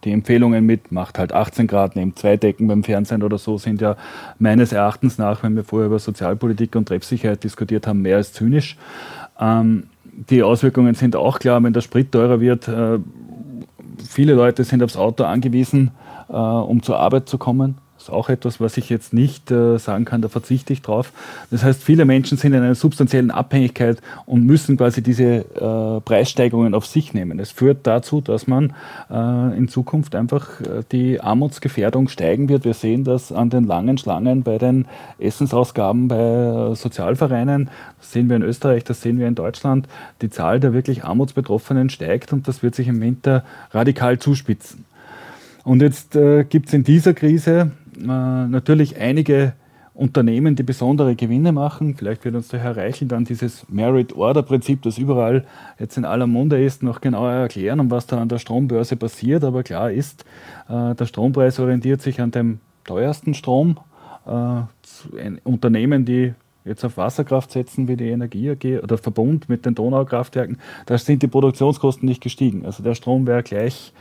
Die 0.04 0.12
Empfehlungen 0.12 0.64
mit, 0.64 0.92
macht 0.92 1.18
halt 1.18 1.32
18 1.32 1.66
Grad, 1.66 1.94
nehmt 1.94 2.18
zwei 2.18 2.36
Decken 2.36 2.66
beim 2.68 2.84
Fernsehen 2.84 3.22
oder 3.22 3.38
so, 3.38 3.58
sind 3.58 3.80
ja 3.80 3.96
meines 4.38 4.72
Erachtens 4.72 5.18
nach, 5.18 5.42
wenn 5.42 5.56
wir 5.56 5.64
vorher 5.64 5.86
über 5.86 5.98
Sozialpolitik 5.98 6.74
und 6.74 6.88
Treffsicherheit 6.88 7.44
diskutiert 7.44 7.86
haben, 7.86 8.02
mehr 8.02 8.16
als 8.16 8.32
zynisch. 8.32 8.76
Ähm, 9.38 9.84
die 10.28 10.42
Auswirkungen 10.42 10.94
sind 10.94 11.16
auch 11.16 11.38
klar, 11.38 11.62
wenn 11.62 11.72
der 11.72 11.80
Sprit 11.82 12.12
teurer 12.12 12.40
wird. 12.40 12.68
Äh, 12.68 12.98
viele 14.08 14.34
Leute 14.34 14.64
sind 14.64 14.82
aufs 14.82 14.96
Auto 14.96 15.24
angewiesen, 15.24 15.90
äh, 16.28 16.32
um 16.32 16.82
zur 16.82 16.98
Arbeit 16.98 17.28
zu 17.28 17.38
kommen. 17.38 17.78
Das 18.00 18.08
ist 18.08 18.14
auch 18.14 18.30
etwas, 18.30 18.60
was 18.60 18.78
ich 18.78 18.88
jetzt 18.88 19.12
nicht 19.12 19.50
äh, 19.50 19.76
sagen 19.78 20.06
kann, 20.06 20.22
da 20.22 20.30
verzichte 20.30 20.72
ich 20.72 20.80
drauf. 20.80 21.12
Das 21.50 21.62
heißt, 21.62 21.82
viele 21.82 22.06
Menschen 22.06 22.38
sind 22.38 22.54
in 22.54 22.62
einer 22.62 22.74
substanziellen 22.74 23.30
Abhängigkeit 23.30 23.98
und 24.24 24.46
müssen 24.46 24.78
quasi 24.78 25.02
diese 25.02 25.24
äh, 25.24 26.00
Preissteigerungen 26.00 26.72
auf 26.72 26.86
sich 26.86 27.12
nehmen. 27.12 27.38
Es 27.38 27.50
führt 27.50 27.86
dazu, 27.86 28.22
dass 28.22 28.46
man 28.46 28.72
äh, 29.10 29.54
in 29.54 29.68
Zukunft 29.68 30.14
einfach 30.14 30.48
die 30.90 31.20
Armutsgefährdung 31.20 32.08
steigen 32.08 32.48
wird. 32.48 32.64
Wir 32.64 32.72
sehen 32.72 33.04
das 33.04 33.32
an 33.32 33.50
den 33.50 33.64
langen 33.64 33.98
Schlangen 33.98 34.44
bei 34.44 34.56
den 34.56 34.86
Essensausgaben 35.18 36.08
bei 36.08 36.74
Sozialvereinen. 36.74 37.68
Das 37.98 38.12
sehen 38.12 38.30
wir 38.30 38.36
in 38.36 38.42
Österreich, 38.42 38.82
das 38.84 39.02
sehen 39.02 39.18
wir 39.18 39.28
in 39.28 39.34
Deutschland. 39.34 39.86
Die 40.22 40.30
Zahl 40.30 40.58
der 40.58 40.72
wirklich 40.72 41.04
Armutsbetroffenen 41.04 41.90
steigt 41.90 42.32
und 42.32 42.48
das 42.48 42.62
wird 42.62 42.74
sich 42.74 42.88
im 42.88 43.02
Winter 43.02 43.44
radikal 43.72 44.18
zuspitzen. 44.18 44.86
Und 45.64 45.82
jetzt 45.82 46.16
äh, 46.16 46.44
gibt 46.44 46.68
es 46.68 46.74
in 46.74 46.84
dieser 46.84 47.12
Krise 47.12 47.72
natürlich 48.06 48.98
einige 48.98 49.54
Unternehmen, 49.94 50.56
die 50.56 50.62
besondere 50.62 51.14
Gewinne 51.14 51.52
machen. 51.52 51.94
Vielleicht 51.94 52.24
wird 52.24 52.34
uns 52.34 52.48
der 52.48 52.60
Herr 52.60 52.76
Reichel 52.76 53.08
dann 53.08 53.24
dieses 53.24 53.68
Merit-Order-Prinzip, 53.68 54.82
das 54.82 54.98
überall 54.98 55.44
jetzt 55.78 55.98
in 55.98 56.04
aller 56.04 56.26
Munde 56.26 56.62
ist, 56.64 56.82
noch 56.82 57.00
genauer 57.00 57.32
erklären, 57.32 57.80
um 57.80 57.90
was 57.90 58.06
da 58.06 58.18
an 58.18 58.28
der 58.28 58.38
Strombörse 58.38 58.96
passiert. 58.96 59.44
Aber 59.44 59.62
klar 59.62 59.90
ist, 59.90 60.24
äh, 60.68 60.94
der 60.94 61.06
Strompreis 61.06 61.58
orientiert 61.58 62.00
sich 62.02 62.20
an 62.20 62.30
dem 62.30 62.60
teuersten 62.84 63.34
Strom. 63.34 63.78
Äh, 64.26 64.62
Unternehmen, 65.44 66.04
die 66.04 66.34
jetzt 66.64 66.84
auf 66.84 66.96
Wasserkraft 66.96 67.50
setzen 67.50 67.88
wie 67.88 67.96
die 67.96 68.10
Energie 68.10 68.50
AG 68.50 68.82
oder 68.82 68.96
Verbund 68.96 69.48
mit 69.48 69.66
den 69.66 69.74
Donaukraftwerken, 69.74 70.58
da 70.86 70.96
sind 70.98 71.22
die 71.22 71.28
Produktionskosten 71.28 72.08
nicht 72.08 72.22
gestiegen. 72.22 72.64
Also 72.64 72.82
der 72.82 72.94
Strom 72.94 73.26
wäre 73.26 73.42
gleich 73.42 73.92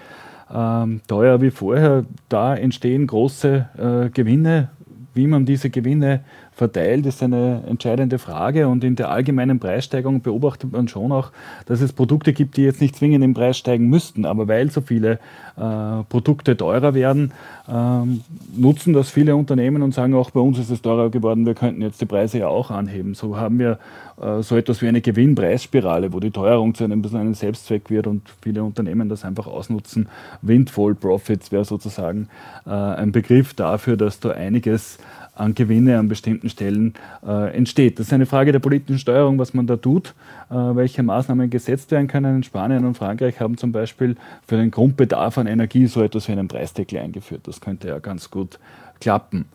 ähm, 0.54 1.02
teuer 1.08 1.42
wie 1.42 1.52
vorher. 1.52 2.06
Da 2.28 2.56
entstehen 2.56 3.08
große 3.08 3.70
äh, 3.78 4.10
Gewinne. 4.10 4.70
Wie 5.14 5.28
man 5.28 5.46
diese 5.46 5.70
Gewinne 5.70 6.22
verteilt, 6.60 7.06
ist 7.06 7.24
eine 7.24 7.64
entscheidende 7.68 8.20
Frage. 8.20 8.68
Und 8.68 8.84
in 8.84 8.96
der 8.96 9.10
allgemeinen 9.10 9.60
Preissteigerung 9.60 10.22
beobachtet 10.22 10.72
man 10.74 10.88
schon 10.88 11.12
auch, 11.12 11.32
dass 11.66 11.82
es 11.82 11.94
Produkte 11.94 12.34
gibt, 12.34 12.58
die 12.58 12.64
jetzt 12.64 12.82
nicht 12.82 12.96
zwingend 12.96 13.24
im 13.24 13.34
Preis 13.34 13.58
steigen 13.58 13.88
müssten. 13.88 14.26
Aber 14.26 14.48
weil 14.48 14.70
so 14.70 14.82
viele 14.82 15.20
äh, 15.58 16.04
Produkte 16.10 16.58
teurer 16.58 16.94
werden, 16.94 17.32
ähm, 17.68 18.22
nutzen 18.56 18.94
das 18.94 19.10
viele 19.10 19.36
Unternehmen 19.36 19.82
und 19.82 19.94
sagen 19.94 20.14
auch, 20.14 20.32
bei 20.32 20.42
uns 20.42 20.60
ist 20.60 20.70
es 20.70 20.82
teurer 20.82 21.10
geworden, 21.10 21.46
wir 21.46 21.56
könnten 21.56 21.82
jetzt 21.82 22.02
die 22.02 22.06
Preise 22.06 22.40
ja 22.40 22.48
auch 22.48 22.72
anheben. 22.72 23.16
So 23.16 23.38
haben 23.38 23.58
wir 23.58 23.80
äh, 24.22 24.42
so 24.42 24.58
etwas 24.58 24.82
wie 24.82 24.88
eine 24.88 25.02
Gewinnpreisspirale, 25.02 26.12
wo 26.12 26.20
die 26.20 26.32
Teuerung 26.32 26.76
zu 26.76 26.84
einem, 26.84 27.04
einem 27.06 27.34
Selbstzweck 27.34 27.90
wird 27.90 28.06
und 28.06 28.24
viele 28.42 28.64
Unternehmen 28.64 29.08
das 29.08 29.24
einfach 29.24 29.48
ausnutzen. 29.48 30.10
Windfall 30.42 30.94
Profits 30.94 31.52
wäre 31.52 31.64
sozusagen 31.64 32.28
äh, 32.66 32.72
ein 32.72 33.14
Begriff 33.14 33.54
dafür, 33.54 33.96
dass 33.96 34.20
da 34.20 34.32
einiges 34.32 34.98
an 35.40 35.56
Gewinne 35.56 35.98
an 35.98 36.08
bestimmten 36.08 36.50
Stellen 36.50 36.94
äh, 37.26 37.56
entsteht. 37.56 38.00
Das 38.00 38.08
ist 38.08 38.14
eine 38.14 38.26
Frage 38.26 38.52
der 38.52 38.60
politischen 38.60 39.00
Steuerung, 39.00 39.40
was 39.40 39.54
man 39.54 39.68
da 39.68 39.78
tut, 39.78 40.14
äh, 40.50 40.54
welche 40.54 41.02
Maßnahmen 41.02 41.50
gesetzt 41.50 41.92
werden 41.92 42.08
können. 42.08 42.38
In 42.38 42.44
Spanien 42.44 42.86
und 42.86 42.96
Frankreich 42.96 43.40
haben 43.40 43.58
zum 43.58 43.72
Beispiel 43.72 44.16
für 44.46 44.58
den 44.58 44.72
Grundbedarf 44.72 45.38
an 45.38 45.48
Energie 45.48 45.88
so 45.88 46.04
etwas 46.04 46.28
wie 46.28 46.34
einen 46.34 46.48
Preisdeckel 46.48 47.00
eingeführt. 47.00 47.42
Das 47.48 47.62
könnte 47.62 47.88
ja 47.88 48.00
ganz 48.00 48.30
gut 48.30 48.60
klappen. 49.00 49.46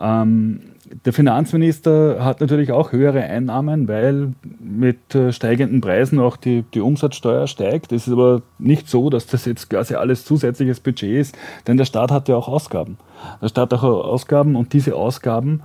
Ähm, 0.00 0.60
der 1.04 1.12
Finanzminister 1.12 2.24
hat 2.24 2.40
natürlich 2.40 2.72
auch 2.72 2.92
höhere 2.92 3.22
Einnahmen, 3.22 3.88
weil 3.88 4.32
mit 4.60 5.14
äh, 5.14 5.32
steigenden 5.32 5.80
Preisen 5.80 6.18
auch 6.18 6.36
die, 6.36 6.64
die 6.74 6.80
Umsatzsteuer 6.80 7.46
steigt. 7.46 7.92
Es 7.92 8.06
ist 8.06 8.12
aber 8.12 8.42
nicht 8.58 8.88
so, 8.88 9.10
dass 9.10 9.26
das 9.26 9.44
jetzt 9.44 9.70
quasi 9.70 9.94
alles 9.94 10.24
zusätzliches 10.24 10.80
Budget 10.80 11.18
ist, 11.18 11.38
denn 11.66 11.76
der 11.76 11.84
Staat 11.84 12.10
hat 12.10 12.28
ja 12.28 12.36
auch 12.36 12.48
Ausgaben. 12.48 12.98
Der 13.40 13.48
Staat 13.48 13.72
hat 13.72 13.82
auch 13.82 14.04
Ausgaben 14.04 14.56
und 14.56 14.72
diese 14.72 14.94
Ausgaben 14.94 15.62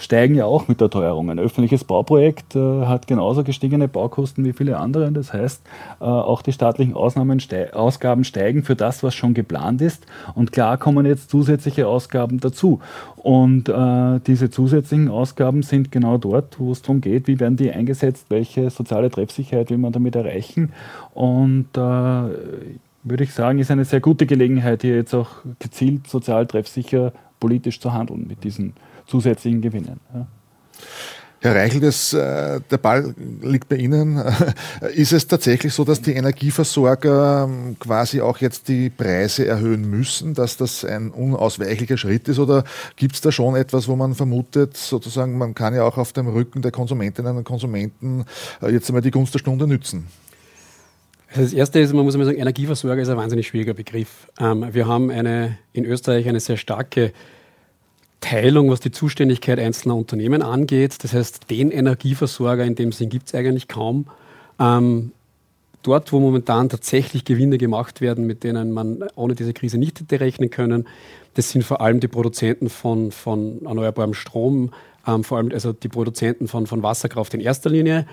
steigen 0.00 0.34
ja 0.34 0.46
auch 0.46 0.66
mit 0.66 0.80
der 0.80 0.90
Teuerung. 0.90 1.30
Ein 1.30 1.38
öffentliches 1.38 1.84
Bauprojekt 1.84 2.56
äh, 2.56 2.86
hat 2.86 3.06
genauso 3.06 3.44
gestiegene 3.44 3.86
Baukosten 3.86 4.44
wie 4.44 4.52
viele 4.52 4.78
andere. 4.78 5.12
Das 5.12 5.32
heißt, 5.32 5.62
äh, 6.00 6.04
auch 6.04 6.42
die 6.42 6.52
staatlichen 6.52 6.94
ste 7.40 7.74
Ausgaben 7.74 8.24
steigen 8.24 8.62
für 8.62 8.76
das, 8.76 9.02
was 9.02 9.14
schon 9.14 9.34
geplant 9.34 9.82
ist. 9.82 10.06
Und 10.34 10.52
klar 10.52 10.78
kommen 10.78 11.06
jetzt 11.06 11.30
zusätzliche 11.30 11.86
Ausgaben 11.86 12.40
dazu. 12.40 12.80
Und 13.16 13.68
äh, 13.68 14.20
diese 14.26 14.50
zusätzlichen 14.50 15.08
Ausgaben 15.08 15.62
sind 15.62 15.92
genau 15.92 16.16
dort, 16.16 16.58
wo 16.58 16.72
es 16.72 16.82
darum 16.82 17.00
geht, 17.00 17.26
wie 17.26 17.38
werden 17.38 17.56
die 17.56 17.70
eingesetzt, 17.70 18.26
welche 18.30 18.70
soziale 18.70 19.10
Treffsicherheit 19.10 19.70
will 19.70 19.78
man 19.78 19.92
damit 19.92 20.16
erreichen. 20.16 20.72
Und 21.12 21.68
äh, 21.76 21.80
würde 23.02 23.24
ich 23.24 23.32
sagen, 23.32 23.58
ist 23.58 23.70
eine 23.70 23.84
sehr 23.84 24.00
gute 24.00 24.26
Gelegenheit, 24.26 24.82
hier 24.82 24.96
jetzt 24.96 25.14
auch 25.14 25.28
gezielt 25.58 26.06
sozial 26.06 26.46
treffsicher 26.46 27.12
politisch 27.38 27.80
zu 27.80 27.92
handeln 27.92 28.26
mit 28.26 28.44
diesen 28.44 28.74
zusätzlichen 29.10 29.60
Gewinnen. 29.60 30.00
Ja. 30.14 30.26
Herr 31.42 31.54
Reichel, 31.54 31.80
das, 31.80 32.12
äh, 32.12 32.60
der 32.70 32.76
Ball 32.76 33.14
liegt 33.40 33.70
bei 33.70 33.76
Ihnen. 33.76 34.22
Ist 34.94 35.12
es 35.12 35.26
tatsächlich 35.26 35.72
so, 35.72 35.84
dass 35.84 36.02
die 36.02 36.12
Energieversorger 36.12 37.44
ähm, 37.44 37.76
quasi 37.78 38.20
auch 38.20 38.36
jetzt 38.38 38.68
die 38.68 38.90
Preise 38.90 39.46
erhöhen 39.46 39.88
müssen, 39.88 40.34
dass 40.34 40.58
das 40.58 40.84
ein 40.84 41.10
unausweichlicher 41.10 41.96
Schritt 41.96 42.28
ist? 42.28 42.38
Oder 42.38 42.64
gibt 42.96 43.14
es 43.14 43.22
da 43.22 43.32
schon 43.32 43.56
etwas, 43.56 43.88
wo 43.88 43.96
man 43.96 44.14
vermutet, 44.14 44.76
sozusagen, 44.76 45.38
man 45.38 45.54
kann 45.54 45.74
ja 45.74 45.84
auch 45.84 45.96
auf 45.96 46.12
dem 46.12 46.28
Rücken 46.28 46.60
der 46.60 46.72
Konsumentinnen 46.72 47.34
und 47.34 47.44
Konsumenten 47.44 48.26
äh, 48.60 48.70
jetzt 48.70 48.90
einmal 48.90 49.00
die 49.00 49.10
Gunst 49.10 49.32
der 49.32 49.38
Stunde 49.38 49.66
nützen? 49.66 50.08
Also 51.30 51.42
das 51.42 51.52
Erste 51.54 51.80
ist, 51.80 51.94
man 51.94 52.04
muss 52.04 52.14
immer 52.14 52.26
sagen, 52.26 52.38
Energieversorger 52.38 53.00
ist 53.00 53.08
ein 53.08 53.16
wahnsinnig 53.16 53.46
schwieriger 53.46 53.72
Begriff. 53.72 54.28
Ähm, 54.38 54.66
wir 54.72 54.86
haben 54.86 55.10
eine, 55.10 55.56
in 55.72 55.86
Österreich 55.86 56.28
eine 56.28 56.40
sehr 56.40 56.58
starke 56.58 57.14
Teilung, 58.20 58.70
was 58.70 58.80
die 58.80 58.90
Zuständigkeit 58.90 59.58
einzelner 59.58 59.96
Unternehmen 59.96 60.42
angeht. 60.42 61.02
Das 61.02 61.12
heißt, 61.14 61.50
den 61.50 61.70
Energieversorger 61.70 62.64
in 62.64 62.74
dem 62.74 62.92
Sinn 62.92 63.08
gibt 63.08 63.28
es 63.28 63.34
eigentlich 63.34 63.68
kaum. 63.68 64.06
Ähm, 64.58 65.12
dort, 65.82 66.12
wo 66.12 66.20
momentan 66.20 66.68
tatsächlich 66.68 67.24
Gewinne 67.24 67.58
gemacht 67.58 68.00
werden, 68.00 68.26
mit 68.26 68.44
denen 68.44 68.72
man 68.72 69.04
ohne 69.14 69.34
diese 69.34 69.54
Krise 69.54 69.78
nicht 69.78 70.00
hätte 70.00 70.20
rechnen 70.20 70.50
können, 70.50 70.86
das 71.34 71.50
sind 71.50 71.64
vor 71.64 71.80
allem 71.80 72.00
die 72.00 72.08
Produzenten 72.08 72.68
von, 72.68 73.12
von 73.12 73.64
erneuerbarem 73.64 74.14
Strom, 74.14 74.72
ähm, 75.06 75.24
vor 75.24 75.38
allem 75.38 75.50
also 75.52 75.72
die 75.72 75.88
Produzenten 75.88 76.48
von, 76.48 76.66
von 76.66 76.82
Wasserkraft 76.82 77.32
in 77.34 77.40
erster 77.40 77.70
Linie. 77.70 78.06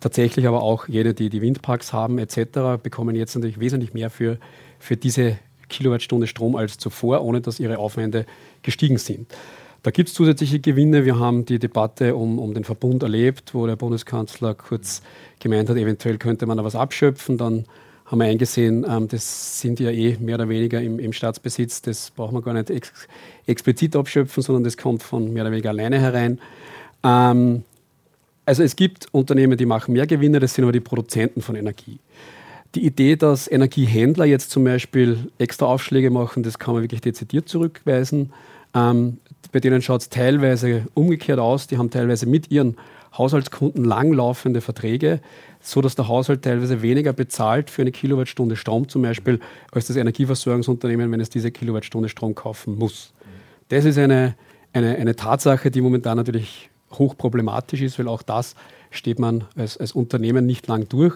Tatsächlich 0.00 0.46
aber 0.46 0.62
auch 0.62 0.88
jene, 0.88 1.14
die 1.14 1.30
die 1.30 1.40
Windparks 1.40 1.92
haben 1.92 2.18
etc., 2.18 2.82
bekommen 2.82 3.14
jetzt 3.14 3.34
natürlich 3.34 3.60
wesentlich 3.60 3.94
mehr 3.94 4.10
für, 4.10 4.38
für 4.78 4.96
diese 4.96 5.38
Kilowattstunde 5.68 6.26
Strom 6.26 6.56
als 6.56 6.78
zuvor, 6.78 7.22
ohne 7.22 7.40
dass 7.40 7.60
ihre 7.60 7.78
Aufwände 7.78 8.26
gestiegen 8.64 8.98
sind. 8.98 9.28
Da 9.84 9.90
gibt 9.90 10.08
es 10.08 10.14
zusätzliche 10.14 10.60
Gewinne. 10.60 11.04
Wir 11.04 11.18
haben 11.18 11.44
die 11.44 11.58
Debatte 11.58 12.16
um, 12.16 12.38
um 12.38 12.54
den 12.54 12.64
Verbund 12.64 13.02
erlebt, 13.02 13.54
wo 13.54 13.66
der 13.66 13.76
Bundeskanzler 13.76 14.54
kurz 14.54 15.02
gemeint 15.38 15.68
hat, 15.68 15.76
eventuell 15.76 16.16
könnte 16.16 16.46
man 16.46 16.56
da 16.56 16.64
was 16.64 16.74
abschöpfen. 16.74 17.36
Dann 17.36 17.66
haben 18.06 18.18
wir 18.18 18.26
eingesehen, 18.26 18.86
ähm, 18.88 19.08
das 19.08 19.60
sind 19.60 19.80
ja 19.80 19.90
eh 19.90 20.16
mehr 20.18 20.36
oder 20.36 20.48
weniger 20.48 20.80
im, 20.80 20.98
im 20.98 21.12
Staatsbesitz. 21.12 21.82
Das 21.82 22.10
braucht 22.10 22.32
man 22.32 22.42
gar 22.42 22.54
nicht 22.54 22.70
ex 22.70 22.92
explizit 23.46 23.94
abschöpfen, 23.94 24.42
sondern 24.42 24.64
das 24.64 24.78
kommt 24.78 25.02
von 25.02 25.32
mehr 25.32 25.42
oder 25.42 25.52
weniger 25.52 25.70
alleine 25.70 26.00
herein. 26.00 26.40
Ähm, 27.02 27.62
also 28.46 28.62
es 28.62 28.76
gibt 28.76 29.08
Unternehmen, 29.12 29.58
die 29.58 29.66
machen 29.66 29.92
mehr 29.92 30.06
Gewinne, 30.06 30.40
das 30.40 30.54
sind 30.54 30.64
aber 30.64 30.72
die 30.72 30.80
Produzenten 30.80 31.42
von 31.42 31.56
Energie. 31.56 31.98
Die 32.74 32.84
Idee, 32.84 33.16
dass 33.16 33.50
Energiehändler 33.50 34.24
jetzt 34.24 34.50
zum 34.50 34.64
Beispiel 34.64 35.30
extra 35.38 35.66
Aufschläge 35.66 36.10
machen, 36.10 36.42
das 36.42 36.58
kann 36.58 36.74
man 36.74 36.82
wirklich 36.82 37.00
dezidiert 37.00 37.48
zurückweisen. 37.48 38.32
Ähm, 38.74 39.18
bei 39.52 39.60
denen 39.60 39.82
schaut 39.82 40.00
es 40.00 40.08
teilweise 40.08 40.86
umgekehrt 40.94 41.38
aus. 41.38 41.66
Die 41.66 41.78
haben 41.78 41.90
teilweise 41.90 42.26
mit 42.26 42.50
ihren 42.50 42.76
Haushaltskunden 43.16 43.84
langlaufende 43.84 44.60
Verträge, 44.60 45.20
so 45.60 45.80
dass 45.80 45.94
der 45.94 46.08
Haushalt 46.08 46.42
teilweise 46.42 46.82
weniger 46.82 47.12
bezahlt 47.12 47.70
für 47.70 47.82
eine 47.82 47.92
Kilowattstunde 47.92 48.56
Strom 48.56 48.88
zum 48.88 49.02
Beispiel, 49.02 49.38
als 49.70 49.86
das 49.86 49.96
Energieversorgungsunternehmen, 49.96 51.10
wenn 51.12 51.20
es 51.20 51.30
diese 51.30 51.52
Kilowattstunde 51.52 52.08
Strom 52.08 52.34
kaufen 52.34 52.76
muss. 52.76 53.12
Das 53.68 53.84
ist 53.84 53.98
eine, 53.98 54.34
eine, 54.72 54.96
eine 54.96 55.14
Tatsache, 55.14 55.70
die 55.70 55.80
momentan 55.80 56.16
natürlich 56.16 56.70
hochproblematisch 56.92 57.82
ist, 57.82 57.98
weil 57.98 58.08
auch 58.08 58.22
das 58.22 58.54
steht 58.90 59.18
man 59.18 59.44
als, 59.56 59.76
als 59.76 59.92
Unternehmen 59.92 60.46
nicht 60.46 60.66
lang 60.66 60.88
durch. 60.88 61.14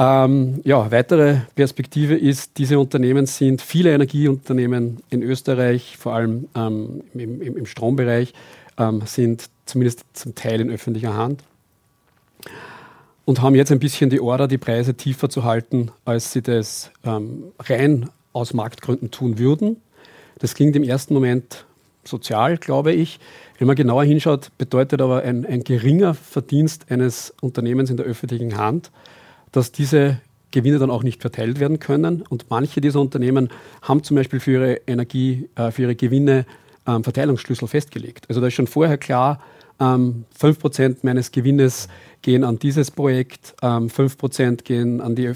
Ähm, 0.00 0.62
ja, 0.64 0.90
weitere 0.90 1.40
Perspektive 1.54 2.16
ist, 2.16 2.56
diese 2.56 2.78
Unternehmen 2.78 3.26
sind, 3.26 3.60
viele 3.60 3.92
Energieunternehmen 3.92 5.02
in 5.10 5.22
Österreich, 5.22 5.98
vor 5.98 6.14
allem 6.14 6.48
ähm, 6.56 7.02
im, 7.12 7.42
im, 7.42 7.66
Strombereich, 7.66 8.32
ähm, 8.78 9.02
sind 9.04 9.50
zumindest 9.66 10.04
zum 10.14 10.34
Teil 10.34 10.62
in 10.62 10.70
öffentlicher 10.70 11.14
Hand 11.14 11.44
und 13.26 13.42
haben 13.42 13.54
jetzt 13.54 13.72
ein 13.72 13.78
bisschen 13.78 14.08
die 14.08 14.20
Order, 14.20 14.48
die 14.48 14.56
Preise 14.56 14.94
tiefer 14.94 15.28
zu 15.28 15.44
halten, 15.44 15.90
als 16.06 16.32
sie 16.32 16.40
das 16.40 16.90
ähm, 17.04 17.52
rein 17.58 18.08
aus 18.32 18.54
Marktgründen 18.54 19.10
tun 19.10 19.38
würden. 19.38 19.82
Das 20.38 20.54
klingt 20.54 20.76
im 20.76 20.82
ersten 20.82 21.12
Moment 21.12 21.66
sozial, 22.04 22.56
glaube 22.56 22.92
ich. 22.92 23.20
Wenn 23.58 23.66
man 23.66 23.76
genauer 23.76 24.04
hinschaut, 24.04 24.50
bedeutet 24.56 25.02
aber 25.02 25.24
ein, 25.24 25.44
ein 25.44 25.62
geringer 25.62 26.14
Verdienst 26.14 26.90
eines 26.90 27.34
Unternehmens 27.42 27.90
in 27.90 27.98
der 27.98 28.06
öffentlichen 28.06 28.56
Hand, 28.56 28.90
dass 29.52 29.72
diese 29.72 30.20
Gewinne 30.50 30.78
dann 30.78 30.90
auch 30.90 31.02
nicht 31.02 31.20
verteilt 31.20 31.60
werden 31.60 31.78
können. 31.78 32.22
Und 32.22 32.46
manche 32.50 32.80
dieser 32.80 33.00
Unternehmen 33.00 33.50
haben 33.82 34.02
zum 34.02 34.16
Beispiel 34.16 34.40
für 34.40 34.52
ihre 34.52 34.74
Energie, 34.86 35.48
äh, 35.54 35.70
für 35.70 35.82
ihre 35.82 35.94
Gewinne 35.94 36.46
ähm, 36.86 37.04
Verteilungsschlüssel 37.04 37.68
festgelegt. 37.68 38.26
Also 38.28 38.40
da 38.40 38.48
ist 38.48 38.54
schon 38.54 38.66
vorher 38.66 38.98
klar, 38.98 39.40
ähm, 39.80 40.24
5% 40.38 40.98
meines 41.02 41.32
Gewinnes 41.32 41.88
gehen 42.22 42.44
an 42.44 42.58
dieses 42.58 42.90
Projekt, 42.90 43.54
ähm, 43.62 43.88
5% 43.88 44.64
gehen 44.64 45.00
an 45.00 45.14
die 45.14 45.32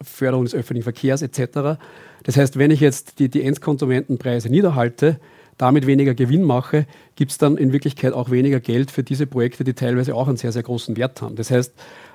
Förderung 0.00 0.44
des 0.44 0.54
öffentlichen 0.54 0.84
Verkehrs 0.84 1.22
etc. 1.22 1.78
Das 2.22 2.36
heißt, 2.36 2.58
wenn 2.58 2.70
ich 2.70 2.80
jetzt 2.80 3.18
die, 3.18 3.28
die 3.28 3.42
Endkonsumentenpreise 3.42 4.48
niederhalte, 4.48 5.18
damit 5.58 5.86
weniger 5.86 6.14
Gewinn 6.14 6.42
mache, 6.42 6.86
gibt 7.16 7.30
es 7.30 7.38
dann 7.38 7.56
in 7.56 7.72
Wirklichkeit 7.72 8.12
auch 8.12 8.30
weniger 8.30 8.60
Geld 8.60 8.90
für 8.90 9.02
diese 9.02 9.26
Projekte, 9.26 9.62
die 9.62 9.74
teilweise 9.74 10.14
auch 10.14 10.26
einen 10.26 10.36
sehr, 10.36 10.52
sehr 10.52 10.64
großen 10.64 10.96
Wert 10.96 11.22
haben. 11.22 11.36
Das 11.36 11.50
heißt, 11.50 11.72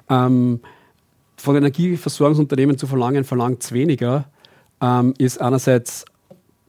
ähm, 0.09 0.59
von 1.40 1.56
Energieversorgungsunternehmen 1.56 2.78
zu 2.78 2.88
verlangen, 2.88 3.24
verlangt 3.24 3.64
es 3.64 3.72
weniger, 3.72 4.26
ähm, 4.82 5.14
ist 5.18 5.42
einerseits 5.42 6.06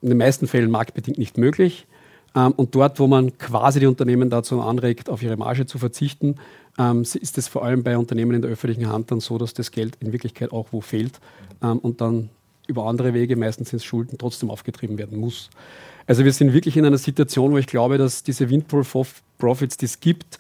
in 0.03 0.09
den 0.09 0.19
meisten 0.19 0.47
Fällen 0.47 0.71
marktbedingt 0.71 1.19
nicht 1.19 1.39
möglich. 1.39 1.87
Ähm, 2.35 2.53
und 2.53 2.75
dort, 2.75 2.99
wo 3.01 3.07
man 3.07 3.37
quasi 3.39 3.81
die 3.81 3.87
Unternehmen 3.87 4.31
dazu 4.31 4.61
anregt, 4.61 5.09
auf 5.09 5.23
ihre 5.23 5.37
Marge 5.37 5.67
zu 5.67 5.79
verzichten, 5.79 6.37
ähm, 6.79 7.03
ist 7.03 7.39
es 7.39 7.49
vor 7.49 7.65
allem 7.65 7.83
bei 7.83 7.99
Unternehmen 7.99 8.35
in 8.35 8.43
der 8.43 8.51
öffentlichen 8.51 8.89
Hand 8.89 9.11
dann 9.11 9.21
so, 9.21 9.39
dass 9.39 9.55
das 9.55 9.71
Geld 9.71 9.97
in 10.01 10.13
Wirklichkeit 10.13 10.53
auch 10.53 10.69
wo 10.71 10.81
fehlt 10.81 11.21
ähm, 11.63 11.79
und 11.79 12.01
dann 12.01 12.31
über 12.67 12.87
andere 12.87 13.15
Wege, 13.15 13.35
meistens 13.35 13.73
ins 13.73 13.85
Schulden, 13.85 14.17
trotzdem 14.17 14.49
aufgetrieben 14.51 14.97
werden 14.97 15.19
muss. 15.19 15.51
Also 16.07 16.25
wir 16.25 16.33
sind 16.33 16.53
wirklich 16.53 16.77
in 16.77 16.85
einer 16.87 16.99
Situation, 16.99 17.53
wo 17.53 17.59
ich 17.59 17.67
glaube, 17.67 17.99
dass 17.99 18.23
diese 18.23 18.49
Windpool 18.49 18.85
Profits, 19.39 19.77
die 19.77 19.87
es 19.87 20.01
gibt, 20.01 20.39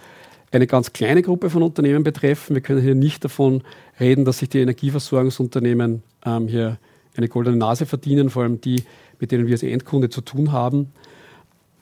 eine 0.52 0.66
ganz 0.66 0.92
kleine 0.92 1.22
Gruppe 1.22 1.50
von 1.50 1.62
Unternehmen 1.62 2.02
betreffen. 2.02 2.54
Wir 2.54 2.62
können 2.62 2.82
hier 2.82 2.94
nicht 2.94 3.24
davon 3.24 3.62
reden, 3.98 4.24
dass 4.24 4.38
sich 4.38 4.48
die 4.48 4.60
Energieversorgungsunternehmen 4.60 6.02
ähm, 6.24 6.48
hier 6.48 6.78
eine 7.16 7.28
goldene 7.28 7.56
Nase 7.56 7.86
verdienen, 7.86 8.30
vor 8.30 8.42
allem 8.42 8.60
die, 8.60 8.82
mit 9.18 9.32
denen 9.32 9.46
wir 9.46 9.54
als 9.54 9.62
Endkunde 9.62 10.10
zu 10.10 10.20
tun 10.20 10.52
haben. 10.52 10.92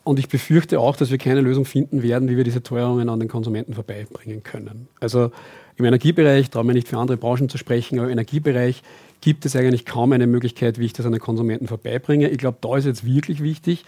Und 0.04 0.18
ich 0.18 0.28
befürchte 0.28 0.80
auch, 0.80 0.96
dass 0.96 1.10
wir 1.10 1.18
keine 1.18 1.42
Lösung 1.42 1.64
finden 1.64 2.02
werden, 2.02 2.28
wie 2.28 2.36
wir 2.36 2.44
diese 2.44 2.62
Teuerungen 2.62 3.08
an 3.08 3.20
den 3.20 3.28
Konsumenten 3.28 3.74
vorbeibringen 3.74 4.42
können. 4.42 4.88
Also 5.00 5.30
im 5.76 5.84
Energiebereich, 5.84 6.50
trauen 6.50 6.66
wir 6.66 6.74
nicht 6.74 6.88
für 6.88 6.96
andere 6.96 7.18
Branchen 7.18 7.48
zu 7.48 7.58
sprechen, 7.58 7.98
aber 7.98 8.08
im 8.08 8.12
Energiebereich 8.12 8.82
gibt 9.20 9.44
es 9.46 9.56
eigentlich 9.56 9.84
kaum 9.84 10.12
eine 10.12 10.26
Möglichkeit, 10.26 10.78
wie 10.78 10.86
ich 10.86 10.92
das 10.92 11.06
an 11.06 11.12
den 11.12 11.20
Konsumenten 11.20 11.66
vorbeibringe. 11.66 12.28
Ich 12.28 12.38
glaube, 12.38 12.58
da 12.60 12.76
ist 12.76 12.84
jetzt 12.84 13.04
wirklich 13.04 13.42
wichtig, 13.42 13.84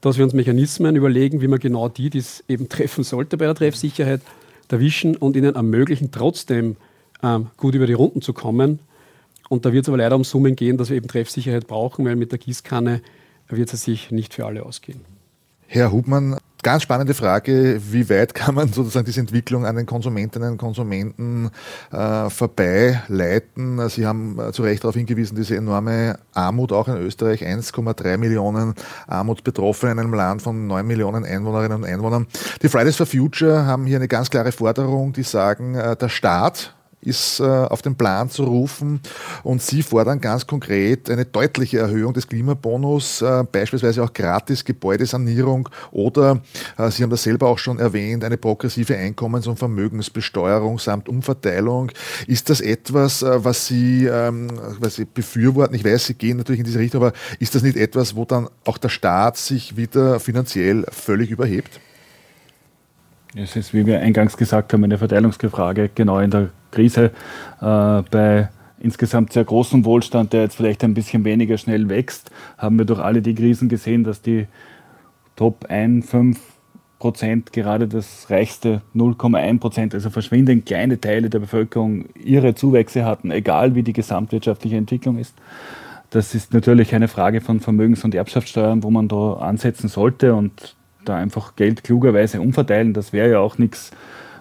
dass 0.00 0.18
wir 0.18 0.24
uns 0.24 0.34
Mechanismen 0.34 0.96
überlegen, 0.96 1.40
wie 1.40 1.48
man 1.48 1.58
genau 1.58 1.88
die, 1.88 2.10
die 2.10 2.18
es 2.18 2.44
eben 2.48 2.68
treffen 2.68 3.04
sollte 3.04 3.36
bei 3.36 3.46
der 3.46 3.54
Treffsicherheit, 3.54 4.20
erwischen 4.68 5.16
und 5.16 5.36
ihnen 5.36 5.54
ermöglichen, 5.54 6.10
trotzdem 6.10 6.76
ähm, 7.22 7.46
gut 7.56 7.76
über 7.76 7.86
die 7.86 7.92
Runden 7.92 8.22
zu 8.22 8.32
kommen. 8.32 8.80
Und 9.48 9.64
da 9.64 9.72
wird 9.72 9.84
es 9.84 9.88
aber 9.88 9.98
leider 9.98 10.16
um 10.16 10.24
Summen 10.24 10.56
gehen, 10.56 10.78
dass 10.78 10.90
wir 10.90 10.96
eben 10.96 11.06
Treffsicherheit 11.06 11.68
brauchen, 11.68 12.04
weil 12.04 12.16
mit 12.16 12.32
der 12.32 12.40
Gießkanne 12.40 13.00
wird 13.48 13.72
es 13.72 13.84
sich 13.84 14.10
nicht 14.10 14.34
für 14.34 14.46
alle 14.46 14.64
ausgehen. 14.64 15.00
Herr 15.68 15.92
Hubmann, 15.92 16.38
Ganz 16.64 16.82
spannende 16.82 17.12
Frage, 17.12 17.78
wie 17.90 18.08
weit 18.08 18.34
kann 18.34 18.54
man 18.54 18.72
sozusagen 18.72 19.04
diese 19.04 19.20
Entwicklung 19.20 19.66
an 19.66 19.76
den 19.76 19.84
Konsumentinnen 19.84 20.52
und 20.52 20.56
Konsumenten 20.56 21.50
äh, 21.92 22.30
vorbeileiten? 22.30 23.86
Sie 23.90 24.06
haben 24.06 24.38
äh, 24.40 24.50
zu 24.50 24.62
Recht 24.62 24.82
darauf 24.82 24.94
hingewiesen, 24.94 25.36
diese 25.36 25.56
enorme 25.56 26.18
Armut 26.32 26.72
auch 26.72 26.88
in 26.88 26.96
Österreich, 26.96 27.44
1,3 27.44 28.16
Millionen 28.16 28.72
Armutsbetroffene 29.06 29.92
in 29.92 29.98
einem 29.98 30.14
Land 30.14 30.40
von 30.40 30.66
9 30.66 30.86
Millionen 30.86 31.26
Einwohnerinnen 31.26 31.82
und 31.82 31.84
Einwohnern. 31.84 32.26
Die 32.62 32.70
Fridays 32.70 32.96
for 32.96 33.04
Future 33.04 33.66
haben 33.66 33.84
hier 33.84 33.96
eine 33.96 34.08
ganz 34.08 34.30
klare 34.30 34.50
Forderung, 34.50 35.12
die 35.12 35.22
sagen, 35.22 35.74
äh, 35.74 35.96
der 35.96 36.08
Staat, 36.08 36.74
ist 37.06 37.40
äh, 37.40 37.44
auf 37.44 37.82
den 37.82 37.96
Plan 37.96 38.30
zu 38.30 38.44
rufen 38.44 39.00
und 39.42 39.62
Sie 39.62 39.82
fordern 39.82 40.20
ganz 40.20 40.46
konkret 40.46 41.10
eine 41.10 41.24
deutliche 41.24 41.78
Erhöhung 41.78 42.14
des 42.14 42.28
Klimabonus, 42.28 43.22
äh, 43.22 43.44
beispielsweise 43.50 44.02
auch 44.02 44.12
gratis 44.12 44.64
Gebäudesanierung 44.64 45.68
oder, 45.90 46.40
äh, 46.78 46.90
Sie 46.90 47.02
haben 47.02 47.10
das 47.10 47.22
selber 47.22 47.48
auch 47.48 47.58
schon 47.58 47.78
erwähnt, 47.78 48.24
eine 48.24 48.36
progressive 48.36 48.96
Einkommens- 48.96 49.46
und 49.46 49.58
Vermögensbesteuerung 49.58 50.78
samt 50.78 51.08
Umverteilung. 51.08 51.90
Ist 52.26 52.50
das 52.50 52.60
etwas, 52.60 53.22
was 53.22 53.66
Sie, 53.66 54.06
ähm, 54.06 54.48
was 54.80 54.96
Sie 54.96 55.04
befürworten? 55.04 55.74
Ich 55.74 55.84
weiß, 55.84 56.06
Sie 56.06 56.14
gehen 56.14 56.38
natürlich 56.38 56.60
in 56.60 56.66
diese 56.66 56.78
Richtung, 56.78 57.02
aber 57.02 57.12
ist 57.38 57.54
das 57.54 57.62
nicht 57.62 57.76
etwas, 57.76 58.16
wo 58.16 58.24
dann 58.24 58.48
auch 58.64 58.78
der 58.78 58.88
Staat 58.88 59.36
sich 59.36 59.76
wieder 59.76 60.20
finanziell 60.20 60.84
völlig 60.90 61.30
überhebt? 61.30 61.80
Es 63.36 63.56
ist, 63.56 63.74
wie 63.74 63.84
wir 63.84 64.00
eingangs 64.00 64.36
gesagt 64.36 64.72
haben, 64.72 64.84
eine 64.84 64.96
Verteilungsfrage, 64.96 65.90
genau 65.92 66.20
in 66.20 66.30
der 66.30 66.50
Krise 66.74 67.12
äh, 67.60 68.02
bei 68.10 68.48
insgesamt 68.80 69.32
sehr 69.32 69.44
großem 69.44 69.84
Wohlstand, 69.84 70.32
der 70.32 70.42
jetzt 70.42 70.56
vielleicht 70.56 70.84
ein 70.84 70.94
bisschen 70.94 71.24
weniger 71.24 71.56
schnell 71.56 71.88
wächst, 71.88 72.30
haben 72.58 72.76
wir 72.78 72.84
durch 72.84 73.00
alle 73.00 73.22
die 73.22 73.34
Krisen 73.34 73.68
gesehen, 73.68 74.04
dass 74.04 74.20
die 74.20 74.46
Top 75.36 75.66
1, 75.68 76.08
5 76.08 76.38
Prozent, 76.98 77.52
gerade 77.52 77.88
das 77.88 78.30
reichste 78.30 78.82
0,1 78.94 79.58
Prozent, 79.58 79.94
also 79.94 80.10
verschwindend 80.10 80.64
kleine 80.66 81.00
Teile 81.00 81.28
der 81.28 81.38
Bevölkerung 81.38 82.06
ihre 82.14 82.54
Zuwächse 82.54 83.04
hatten, 83.04 83.30
egal 83.30 83.74
wie 83.74 83.82
die 83.82 83.92
gesamtwirtschaftliche 83.92 84.76
Entwicklung 84.76 85.18
ist. 85.18 85.34
Das 86.10 86.34
ist 86.34 86.54
natürlich 86.54 86.94
eine 86.94 87.08
Frage 87.08 87.40
von 87.40 87.60
Vermögens- 87.60 88.04
und 88.04 88.14
Erbschaftssteuern, 88.14 88.82
wo 88.82 88.90
man 88.90 89.08
da 89.08 89.34
ansetzen 89.34 89.88
sollte 89.88 90.34
und 90.34 90.76
da 91.04 91.16
einfach 91.16 91.56
Geld 91.56 91.84
klugerweise 91.84 92.40
umverteilen. 92.40 92.92
Das 92.92 93.12
wäre 93.12 93.30
ja 93.30 93.38
auch 93.40 93.58
nichts 93.58 93.90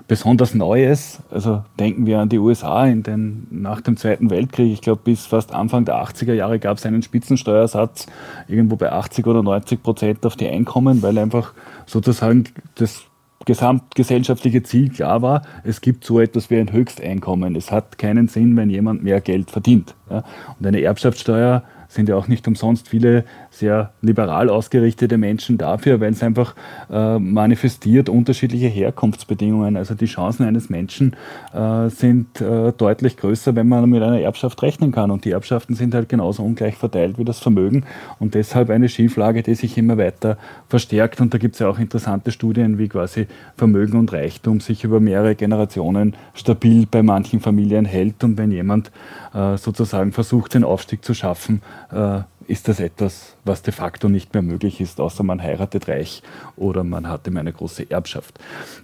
besonders 0.07 0.53
Neues. 0.53 1.21
Also 1.31 1.63
denken 1.79 2.05
wir 2.05 2.19
an 2.19 2.29
die 2.29 2.39
USA 2.39 2.85
in 2.85 3.03
den, 3.03 3.47
nach 3.49 3.81
dem 3.81 3.97
Zweiten 3.97 4.29
Weltkrieg. 4.29 4.71
Ich 4.71 4.81
glaube, 4.81 5.01
bis 5.03 5.25
fast 5.25 5.53
Anfang 5.53 5.85
der 5.85 5.95
80er 5.95 6.33
Jahre 6.33 6.59
gab 6.59 6.77
es 6.77 6.85
einen 6.85 7.01
Spitzensteuersatz 7.01 8.07
irgendwo 8.47 8.75
bei 8.75 8.91
80 8.91 9.25
oder 9.27 9.43
90 9.43 9.81
Prozent 9.81 10.25
auf 10.25 10.35
die 10.35 10.47
Einkommen, 10.47 11.01
weil 11.01 11.17
einfach 11.17 11.53
sozusagen 11.85 12.45
das 12.75 13.03
gesamtgesellschaftliche 13.45 14.63
Ziel 14.63 14.89
klar 14.89 15.21
war, 15.21 15.41
es 15.63 15.81
gibt 15.81 16.05
so 16.05 16.19
etwas 16.19 16.49
wie 16.49 16.57
ein 16.57 16.71
Höchsteinkommen. 16.71 17.55
Es 17.55 17.71
hat 17.71 17.97
keinen 17.97 18.27
Sinn, 18.27 18.55
wenn 18.55 18.69
jemand 18.69 19.03
mehr 19.03 19.21
Geld 19.21 19.51
verdient. 19.51 19.95
Und 20.07 20.65
eine 20.65 20.81
Erbschaftssteuer 20.81 21.63
sind 21.89 22.09
ja 22.09 22.15
auch 22.15 22.27
nicht 22.27 22.47
umsonst 22.47 22.87
viele 22.87 23.25
sehr 23.53 23.91
liberal 24.01 24.49
ausgerichtete 24.49 25.17
Menschen 25.17 25.57
dafür, 25.57 25.99
weil 25.99 26.11
es 26.11 26.23
einfach 26.23 26.55
äh, 26.91 27.19
manifestiert 27.19 28.09
unterschiedliche 28.09 28.67
Herkunftsbedingungen. 28.67 29.77
Also 29.77 29.93
die 29.93 30.07
Chancen 30.07 30.45
eines 30.45 30.69
Menschen 30.69 31.15
äh, 31.53 31.89
sind 31.89 32.41
äh, 32.41 32.73
deutlich 32.73 33.15
größer, 33.17 33.55
wenn 33.55 33.67
man 33.67 33.87
mit 33.89 34.01
einer 34.01 34.19
Erbschaft 34.19 34.61
rechnen 34.63 34.91
kann. 34.91 35.11
Und 35.11 35.25
die 35.25 35.31
Erbschaften 35.31 35.75
sind 35.75 35.93
halt 35.93 36.09
genauso 36.09 36.43
ungleich 36.43 36.75
verteilt 36.75 37.17
wie 37.19 37.25
das 37.25 37.39
Vermögen 37.39 37.85
und 38.19 38.33
deshalb 38.33 38.69
eine 38.71 38.89
Schieflage, 38.89 39.43
die 39.43 39.55
sich 39.55 39.77
immer 39.77 39.97
weiter 39.97 40.37
verstärkt. 40.67 41.21
Und 41.21 41.33
da 41.33 41.37
gibt 41.37 41.53
es 41.55 41.59
ja 41.59 41.69
auch 41.69 41.77
interessante 41.77 42.31
Studien, 42.31 42.79
wie 42.79 42.89
quasi 42.89 43.27
Vermögen 43.55 43.97
und 43.97 44.11
Reichtum 44.11 44.61
sich 44.61 44.83
über 44.83 44.99
mehrere 44.99 45.35
Generationen 45.35 46.15
stabil 46.33 46.87
bei 46.89 47.03
manchen 47.03 47.39
Familien 47.39 47.85
hält. 47.85 48.23
Und 48.23 48.37
wenn 48.37 48.51
jemand 48.51 48.91
äh, 49.33 49.57
sozusagen 49.57 50.11
versucht, 50.11 50.55
den 50.55 50.63
Aufstieg 50.63 51.05
zu 51.05 51.13
schaffen, 51.13 51.61
äh, 51.91 52.21
ist 52.47 52.67
das 52.67 52.79
etwas, 52.79 53.35
was 53.45 53.61
de 53.61 53.73
facto 53.73 54.09
nicht 54.09 54.33
mehr 54.33 54.43
möglich 54.43 54.81
ist, 54.81 54.99
außer 54.99 55.23
man 55.23 55.41
heiratet 55.41 55.87
reich 55.87 56.21
oder 56.55 56.83
man 56.83 57.07
hat 57.07 57.27
ihm 57.27 57.37
eine 57.37 57.53
große 57.53 57.89
Erbschaft. 57.89 58.39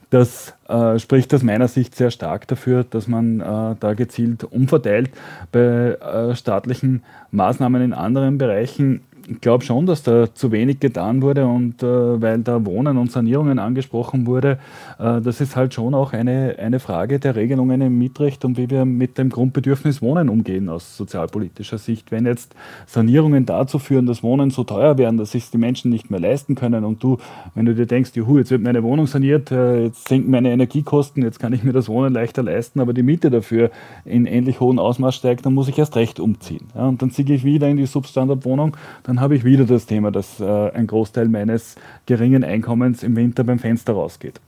Das 0.10 0.54
äh, 0.68 0.98
spricht 1.00 1.34
aus 1.34 1.44
meiner 1.44 1.68
Sicht 1.68 1.96
sehr 1.96 2.12
stark 2.12 2.48
dafür, 2.48 2.84
dass 2.84 3.08
man 3.08 3.42
äh, 3.42 3.76
da 3.80 3.94
gezielt 3.94 4.44
umverteilt. 4.44 5.12
Bei 5.52 5.60
äh, 5.60 6.36
staatlichen 6.36 7.04
Maßnahmen 7.32 7.82
in 7.82 7.94
anderen 7.94 8.38
Bereichen 8.38 9.02
ich 9.30 9.42
glaube 9.42 9.64
schon, 9.64 9.86
dass 9.86 10.02
da 10.02 10.34
zu 10.34 10.52
wenig 10.52 10.80
getan 10.80 11.22
wurde 11.22 11.46
und 11.46 11.84
äh, 11.84 12.22
weil 12.22 12.40
da 12.40 12.66
Wohnen 12.66 12.98
und 12.98 13.12
Sanierungen 13.12 13.60
angesprochen 13.60 14.26
wurde, 14.26 14.58
das 15.00 15.40
ist 15.40 15.56
halt 15.56 15.74
schon 15.74 15.94
auch 15.94 16.12
eine, 16.12 16.58
eine 16.60 16.82
Frage 16.82 17.20
der 17.20 17.38
Regelungen 17.38 17.80
im 17.80 17.98
Mietrecht 17.98 18.44
und 18.44 18.58
wie 18.58 18.70
wir 18.70 18.84
mit 18.84 19.18
dem 19.18 19.30
Grundbedürfnis 19.30 20.02
Wohnen 20.02 20.28
umgehen 20.28 20.68
aus 20.68 20.98
sozialpolitischer 20.98 21.78
Sicht. 21.78 22.12
Wenn 22.12 22.26
jetzt 22.26 22.54
Sanierungen 22.86 23.46
dazu 23.46 23.80
führen, 23.80 24.06
dass 24.08 24.24
Wohnen 24.24 24.50
so 24.50 24.66
teuer 24.66 24.98
werden, 24.98 25.18
dass 25.18 25.32
sich 25.32 25.50
die 25.52 25.58
Menschen 25.58 25.90
nicht 25.90 26.12
mehr 26.12 26.20
leisten 26.20 26.56
können 26.56 26.84
und 26.84 27.02
du, 27.02 27.18
wenn 27.56 27.66
du 27.66 27.74
dir 27.76 27.86
denkst, 27.86 28.12
juhu, 28.16 28.40
jetzt 28.40 28.52
wird 28.52 28.62
meine 28.62 28.84
Wohnung 28.84 29.08
saniert, 29.08 29.52
äh, 29.52 29.86
jetzt 29.86 30.10
sinken 30.10 30.32
meine 30.32 30.52
Energiekosten, 30.52 31.24
jetzt 31.24 31.40
kann 31.40 31.54
ich 31.54 31.64
mir 31.64 31.72
das 31.72 31.88
Wohnen 31.88 32.12
leichter 32.12 32.44
leisten, 32.44 32.82
aber 32.82 32.94
die 32.94 33.04
Miete 33.04 33.30
dafür 33.30 33.72
in 34.04 34.26
ähnlich 34.26 34.60
hohem 34.60 34.80
Ausmaß 34.80 35.16
steigt, 35.16 35.46
dann 35.46 35.54
muss 35.54 35.70
ich 35.70 35.80
erst 35.80 35.96
recht 35.96 36.20
umziehen. 36.20 36.68
Ja, 36.76 36.88
und 36.88 37.02
dann 37.02 37.12
ziehe 37.12 37.34
ich 37.34 37.46
wieder 37.46 37.70
in 37.70 37.78
die 37.78 37.86
Substandardwohnung, 37.86 38.76
dann 39.04 39.22
habe 39.22 39.36
ich 39.38 39.46
wieder 39.46 39.64
das 39.64 39.86
Thema, 39.86 40.12
dass 40.12 40.42
äh, 40.42 40.72
ein 40.72 40.88
Großteil 40.88 41.30
meines 41.30 41.76
geringen 42.06 42.44
Einkommens 42.44 43.02
im 43.02 43.16
Winter 43.16 43.46
beim 43.46 43.60
Fenster 43.60 43.94
rausgeht. 43.94 44.42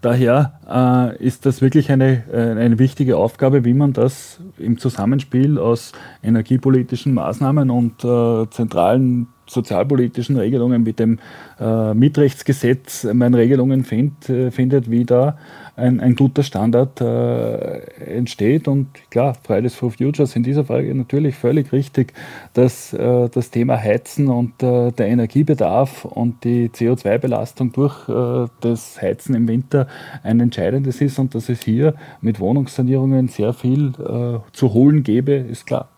Daher 0.00 0.60
äh, 0.68 1.24
ist 1.24 1.46
das 1.46 1.62
wirklich 1.62 1.90
eine, 1.90 2.24
äh, 2.32 2.58
eine 2.58 2.78
wichtige 2.78 3.16
Aufgabe, 3.16 3.64
wie 3.64 3.74
man 3.74 3.92
das 3.92 4.40
im 4.58 4.78
Zusammenspiel 4.78 5.58
aus 5.58 5.92
energiepolitischen 6.22 7.14
Maßnahmen 7.14 7.70
und 7.70 8.04
äh, 8.04 8.50
zentralen 8.50 9.28
sozialpolitischen 9.46 10.36
Regelungen, 10.36 10.82
mit 10.82 10.98
dem 10.98 11.18
äh, 11.60 11.94
Mietrechtsgesetz 11.94 13.04
meine 13.12 13.38
Regelungen 13.38 13.84
find, 13.84 14.28
äh, 14.28 14.50
findet, 14.50 14.90
wie 14.90 15.04
da 15.04 15.36
ein, 15.76 16.00
ein 16.00 16.16
guter 16.16 16.42
Standard 16.42 17.00
äh, 17.00 17.78
entsteht. 18.16 18.66
Und 18.66 18.88
klar, 19.10 19.36
Fridays 19.42 19.74
for 19.74 19.90
Futures 19.90 20.34
in 20.34 20.42
dieser 20.42 20.64
Frage 20.64 20.94
natürlich 20.94 21.36
völlig 21.36 21.72
richtig, 21.72 22.14
dass 22.54 22.92
äh, 22.92 23.28
das 23.28 23.50
Thema 23.50 23.76
Heizen 23.76 24.28
und 24.28 24.62
äh, 24.62 24.90
der 24.92 25.08
Energiebedarf 25.08 26.04
und 26.04 26.44
die 26.44 26.70
CO2-Belastung 26.70 27.72
durch 27.72 28.08
äh, 28.08 28.48
das 28.60 29.00
Heizen 29.00 29.34
im 29.34 29.48
Winter 29.48 29.86
ein 30.22 30.40
entscheidendes 30.40 31.00
ist 31.00 31.18
und 31.18 31.34
dass 31.34 31.48
es 31.48 31.62
hier 31.62 31.94
mit 32.20 32.40
Wohnungssanierungen 32.40 33.28
sehr 33.28 33.52
viel 33.52 33.92
äh, 33.98 34.38
zu 34.52 34.72
holen 34.72 35.02
gäbe, 35.02 35.32
ist 35.32 35.66
klar. 35.66 35.88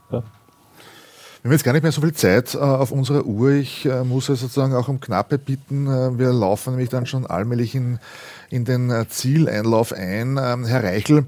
Wir 1.49 1.53
haben 1.53 1.57
jetzt 1.61 1.65
gar 1.65 1.73
nicht 1.73 1.83
mehr 1.83 1.93
so 1.93 2.03
viel 2.03 2.13
Zeit 2.13 2.55
äh, 2.55 2.59
auf 2.59 2.93
unserer 2.93 3.25
Uhr. 3.25 3.53
Ich 3.53 3.87
äh, 3.87 4.05
muss 4.05 4.27
sozusagen 4.27 4.75
auch 4.75 4.89
um 4.89 5.01
Knappe 5.01 5.39
bitten. 5.39 5.87
Äh, 5.87 6.19
wir 6.19 6.31
laufen 6.31 6.75
nämlich 6.75 6.91
dann 6.91 7.07
schon 7.07 7.25
allmählich 7.25 7.75
in, 7.75 7.99
in 8.51 8.67
den 8.67 8.91
äh, 8.91 9.09
Zieleinlauf 9.09 9.95
ein. 9.95 10.39
Ähm, 10.39 10.67
Herr 10.67 10.85
Reichel, 10.85 11.25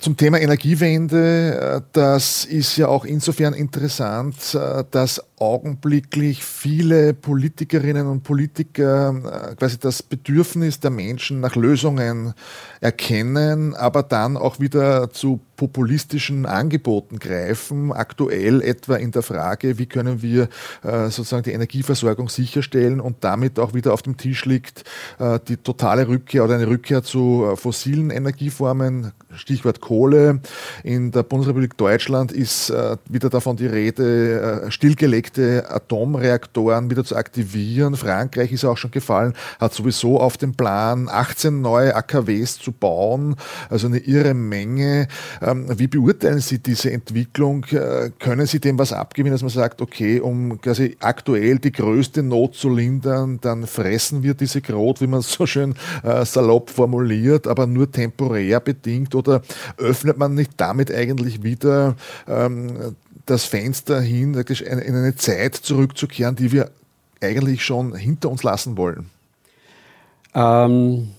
zum 0.00 0.16
Thema 0.16 0.40
Energiewende, 0.40 1.80
äh, 1.80 1.80
das 1.92 2.44
ist 2.44 2.76
ja 2.76 2.88
auch 2.88 3.04
insofern 3.04 3.54
interessant, 3.54 4.54
äh, 4.54 4.84
dass 4.90 5.22
augenblicklich 5.38 6.44
viele 6.44 7.14
Politikerinnen 7.14 8.06
und 8.06 8.22
Politiker 8.22 9.54
quasi 9.56 9.78
das 9.78 10.02
Bedürfnis 10.02 10.80
der 10.80 10.90
Menschen 10.90 11.40
nach 11.40 11.56
Lösungen 11.56 12.34
erkennen, 12.82 13.74
aber 13.74 14.02
dann 14.02 14.36
auch 14.36 14.60
wieder 14.60 15.10
zu 15.10 15.40
populistischen 15.60 16.46
Angeboten 16.46 17.18
greifen, 17.18 17.92
aktuell 17.92 18.62
etwa 18.62 18.96
in 18.96 19.10
der 19.10 19.20
Frage, 19.20 19.76
wie 19.78 19.84
können 19.84 20.22
wir 20.22 20.48
äh, 20.82 21.10
sozusagen 21.10 21.42
die 21.42 21.52
Energieversorgung 21.52 22.30
sicherstellen 22.30 22.98
und 22.98 23.24
damit 23.24 23.58
auch 23.58 23.74
wieder 23.74 23.92
auf 23.92 24.00
dem 24.00 24.16
Tisch 24.16 24.46
liegt 24.46 24.84
äh, 25.18 25.38
die 25.46 25.58
totale 25.58 26.08
Rückkehr 26.08 26.44
oder 26.44 26.54
eine 26.54 26.66
Rückkehr 26.66 27.02
zu 27.02 27.44
äh, 27.44 27.56
fossilen 27.56 28.08
Energieformen, 28.08 29.12
Stichwort 29.34 29.80
Kohle. 29.80 30.40
In 30.82 31.12
der 31.12 31.22
Bundesrepublik 31.22 31.76
Deutschland 31.76 32.32
ist 32.32 32.70
äh, 32.70 32.96
wieder 33.08 33.30
davon 33.30 33.56
die 33.56 33.66
Rede, 33.66 34.64
äh, 34.66 34.70
stillgelegte 34.70 35.70
Atomreaktoren 35.70 36.90
wieder 36.90 37.04
zu 37.04 37.16
aktivieren. 37.16 37.96
Frankreich 37.96 38.52
ist 38.52 38.64
auch 38.64 38.76
schon 38.76 38.90
gefallen, 38.90 39.34
hat 39.58 39.72
sowieso 39.72 40.20
auf 40.20 40.36
dem 40.36 40.54
Plan, 40.54 41.08
18 41.08 41.60
neue 41.60 41.94
AKWs 41.94 42.58
zu 42.58 42.72
bauen, 42.72 43.36
also 43.68 43.86
eine 43.86 43.98
irre 43.98 44.34
Menge. 44.34 45.08
Ähm, 45.40 45.66
wie 45.78 45.86
beurteilen 45.86 46.40
Sie 46.40 46.58
diese 46.58 46.90
Entwicklung? 46.90 47.64
Äh, 47.70 48.10
können 48.18 48.46
Sie 48.46 48.60
dem 48.60 48.78
was 48.78 48.92
abgeben, 48.92 49.30
dass 49.30 49.42
man 49.42 49.50
sagt, 49.50 49.80
okay, 49.80 50.20
um 50.20 50.60
quasi 50.60 50.96
aktuell 51.00 51.58
die 51.58 51.72
größte 51.72 52.22
Not 52.22 52.54
zu 52.54 52.68
lindern, 52.68 53.38
dann 53.40 53.66
fressen 53.66 54.22
wir 54.22 54.34
diese 54.34 54.60
Grot, 54.60 55.00
wie 55.00 55.06
man 55.06 55.20
es 55.20 55.32
so 55.32 55.46
schön 55.46 55.74
äh, 56.02 56.24
salopp 56.24 56.70
formuliert, 56.70 57.46
aber 57.46 57.66
nur 57.66 57.90
temporär 57.90 58.60
bedingt 58.60 59.14
oder 59.28 59.42
öffnet 59.76 60.18
man 60.18 60.34
nicht 60.34 60.52
damit 60.56 60.92
eigentlich 60.92 61.42
wieder 61.42 61.96
ähm, 62.26 62.96
das 63.26 63.44
Fenster 63.44 64.00
hin, 64.00 64.34
in 64.34 64.94
eine 64.94 65.14
Zeit 65.16 65.54
zurückzukehren, 65.54 66.36
die 66.36 66.52
wir 66.52 66.70
eigentlich 67.20 67.64
schon 67.64 67.94
hinter 67.94 68.30
uns 68.30 68.42
lassen 68.42 68.76
wollen? 68.76 69.10
Ähm, 70.34 71.10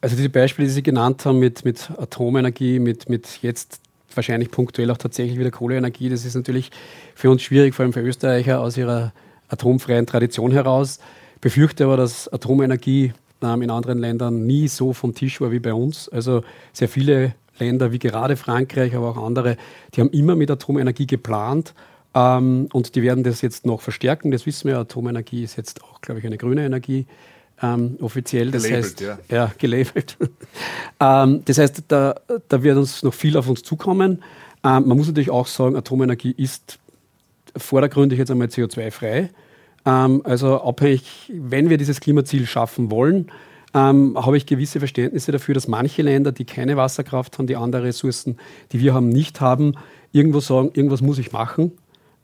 also 0.00 0.16
diese 0.16 0.28
Beispiele, 0.28 0.68
die 0.68 0.74
Sie 0.74 0.82
genannt 0.82 1.24
haben 1.24 1.38
mit, 1.38 1.64
mit 1.64 1.90
Atomenergie, 1.96 2.78
mit, 2.78 3.08
mit 3.08 3.42
jetzt 3.42 3.80
wahrscheinlich 4.14 4.50
punktuell 4.50 4.90
auch 4.90 4.96
tatsächlich 4.96 5.38
wieder 5.38 5.50
Kohleenergie, 5.50 6.08
das 6.08 6.24
ist 6.24 6.34
natürlich 6.34 6.70
für 7.14 7.30
uns 7.30 7.42
schwierig, 7.42 7.74
vor 7.74 7.84
allem 7.84 7.92
für 7.92 8.00
Österreicher 8.00 8.60
aus 8.60 8.76
ihrer 8.76 9.12
atomfreien 9.48 10.06
Tradition 10.06 10.52
heraus. 10.52 10.98
Befürchte 11.40 11.84
aber, 11.84 11.96
dass 11.96 12.32
Atomenergie 12.32 13.12
ähm, 13.42 13.62
in 13.62 13.70
anderen 13.70 13.98
Ländern 13.98 14.46
nie 14.46 14.68
so 14.68 14.92
vom 14.92 15.14
Tisch 15.14 15.40
war 15.40 15.50
wie 15.50 15.58
bei 15.60 15.74
uns. 15.74 16.08
Also 16.08 16.42
sehr 16.72 16.88
viele 16.88 17.34
Länder 17.58 17.92
wie 17.92 17.98
gerade 17.98 18.36
Frankreich, 18.36 18.94
aber 18.94 19.10
auch 19.10 19.16
andere, 19.16 19.56
die 19.94 20.00
haben 20.00 20.10
immer 20.10 20.36
mit 20.36 20.50
Atomenergie 20.50 21.06
geplant 21.06 21.74
ähm, 22.14 22.68
und 22.72 22.94
die 22.94 23.02
werden 23.02 23.24
das 23.24 23.42
jetzt 23.42 23.66
noch 23.66 23.80
verstärken. 23.80 24.30
Das 24.30 24.46
wissen 24.46 24.68
wir, 24.68 24.78
Atomenergie 24.78 25.42
ist 25.42 25.56
jetzt 25.56 25.82
auch, 25.84 26.00
glaube 26.00 26.20
ich, 26.20 26.26
eine 26.26 26.38
grüne 26.38 26.64
Energie 26.64 27.06
ähm, 27.62 27.96
offiziell. 28.00 28.50
Das 28.50 28.64
gelabelt, 28.64 28.84
heißt, 28.84 29.00
ja. 29.00 29.18
ja 29.30 29.52
gelabelt. 29.58 30.16
ähm, 31.00 31.42
das 31.44 31.58
heißt, 31.58 31.84
da, 31.88 32.14
da 32.48 32.62
wird 32.62 32.76
uns 32.76 33.02
noch 33.02 33.14
viel 33.14 33.36
auf 33.36 33.48
uns 33.48 33.62
zukommen. 33.62 34.22
Ähm, 34.64 34.88
man 34.88 34.96
muss 34.96 35.08
natürlich 35.08 35.30
auch 35.30 35.46
sagen, 35.46 35.76
Atomenergie 35.76 36.34
ist 36.36 36.78
vordergründig 37.56 38.18
jetzt 38.18 38.30
einmal 38.30 38.48
CO2-frei. 38.48 39.30
Ähm, 39.84 40.22
also 40.24 40.60
abhängig, 40.60 41.32
wenn 41.32 41.70
wir 41.70 41.78
dieses 41.78 42.00
Klimaziel 42.00 42.46
schaffen 42.46 42.90
wollen, 42.90 43.30
ähm, 43.74 44.16
habe 44.16 44.36
ich 44.36 44.46
gewisse 44.46 44.78
Verständnisse 44.78 45.32
dafür, 45.32 45.54
dass 45.54 45.68
manche 45.68 46.02
Länder, 46.02 46.32
die 46.32 46.44
keine 46.44 46.76
Wasserkraft 46.76 47.38
haben, 47.38 47.46
die 47.46 47.56
andere 47.56 47.84
Ressourcen, 47.84 48.38
die 48.72 48.80
wir 48.80 48.94
haben, 48.94 49.08
nicht 49.08 49.40
haben, 49.40 49.74
irgendwo 50.12 50.40
sagen, 50.40 50.70
irgendwas 50.72 51.02
muss 51.02 51.18
ich 51.18 51.32
machen. 51.32 51.72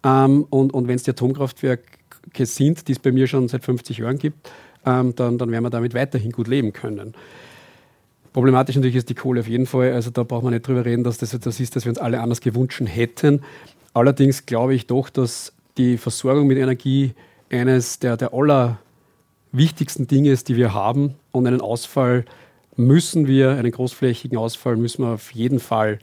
Ähm, 0.05 0.47
und 0.51 0.73
und 0.73 0.89
wenn 0.89 0.97
es 0.97 1.03
die 1.03 1.11
Atomkraftwerke 1.11 2.47
sind, 2.47 2.89
die 2.89 2.93
es 2.93 2.99
bei 2.99 3.13
mir 3.13 3.27
schon 3.27 3.49
seit 3.49 3.65
50 3.65 3.99
Jahren 3.99 4.19
gibt, 4.19 4.51
ähm, 4.87 5.15
dann, 5.15 5.39
dann 5.39 5.51
werden 5.51 5.65
wir 5.65 5.71
damit 5.71 5.95
weiterhin 5.95 6.33
gut 6.33 6.49
leben 6.49 6.73
können. 6.73 7.15
Problematisch 8.33 8.75
natürlich 8.75 8.97
ist 8.97 9.09
die 9.09 9.15
Kohle 9.15 9.41
auf 9.41 9.49
jeden 9.49 9.67
Fall. 9.67 9.93
Also 9.93 10.11
da 10.11 10.25
braucht 10.25 10.43
man 10.43 10.53
nicht 10.53 10.67
drüber 10.67 10.85
reden, 10.85 11.05
dass 11.05 11.19
das 11.19 11.35
etwas 11.35 11.61
ist, 11.61 11.77
das 11.77 11.85
wir 11.85 11.91
uns 11.91 11.99
alle 11.99 12.21
anders 12.21 12.41
gewünscht 12.41 12.83
hätten. 12.85 13.43
Allerdings 13.93 14.45
glaube 14.45 14.75
ich 14.75 14.89
doch, 14.89 15.09
dass 15.09 15.53
die 15.79 15.99
Versorgung 15.99 16.49
mit 16.49 16.59
Energie 16.59 17.15
eines 17.55 17.99
der, 17.99 18.17
der 18.17 18.33
allerwichtigsten 18.33 20.07
Dinge 20.07 20.31
ist, 20.31 20.49
die 20.49 20.57
wir 20.57 20.75
haben. 20.75 21.15
Und 21.33 21.47
einen 21.47 21.61
Ausfall 21.61 22.25
müssen 22.77 23.27
wir, 23.27 23.51
einen 23.51 23.71
großflächigen 23.71 24.37
Ausfall 24.37 24.77
müssen 24.77 25.05
wir 25.05 25.13
auf 25.13 25.31
jeden 25.33 25.61
Fall 25.61 25.99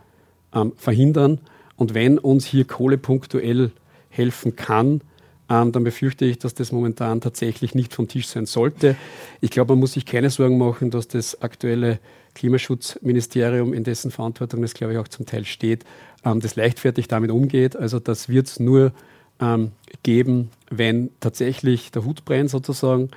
ähm, 0.54 0.74
verhindern. 0.78 1.40
Und 1.76 1.94
wenn 1.94 2.18
uns 2.18 2.46
hier 2.46 2.66
Kohle 2.66 2.98
punktuell 2.98 3.72
helfen 4.10 4.56
kann, 4.56 5.02
ähm, 5.50 5.72
dann 5.72 5.84
befürchte 5.84 6.26
ich, 6.26 6.40
dass 6.40 6.54
das 6.54 6.72
momentan 6.72 7.20
tatsächlich 7.20 7.76
nicht 7.76 7.94
vom 7.94 8.08
Tisch 8.08 8.28
sein 8.28 8.46
sollte. 8.46 8.96
Ich 9.42 9.52
glaube, 9.52 9.74
man 9.74 9.80
muss 9.80 9.94
sich 9.94 10.06
keine 10.06 10.30
Sorgen 10.30 10.58
machen, 10.58 10.92
dass 10.92 11.08
das 11.08 11.42
aktuelle 11.42 12.00
Klimaschutzministerium, 12.36 13.74
in 13.74 13.84
dessen 13.84 14.12
Verantwortung 14.12 14.62
das, 14.62 14.74
glaube 14.74 14.94
ich, 14.94 15.00
auch 15.00 15.10
zum 15.10 15.26
Teil 15.26 15.44
steht, 15.44 15.84
ähm, 16.24 16.40
das 16.40 16.56
leichtfertig 16.56 17.10
damit 17.10 17.32
umgeht. 17.32 17.76
Also 17.76 18.00
das 18.00 18.30
wird 18.30 18.48
es 18.48 18.60
nur 18.60 18.94
ähm, 19.42 19.72
geben, 20.04 20.50
wenn 20.70 21.10
tatsächlich 21.20 21.92
der 21.92 22.06
Hut 22.06 22.26
brennt 22.26 22.50
sozusagen. 22.50 23.10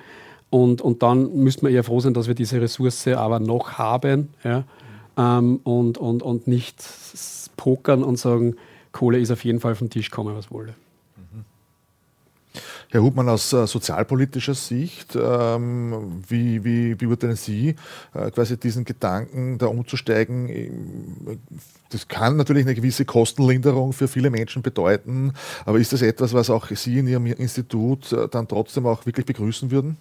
Und, 0.51 0.83
und 0.83 1.03
dann 1.03 1.35
müsste 1.37 1.65
man 1.65 1.73
eher 1.73 1.85
froh 1.85 2.01
sein, 2.01 2.15
dass 2.15 2.29
wir 2.29 2.35
diese 2.35 2.61
Ressource 2.61 3.09
aber 3.09 3.41
noch 3.41 3.73
haben 3.73 4.29
ja, 4.45 4.65
ähm, 5.17 5.61
und, 5.65 5.99
und, 5.99 6.23
und 6.23 6.47
nicht 6.47 6.85
pokern 7.57 8.03
und 8.03 8.19
sagen, 8.19 8.57
Kohle 8.93 9.19
ist 9.19 9.31
auf 9.31 9.45
jeden 9.45 9.61
Fall 9.61 9.75
vom 9.75 9.91
Tisch, 9.91 10.11
komme 10.11 10.37
was 10.37 10.51
wolle. 10.51 10.75
Herr 12.95 13.03
Hubmann, 13.03 13.29
aus 13.29 13.53
äh, 13.53 13.67
sozialpolitischer 13.67 14.55
Sicht, 14.55 15.19
ähm, 15.21 16.23
wie, 16.29 16.63
wie 16.63 16.95
beurteilen 16.95 17.35
Sie 17.35 17.75
äh, 18.15 18.31
quasi 18.31 18.57
diesen 18.57 18.85
Gedanken, 18.85 19.59
da 19.59 19.67
umzusteigen? 19.67 21.41
Das 21.91 22.07
kann 22.07 22.37
natürlich 22.37 22.65
eine 22.67 22.77
gewisse 22.77 23.05
Kostenlinderung 23.05 23.95
für 23.95 24.07
viele 24.07 24.31
Menschen 24.31 24.63
bedeuten, 24.63 25.33
aber 25.65 25.81
ist 25.81 25.93
das 25.93 26.03
etwas, 26.03 26.35
was 26.35 26.51
auch 26.51 26.69
Sie 26.69 27.01
in 27.01 27.09
Ihrem 27.09 27.27
Institut 27.27 28.13
äh, 28.13 28.29
dann 28.29 28.47
trotzdem 28.47 28.87
auch 28.87 29.05
wirklich 29.07 29.27
begrüßen 29.27 29.73
würden? 29.73 29.97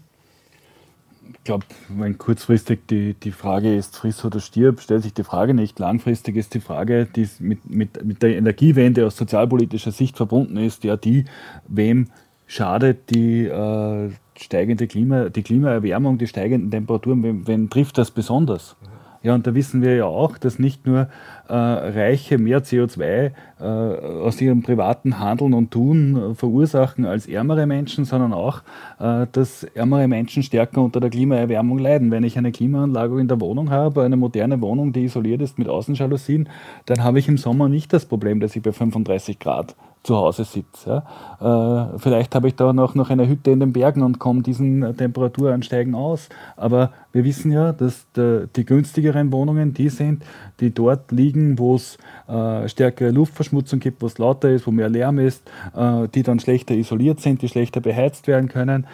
Ich 1.35 1.43
glaube, 1.45 1.65
wenn 1.89 2.19
kurzfristig 2.19 2.81
die, 2.91 3.15
die 3.15 3.31
Frage 3.31 3.75
ist, 3.75 3.97
friss 3.97 4.23
oder 4.23 4.39
stirb, 4.39 4.81
stellt 4.81 5.01
sich 5.01 5.15
die 5.15 5.23
Frage 5.23 5.55
nicht. 5.55 5.79
Langfristig 5.79 6.35
ist 6.35 6.53
die 6.53 6.59
Frage, 6.59 7.07
die 7.07 7.27
mit, 7.39 7.67
mit, 7.67 8.05
mit 8.05 8.21
der 8.21 8.37
Energiewende 8.37 9.07
aus 9.07 9.17
sozialpolitischer 9.17 9.91
Sicht 9.91 10.15
verbunden 10.15 10.57
ist, 10.57 10.83
ja 10.83 10.95
die, 10.95 11.25
wem 11.67 12.09
schadet 12.47 13.09
die 13.09 13.45
äh, 13.45 14.09
steigende 14.37 14.87
Klima, 14.87 15.29
die 15.29 15.43
Klimaerwärmung, 15.43 16.17
die 16.17 16.27
steigenden 16.27 16.71
Temperaturen, 16.71 17.23
wen, 17.23 17.47
wen 17.47 17.69
trifft 17.69 17.97
das 17.97 18.11
besonders? 18.11 18.75
Ja, 19.23 19.33
und 19.33 19.47
da 19.47 19.55
wissen 19.55 19.81
wir 19.81 19.95
ja 19.95 20.05
auch, 20.05 20.37
dass 20.37 20.59
nicht 20.59 20.85
nur 20.85 21.07
äh, 21.47 21.53
Reiche 21.53 22.37
mehr 22.37 22.61
CO2 22.61 23.31
äh, 23.57 23.63
aus 23.63 24.41
ihrem 24.41 24.63
privaten 24.63 25.17
Handeln 25.17 25.53
und 25.53 25.71
Tun 25.71 26.17
äh, 26.31 26.35
verursachen 26.35 27.05
als 27.05 27.25
ärmere 27.25 27.65
Menschen, 27.65 28.03
sondern 28.03 28.33
auch, 28.33 28.63
äh, 28.99 29.25
dass 29.31 29.63
ärmere 29.63 30.09
Menschen 30.09 30.43
stärker 30.43 30.81
unter 30.81 30.99
der 30.99 31.09
Klimaerwärmung 31.09 31.77
leiden. 31.77 32.11
Wenn 32.11 32.25
ich 32.25 32.37
eine 32.37 32.51
Klimaanlage 32.51 33.17
in 33.21 33.29
der 33.29 33.39
Wohnung 33.39 33.69
habe, 33.69 34.03
eine 34.03 34.17
moderne 34.17 34.59
Wohnung, 34.59 34.91
die 34.91 35.05
isoliert 35.05 35.41
ist 35.41 35.57
mit 35.57 35.69
Außenjalousien, 35.69 36.49
dann 36.85 37.01
habe 37.01 37.19
ich 37.19 37.29
im 37.29 37.37
Sommer 37.37 37.69
nicht 37.69 37.93
das 37.93 38.05
Problem, 38.05 38.41
dass 38.41 38.57
ich 38.57 38.61
bei 38.61 38.73
35 38.73 39.39
Grad 39.39 39.77
zu 40.03 40.17
Hause 40.17 40.43
sitze. 40.43 41.03
Ja. 41.39 41.93
Äh, 41.93 41.99
vielleicht 41.99 42.35
habe 42.35 42.49
ich 42.49 42.55
da 42.55 42.73
noch, 42.73 42.93
noch 42.93 43.09
eine 43.09 43.27
Hütte 43.27 43.51
in 43.51 43.61
den 43.61 43.71
Bergen 43.71 44.01
und 44.01 44.19
komme 44.19 44.41
diesen 44.41 44.95
Temperaturansteigen 44.97 45.95
aus. 45.95 46.29
Aber 46.57 46.91
wir 47.13 47.23
wissen 47.23 47.51
ja, 47.51 47.71
dass 47.71 48.05
der, 48.11 48.47
die 48.47 48.65
günstigeren 48.65 49.31
Wohnungen 49.31 49.73
die 49.73 49.89
sind, 49.89 50.23
die 50.59 50.73
dort 50.73 51.11
liegen, 51.11 51.57
wo 51.57 51.75
es 51.75 51.97
äh, 52.27 52.67
stärkere 52.67 53.11
Luftverschmutzung 53.11 53.79
gibt, 53.79 54.01
wo 54.01 54.07
es 54.07 54.17
lauter 54.17 54.49
ist, 54.49 54.67
wo 54.67 54.71
mehr 54.71 54.89
Lärm 54.89 55.19
ist, 55.19 55.49
äh, 55.75 56.07
die 56.09 56.23
dann 56.23 56.39
schlechter 56.39 56.75
isoliert 56.75 57.21
sind, 57.21 57.41
die 57.41 57.47
schlechter 57.47 57.79
beheizt 57.79 58.27
werden 58.27 58.49
können. 58.49 58.87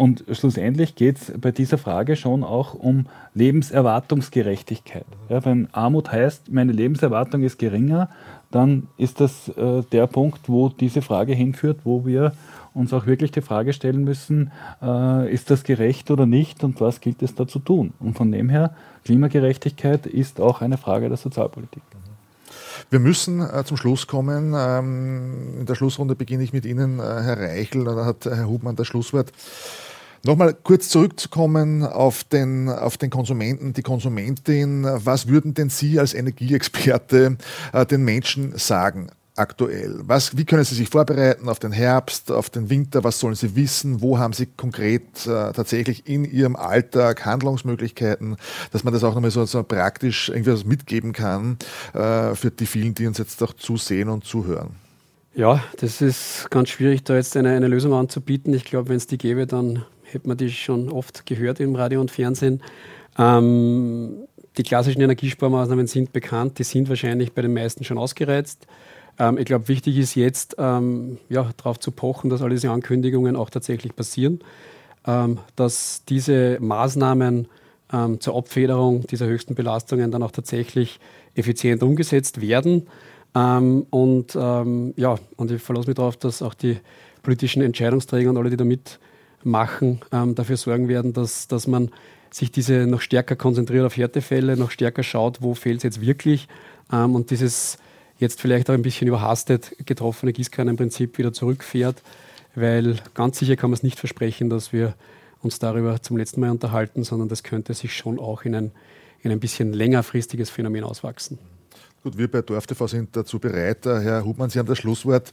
Und 0.00 0.24
schlussendlich 0.32 0.94
geht 0.94 1.18
es 1.18 1.32
bei 1.38 1.50
dieser 1.50 1.76
Frage 1.76 2.16
schon 2.16 2.42
auch 2.42 2.72
um 2.72 3.04
Lebenserwartungsgerechtigkeit. 3.34 5.04
Ja, 5.28 5.44
wenn 5.44 5.68
Armut 5.72 6.10
heißt, 6.10 6.50
meine 6.50 6.72
Lebenserwartung 6.72 7.42
ist 7.42 7.58
geringer, 7.58 8.08
dann 8.50 8.88
ist 8.96 9.20
das 9.20 9.48
äh, 9.48 9.82
der 9.92 10.06
Punkt, 10.06 10.48
wo 10.48 10.70
diese 10.70 11.02
Frage 11.02 11.34
hinführt, 11.34 11.80
wo 11.84 12.06
wir 12.06 12.32
uns 12.72 12.94
auch 12.94 13.04
wirklich 13.04 13.30
die 13.30 13.42
Frage 13.42 13.74
stellen 13.74 14.04
müssen, 14.04 14.52
äh, 14.80 15.30
ist 15.30 15.50
das 15.50 15.64
gerecht 15.64 16.10
oder 16.10 16.24
nicht 16.24 16.64
und 16.64 16.80
was 16.80 17.02
gilt 17.02 17.20
es 17.22 17.34
da 17.34 17.46
zu 17.46 17.58
tun? 17.58 17.92
Und 18.00 18.16
von 18.16 18.32
dem 18.32 18.48
her, 18.48 18.74
Klimagerechtigkeit 19.04 20.06
ist 20.06 20.40
auch 20.40 20.62
eine 20.62 20.78
Frage 20.78 21.08
der 21.08 21.18
Sozialpolitik. 21.18 21.82
Wir 22.88 23.00
müssen 23.00 23.42
äh, 23.42 23.64
zum 23.66 23.76
Schluss 23.76 24.06
kommen. 24.06 24.54
Ähm, 24.56 25.58
in 25.60 25.66
der 25.66 25.74
Schlussrunde 25.74 26.14
beginne 26.14 26.42
ich 26.42 26.54
mit 26.54 26.64
Ihnen, 26.64 27.00
äh, 27.00 27.02
Herr 27.02 27.38
Reichel, 27.38 27.84
da 27.84 28.06
hat 28.06 28.24
Herr 28.24 28.48
Hubmann 28.48 28.76
das 28.76 28.86
Schlusswort. 28.86 29.30
Nochmal 30.22 30.54
kurz 30.54 30.90
zurückzukommen 30.90 31.82
auf 31.82 32.24
den, 32.24 32.68
auf 32.68 32.98
den 32.98 33.08
Konsumenten, 33.08 33.72
die 33.72 33.82
Konsumentin. 33.82 34.84
Was 34.84 35.28
würden 35.28 35.54
denn 35.54 35.70
Sie 35.70 35.98
als 35.98 36.12
Energieexperte 36.12 37.38
äh, 37.72 37.86
den 37.86 38.04
Menschen 38.04 38.56
sagen? 38.56 39.10
aktuell? 39.36 39.98
Was, 40.02 40.36
wie 40.36 40.44
können 40.44 40.64
Sie 40.64 40.74
sich 40.74 40.88
vorbereiten 40.88 41.48
auf 41.48 41.58
den 41.58 41.72
Herbst, 41.72 42.30
auf 42.30 42.50
den 42.50 42.70
Winter? 42.70 43.02
Was 43.02 43.18
sollen 43.18 43.34
Sie 43.34 43.56
wissen? 43.56 44.00
Wo 44.00 44.18
haben 44.18 44.32
Sie 44.32 44.46
konkret 44.46 45.26
äh, 45.26 45.52
tatsächlich 45.52 46.06
in 46.06 46.24
Ihrem 46.24 46.54
Alltag 46.56 47.24
Handlungsmöglichkeiten, 47.24 48.36
dass 48.70 48.84
man 48.84 48.92
das 48.92 49.02
auch 49.02 49.14
nochmal 49.14 49.30
so, 49.30 49.44
so 49.46 49.62
praktisch 49.62 50.28
irgendwie 50.28 50.68
mitgeben 50.68 51.12
kann 51.12 51.56
äh, 51.94 52.34
für 52.34 52.50
die 52.50 52.66
vielen, 52.66 52.94
die 52.94 53.06
uns 53.06 53.18
jetzt 53.18 53.42
auch 53.42 53.54
zusehen 53.54 54.08
und 54.08 54.24
zuhören? 54.24 54.76
Ja, 55.34 55.62
das 55.78 56.02
ist 56.02 56.50
ganz 56.50 56.68
schwierig, 56.68 57.04
da 57.04 57.14
jetzt 57.14 57.36
eine, 57.36 57.50
eine 57.50 57.68
Lösung 57.68 57.94
anzubieten. 57.94 58.52
Ich 58.52 58.64
glaube, 58.64 58.90
wenn 58.90 58.96
es 58.96 59.06
die 59.06 59.18
gäbe, 59.18 59.46
dann 59.46 59.84
hätte 60.12 60.28
man 60.28 60.36
die 60.36 60.50
schon 60.50 60.90
oft 60.90 61.26
gehört 61.26 61.60
im 61.60 61.74
Radio 61.74 62.00
und 62.00 62.10
Fernsehen. 62.10 62.62
Ähm, 63.18 64.26
die 64.56 64.62
klassischen 64.62 65.00
Energiesparmaßnahmen 65.00 65.86
sind 65.86 66.12
bekannt, 66.12 66.58
die 66.58 66.64
sind 66.64 66.88
wahrscheinlich 66.88 67.32
bei 67.32 67.42
den 67.42 67.54
meisten 67.54 67.84
schon 67.84 67.98
ausgereizt. 67.98 68.66
Ähm, 69.18 69.38
ich 69.38 69.44
glaube, 69.44 69.68
wichtig 69.68 69.96
ist 69.98 70.14
jetzt, 70.14 70.56
ähm, 70.58 71.18
ja, 71.28 71.50
darauf 71.56 71.78
zu 71.78 71.92
pochen, 71.92 72.30
dass 72.30 72.42
all 72.42 72.50
diese 72.50 72.70
Ankündigungen 72.70 73.36
auch 73.36 73.50
tatsächlich 73.50 73.94
passieren, 73.94 74.40
ähm, 75.06 75.38
dass 75.56 76.04
diese 76.08 76.58
Maßnahmen 76.60 77.48
ähm, 77.92 78.20
zur 78.20 78.36
Abfederung 78.36 79.06
dieser 79.06 79.26
höchsten 79.26 79.54
Belastungen 79.54 80.10
dann 80.10 80.22
auch 80.22 80.30
tatsächlich 80.30 80.98
effizient 81.34 81.82
umgesetzt 81.82 82.40
werden. 82.40 82.88
Ähm, 83.34 83.86
und 83.90 84.34
ja, 84.34 85.18
und 85.36 85.50
ich 85.52 85.62
verlasse 85.62 85.88
mich 85.88 85.96
darauf, 85.96 86.16
dass 86.16 86.42
auch 86.42 86.54
die 86.54 86.78
politischen 87.22 87.62
Entscheidungsträger 87.62 88.30
und 88.30 88.36
alle, 88.36 88.50
die 88.50 88.56
da 89.40 89.44
mitmachen, 89.44 90.00
dafür 90.34 90.56
sorgen 90.56 90.88
werden, 90.88 91.12
dass, 91.12 91.48
dass 91.48 91.66
man 91.66 91.90
sich 92.30 92.52
diese 92.52 92.86
noch 92.86 93.00
stärker 93.00 93.36
konzentriert 93.36 93.84
auf 93.84 93.96
Härtefälle, 93.96 94.56
noch 94.56 94.70
stärker 94.70 95.02
schaut, 95.02 95.42
wo 95.42 95.54
fehlt 95.54 95.78
es 95.78 95.82
jetzt 95.82 96.00
wirklich 96.00 96.48
und 96.90 97.30
dieses 97.30 97.78
jetzt 98.18 98.40
vielleicht 98.40 98.68
auch 98.70 98.74
ein 98.74 98.82
bisschen 98.82 99.08
überhastet 99.08 99.74
getroffene 99.84 100.32
Gießkannenprinzip 100.32 101.18
wieder 101.18 101.32
zurückfährt, 101.32 102.02
weil 102.54 102.98
ganz 103.14 103.38
sicher 103.38 103.56
kann 103.56 103.70
man 103.70 103.76
es 103.76 103.82
nicht 103.82 103.98
versprechen, 103.98 104.50
dass 104.50 104.72
wir 104.72 104.94
uns 105.42 105.58
darüber 105.58 106.02
zum 106.02 106.18
letzten 106.18 106.40
Mal 106.40 106.50
unterhalten, 106.50 107.02
sondern 107.02 107.28
das 107.28 107.42
könnte 107.42 107.72
sich 107.74 107.96
schon 107.96 108.18
auch 108.18 108.42
in 108.42 108.54
ein, 108.54 108.72
in 109.22 109.32
ein 109.32 109.40
bisschen 109.40 109.72
längerfristiges 109.72 110.50
Phänomen 110.50 110.84
auswachsen. 110.84 111.38
Gut, 112.02 112.16
wir 112.16 112.30
bei 112.30 112.40
DorfTV 112.40 112.86
sind 112.86 113.14
dazu 113.14 113.38
bereit. 113.38 113.84
Äh, 113.84 114.00
Herr 114.00 114.24
Hubmann, 114.24 114.48
Sie 114.48 114.58
haben 114.58 114.66
das 114.66 114.78
Schlusswort. 114.78 115.30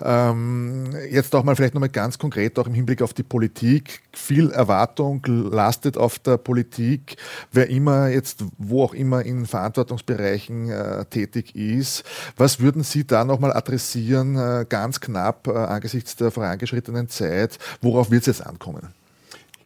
Ähm, 0.00 0.88
jetzt 1.10 1.34
auch 1.34 1.44
mal 1.44 1.54
vielleicht 1.54 1.74
nochmal 1.74 1.90
ganz 1.90 2.16
konkret, 2.18 2.58
auch 2.58 2.66
im 2.66 2.72
Hinblick 2.72 3.02
auf 3.02 3.12
die 3.12 3.22
Politik. 3.22 4.00
Viel 4.14 4.50
Erwartung 4.50 5.22
lastet 5.26 5.98
auf 5.98 6.18
der 6.18 6.38
Politik, 6.38 7.16
wer 7.52 7.68
immer 7.68 8.08
jetzt, 8.08 8.44
wo 8.56 8.84
auch 8.84 8.94
immer 8.94 9.26
in 9.26 9.44
Verantwortungsbereichen 9.44 10.70
äh, 10.70 11.04
tätig 11.04 11.54
ist. 11.54 12.02
Was 12.38 12.60
würden 12.60 12.82
Sie 12.82 13.06
da 13.06 13.26
nochmal 13.26 13.52
adressieren, 13.52 14.36
äh, 14.36 14.64
ganz 14.66 15.00
knapp 15.00 15.46
äh, 15.48 15.50
angesichts 15.50 16.16
der 16.16 16.30
vorangeschrittenen 16.30 17.10
Zeit? 17.10 17.58
Worauf 17.82 18.10
wird 18.10 18.22
es 18.22 18.38
jetzt 18.38 18.46
ankommen? 18.46 18.88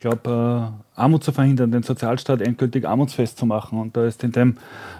Ich 0.01 0.09
glaube, 0.09 0.73
äh, 0.97 0.99
Armut 0.99 1.23
zu 1.23 1.31
verhindern, 1.31 1.73
den 1.73 1.83
Sozialstaat 1.83 2.41
endgültig 2.41 2.89
armutsfest 2.89 3.37
zu 3.37 3.45
machen. 3.45 3.79
Und 3.79 3.99
da 3.99 4.07
ist 4.07 4.25
in 4.25 4.33
dem 4.33 4.57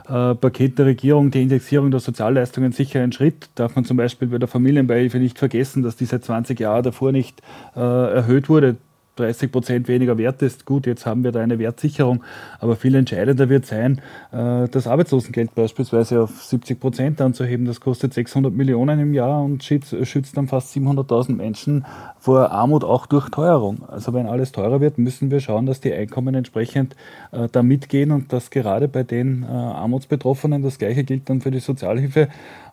äh, 0.07 0.35
Paket 0.35 0.79
der 0.79 0.85
Regierung 0.85 1.31
die 1.31 1.41
Indexierung 1.41 1.91
der 1.91 2.01
Sozialleistungen 2.01 2.73
sicher 2.73 3.01
ein 3.01 3.11
Schritt. 3.11 3.49
Darf 3.55 3.77
man 3.77 3.87
zum 3.87 3.97
Beispiel 3.97 4.29
bei 4.29 4.37
der 4.37 4.47
Familienbeihilfe 4.47 5.17
nicht 5.17 5.39
vergessen, 5.39 5.83
dass 5.83 5.97
diese 5.97 6.21
20 6.21 6.61
Jahre 6.61 6.83
davor 6.83 7.13
nicht 7.13 7.41
äh, 7.75 7.81
erhöht 7.81 8.51
wurde. 8.51 8.77
30 9.21 9.53
Prozent 9.53 9.89
weniger 9.89 10.19
wert 10.19 10.43
ist. 10.43 10.65
Gut, 10.65 10.87
jetzt 10.87 11.07
haben 11.07 11.25
wir 11.25 11.33
da 11.33 11.41
eine 11.41 11.59
Wertsicherung, 11.59 12.23
aber 12.59 12.77
viel 12.77 12.95
entscheidender 12.95 13.49
wird 13.49 13.67
sein, 13.67 14.01
äh, 14.33 14.69
das 14.69 14.87
Arbeitslosengeld 14.87 15.55
beispielsweise 15.55 16.23
auf 16.23 16.43
70 16.43 16.81
Prozent 16.81 17.21
anzuheben. 17.21 17.67
Das 17.67 17.81
kostet 17.81 18.15
600 18.15 18.53
Millionen 18.53 19.01
im 19.01 19.15
Jahr 19.15 19.43
und 19.43 19.63
schützt 19.63 20.37
dann 20.37 20.49
fast 20.49 20.75
700.000 20.75 21.37
Menschen 21.37 21.85
vor 22.19 22.51
Armut 22.51 22.85
auch 22.85 23.07
durch 23.07 23.29
Teuerung. 23.31 23.89
Also 23.89 24.13
wenn 24.13 24.27
alles 24.27 24.53
teurer 24.53 24.81
wird, 24.81 24.99
müssen 24.99 25.31
wir 25.31 25.41
schauen, 25.41 25.67
dass 25.67 25.81
die 25.81 25.93
Einkommen 25.93 26.35
entsprechend 26.35 26.97
äh, 27.33 27.49
da 27.51 27.63
mitgehen 27.63 28.11
und 28.11 28.33
dass 28.33 28.51
gerade 28.51 28.89
bei 28.89 29.03
den 29.03 29.43
äh, 29.43 29.47
Armutsbetroffenen, 29.47 30.63
das 30.63 30.79
gleiche 30.79 31.05
gilt 31.05 31.29
dann 31.29 31.41
für 31.41 31.51
die 31.51 31.61
Sozialhilfe, 31.61 32.29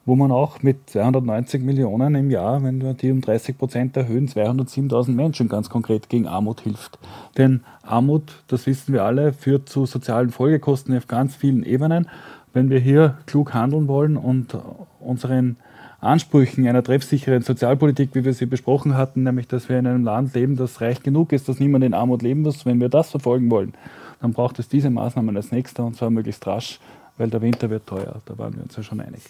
wo 0.08 0.16
man 0.16 0.32
auch 0.32 0.64
mit 0.64 0.90
290 0.90 1.62
Millionen 1.62 2.16
im 2.16 2.32
Jahr, 2.32 2.64
wenn 2.64 2.82
wir 2.82 2.94
die 2.94 3.12
um 3.12 3.20
30 3.20 3.58
Prozent 3.58 3.98
erhöhen, 3.98 4.30
207.000 4.30 5.12
Menschen 5.12 5.50
ganz 5.50 5.70
konkret 5.70 6.08
gegen 6.08 6.28
Armut 6.28 6.62
hilft. 6.62 6.98
Denn 7.38 7.60
Armut, 7.84 8.42
das 8.48 8.66
wissen 8.68 8.94
wir 8.94 9.04
alle, 9.04 9.34
führt 9.34 9.68
zu 9.68 9.86
sozialen 9.86 10.30
Folgekosten 10.30 10.96
auf 10.96 11.08
ganz 11.08 11.36
vielen 11.36 11.62
Ebenen. 11.62 12.08
Wenn 12.54 12.70
wir 12.70 12.80
hier 12.80 13.18
klug 13.26 13.54
handeln 13.54 13.90
wollen 13.90 14.16
und 14.16 14.58
unseren 15.02 15.58
Ansprüchen 16.00 16.66
einer 16.66 16.84
treffsicheren 16.84 17.42
Sozialpolitik, 17.42 18.12
wie 18.14 18.24
wir 18.24 18.34
sie 18.34 18.46
besprochen 18.46 18.96
hatten, 18.96 19.24
nämlich 19.24 19.50
dass 19.50 19.68
wir 19.68 19.78
in 19.78 19.88
einem 19.88 20.06
Land 20.06 20.34
leben, 20.34 20.56
das 20.56 20.80
reich 20.80 21.04
genug 21.04 21.34
ist, 21.34 21.50
dass 21.50 21.60
niemand 21.60 21.84
in 21.84 21.94
Armut 21.94 22.22
leben 22.22 22.44
muss, 22.44 22.66
wenn 22.66 22.80
wir 22.80 22.88
das 22.88 23.12
verfolgen 23.12 23.52
wollen, 23.52 23.74
dann 24.22 24.32
braucht 24.32 24.58
es 24.60 24.70
diese 24.70 24.90
Maßnahmen 24.90 25.36
als 25.36 25.52
nächster 25.52 25.84
und 25.84 25.98
zwar 25.98 26.12
möglichst 26.12 26.48
rasch, 26.48 26.80
weil 27.18 27.30
der 27.30 27.42
Winter 27.42 27.70
wird 27.70 27.88
teuer. 27.88 28.22
Da 28.24 28.38
waren 28.38 28.56
wir 28.56 28.64
uns 28.64 28.78
ja 28.78 28.84
schon 28.84 29.02
einig. 29.02 29.22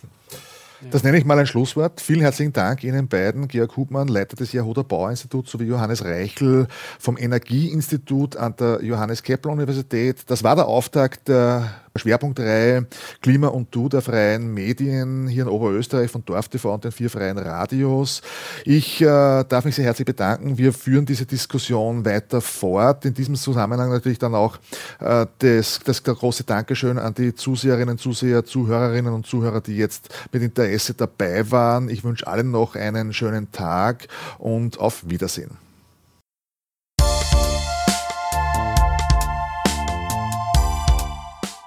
Das 0.91 1.03
nenne 1.03 1.17
ich 1.17 1.25
mal 1.25 1.39
ein 1.39 1.47
Schlusswort. 1.47 2.01
Vielen 2.01 2.21
herzlichen 2.21 2.53
Dank 2.53 2.83
Ihnen 2.83 3.07
beiden, 3.07 3.47
Georg 3.47 3.75
Hubmann, 3.77 4.07
Leiter 4.07 4.35
des 4.35 4.53
Jahrhundert 4.53 4.87
Bauinstituts, 4.87 5.51
sowie 5.51 5.65
Johannes 5.65 6.05
Reichel 6.05 6.67
vom 6.99 7.17
Energieinstitut 7.17 8.37
an 8.37 8.55
der 8.55 8.83
Johannes 8.83 9.23
Kepler 9.23 9.51
Universität. 9.51 10.23
Das 10.27 10.43
war 10.43 10.55
der 10.55 10.67
Auftakt 10.67 11.27
der 11.27 11.71
Schwerpunktreihe 11.97 12.87
Klima 13.21 13.47
und 13.47 13.73
Du 13.73 13.89
der 13.89 14.01
freien 14.01 14.53
Medien 14.53 15.27
hier 15.27 15.43
in 15.43 15.49
Oberösterreich 15.49 16.11
von 16.11 16.23
Dorf 16.25 16.47
TV 16.47 16.73
und 16.73 16.83
den 16.83 16.91
vier 16.91 17.09
freien 17.09 17.37
Radios. 17.37 18.21
Ich 18.65 19.01
äh, 19.01 19.05
darf 19.05 19.65
mich 19.65 19.75
sehr 19.75 19.85
herzlich 19.85 20.05
bedanken. 20.05 20.57
Wir 20.57 20.73
führen 20.73 21.05
diese 21.05 21.25
Diskussion 21.25 22.05
weiter 22.05 22.41
fort. 22.41 23.05
In 23.05 23.13
diesem 23.13 23.35
Zusammenhang 23.35 23.89
natürlich 23.89 24.19
dann 24.19 24.35
auch 24.35 24.57
äh, 24.99 25.25
das, 25.39 25.79
das 25.83 26.03
große 26.03 26.43
Dankeschön 26.43 26.97
an 26.97 27.13
die 27.13 27.35
Zuseherinnen, 27.35 27.97
Zuseher, 27.97 28.45
Zuhörerinnen 28.45 29.13
und 29.13 29.25
Zuhörer, 29.25 29.61
die 29.61 29.77
jetzt 29.77 30.09
mit 30.31 30.43
Interesse 30.43 30.93
dabei 30.93 31.49
waren. 31.51 31.89
Ich 31.89 32.03
wünsche 32.03 32.27
allen 32.27 32.51
noch 32.51 32.75
einen 32.75 33.13
schönen 33.13 33.51
Tag 33.51 34.07
und 34.37 34.79
auf 34.79 35.07
Wiedersehen. 35.07 35.66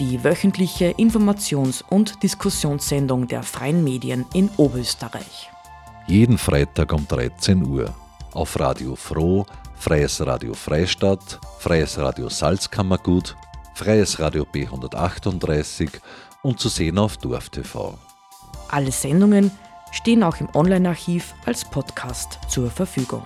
Die 0.00 0.24
wöchentliche 0.24 0.90
Informations- 0.92 1.82
und 1.88 2.22
Diskussionssendung 2.22 3.28
der 3.28 3.42
freien 3.42 3.84
Medien 3.84 4.26
in 4.32 4.50
Oberösterreich. 4.56 5.50
Jeden 6.06 6.38
Freitag 6.38 6.92
um 6.92 7.06
13 7.06 7.64
Uhr 7.66 7.94
auf 8.32 8.58
Radio 8.58 8.96
Froh 8.96 9.46
Freies 9.76 10.24
Radio 10.24 10.54
Freistadt, 10.54 11.38
Freies 11.58 11.98
Radio 11.98 12.28
Salzkammergut, 12.28 13.36
Freies 13.74 14.18
Radio 14.18 14.44
B138 14.44 15.90
und 16.42 16.58
zu 16.58 16.68
sehen 16.68 16.98
auf 16.98 17.18
DorfTV. 17.18 17.98
Alle 18.68 18.92
Sendungen 18.92 19.50
stehen 19.92 20.22
auch 20.22 20.40
im 20.40 20.48
Online-Archiv 20.54 21.34
als 21.44 21.64
Podcast 21.64 22.38
zur 22.48 22.70
Verfügung. 22.70 23.22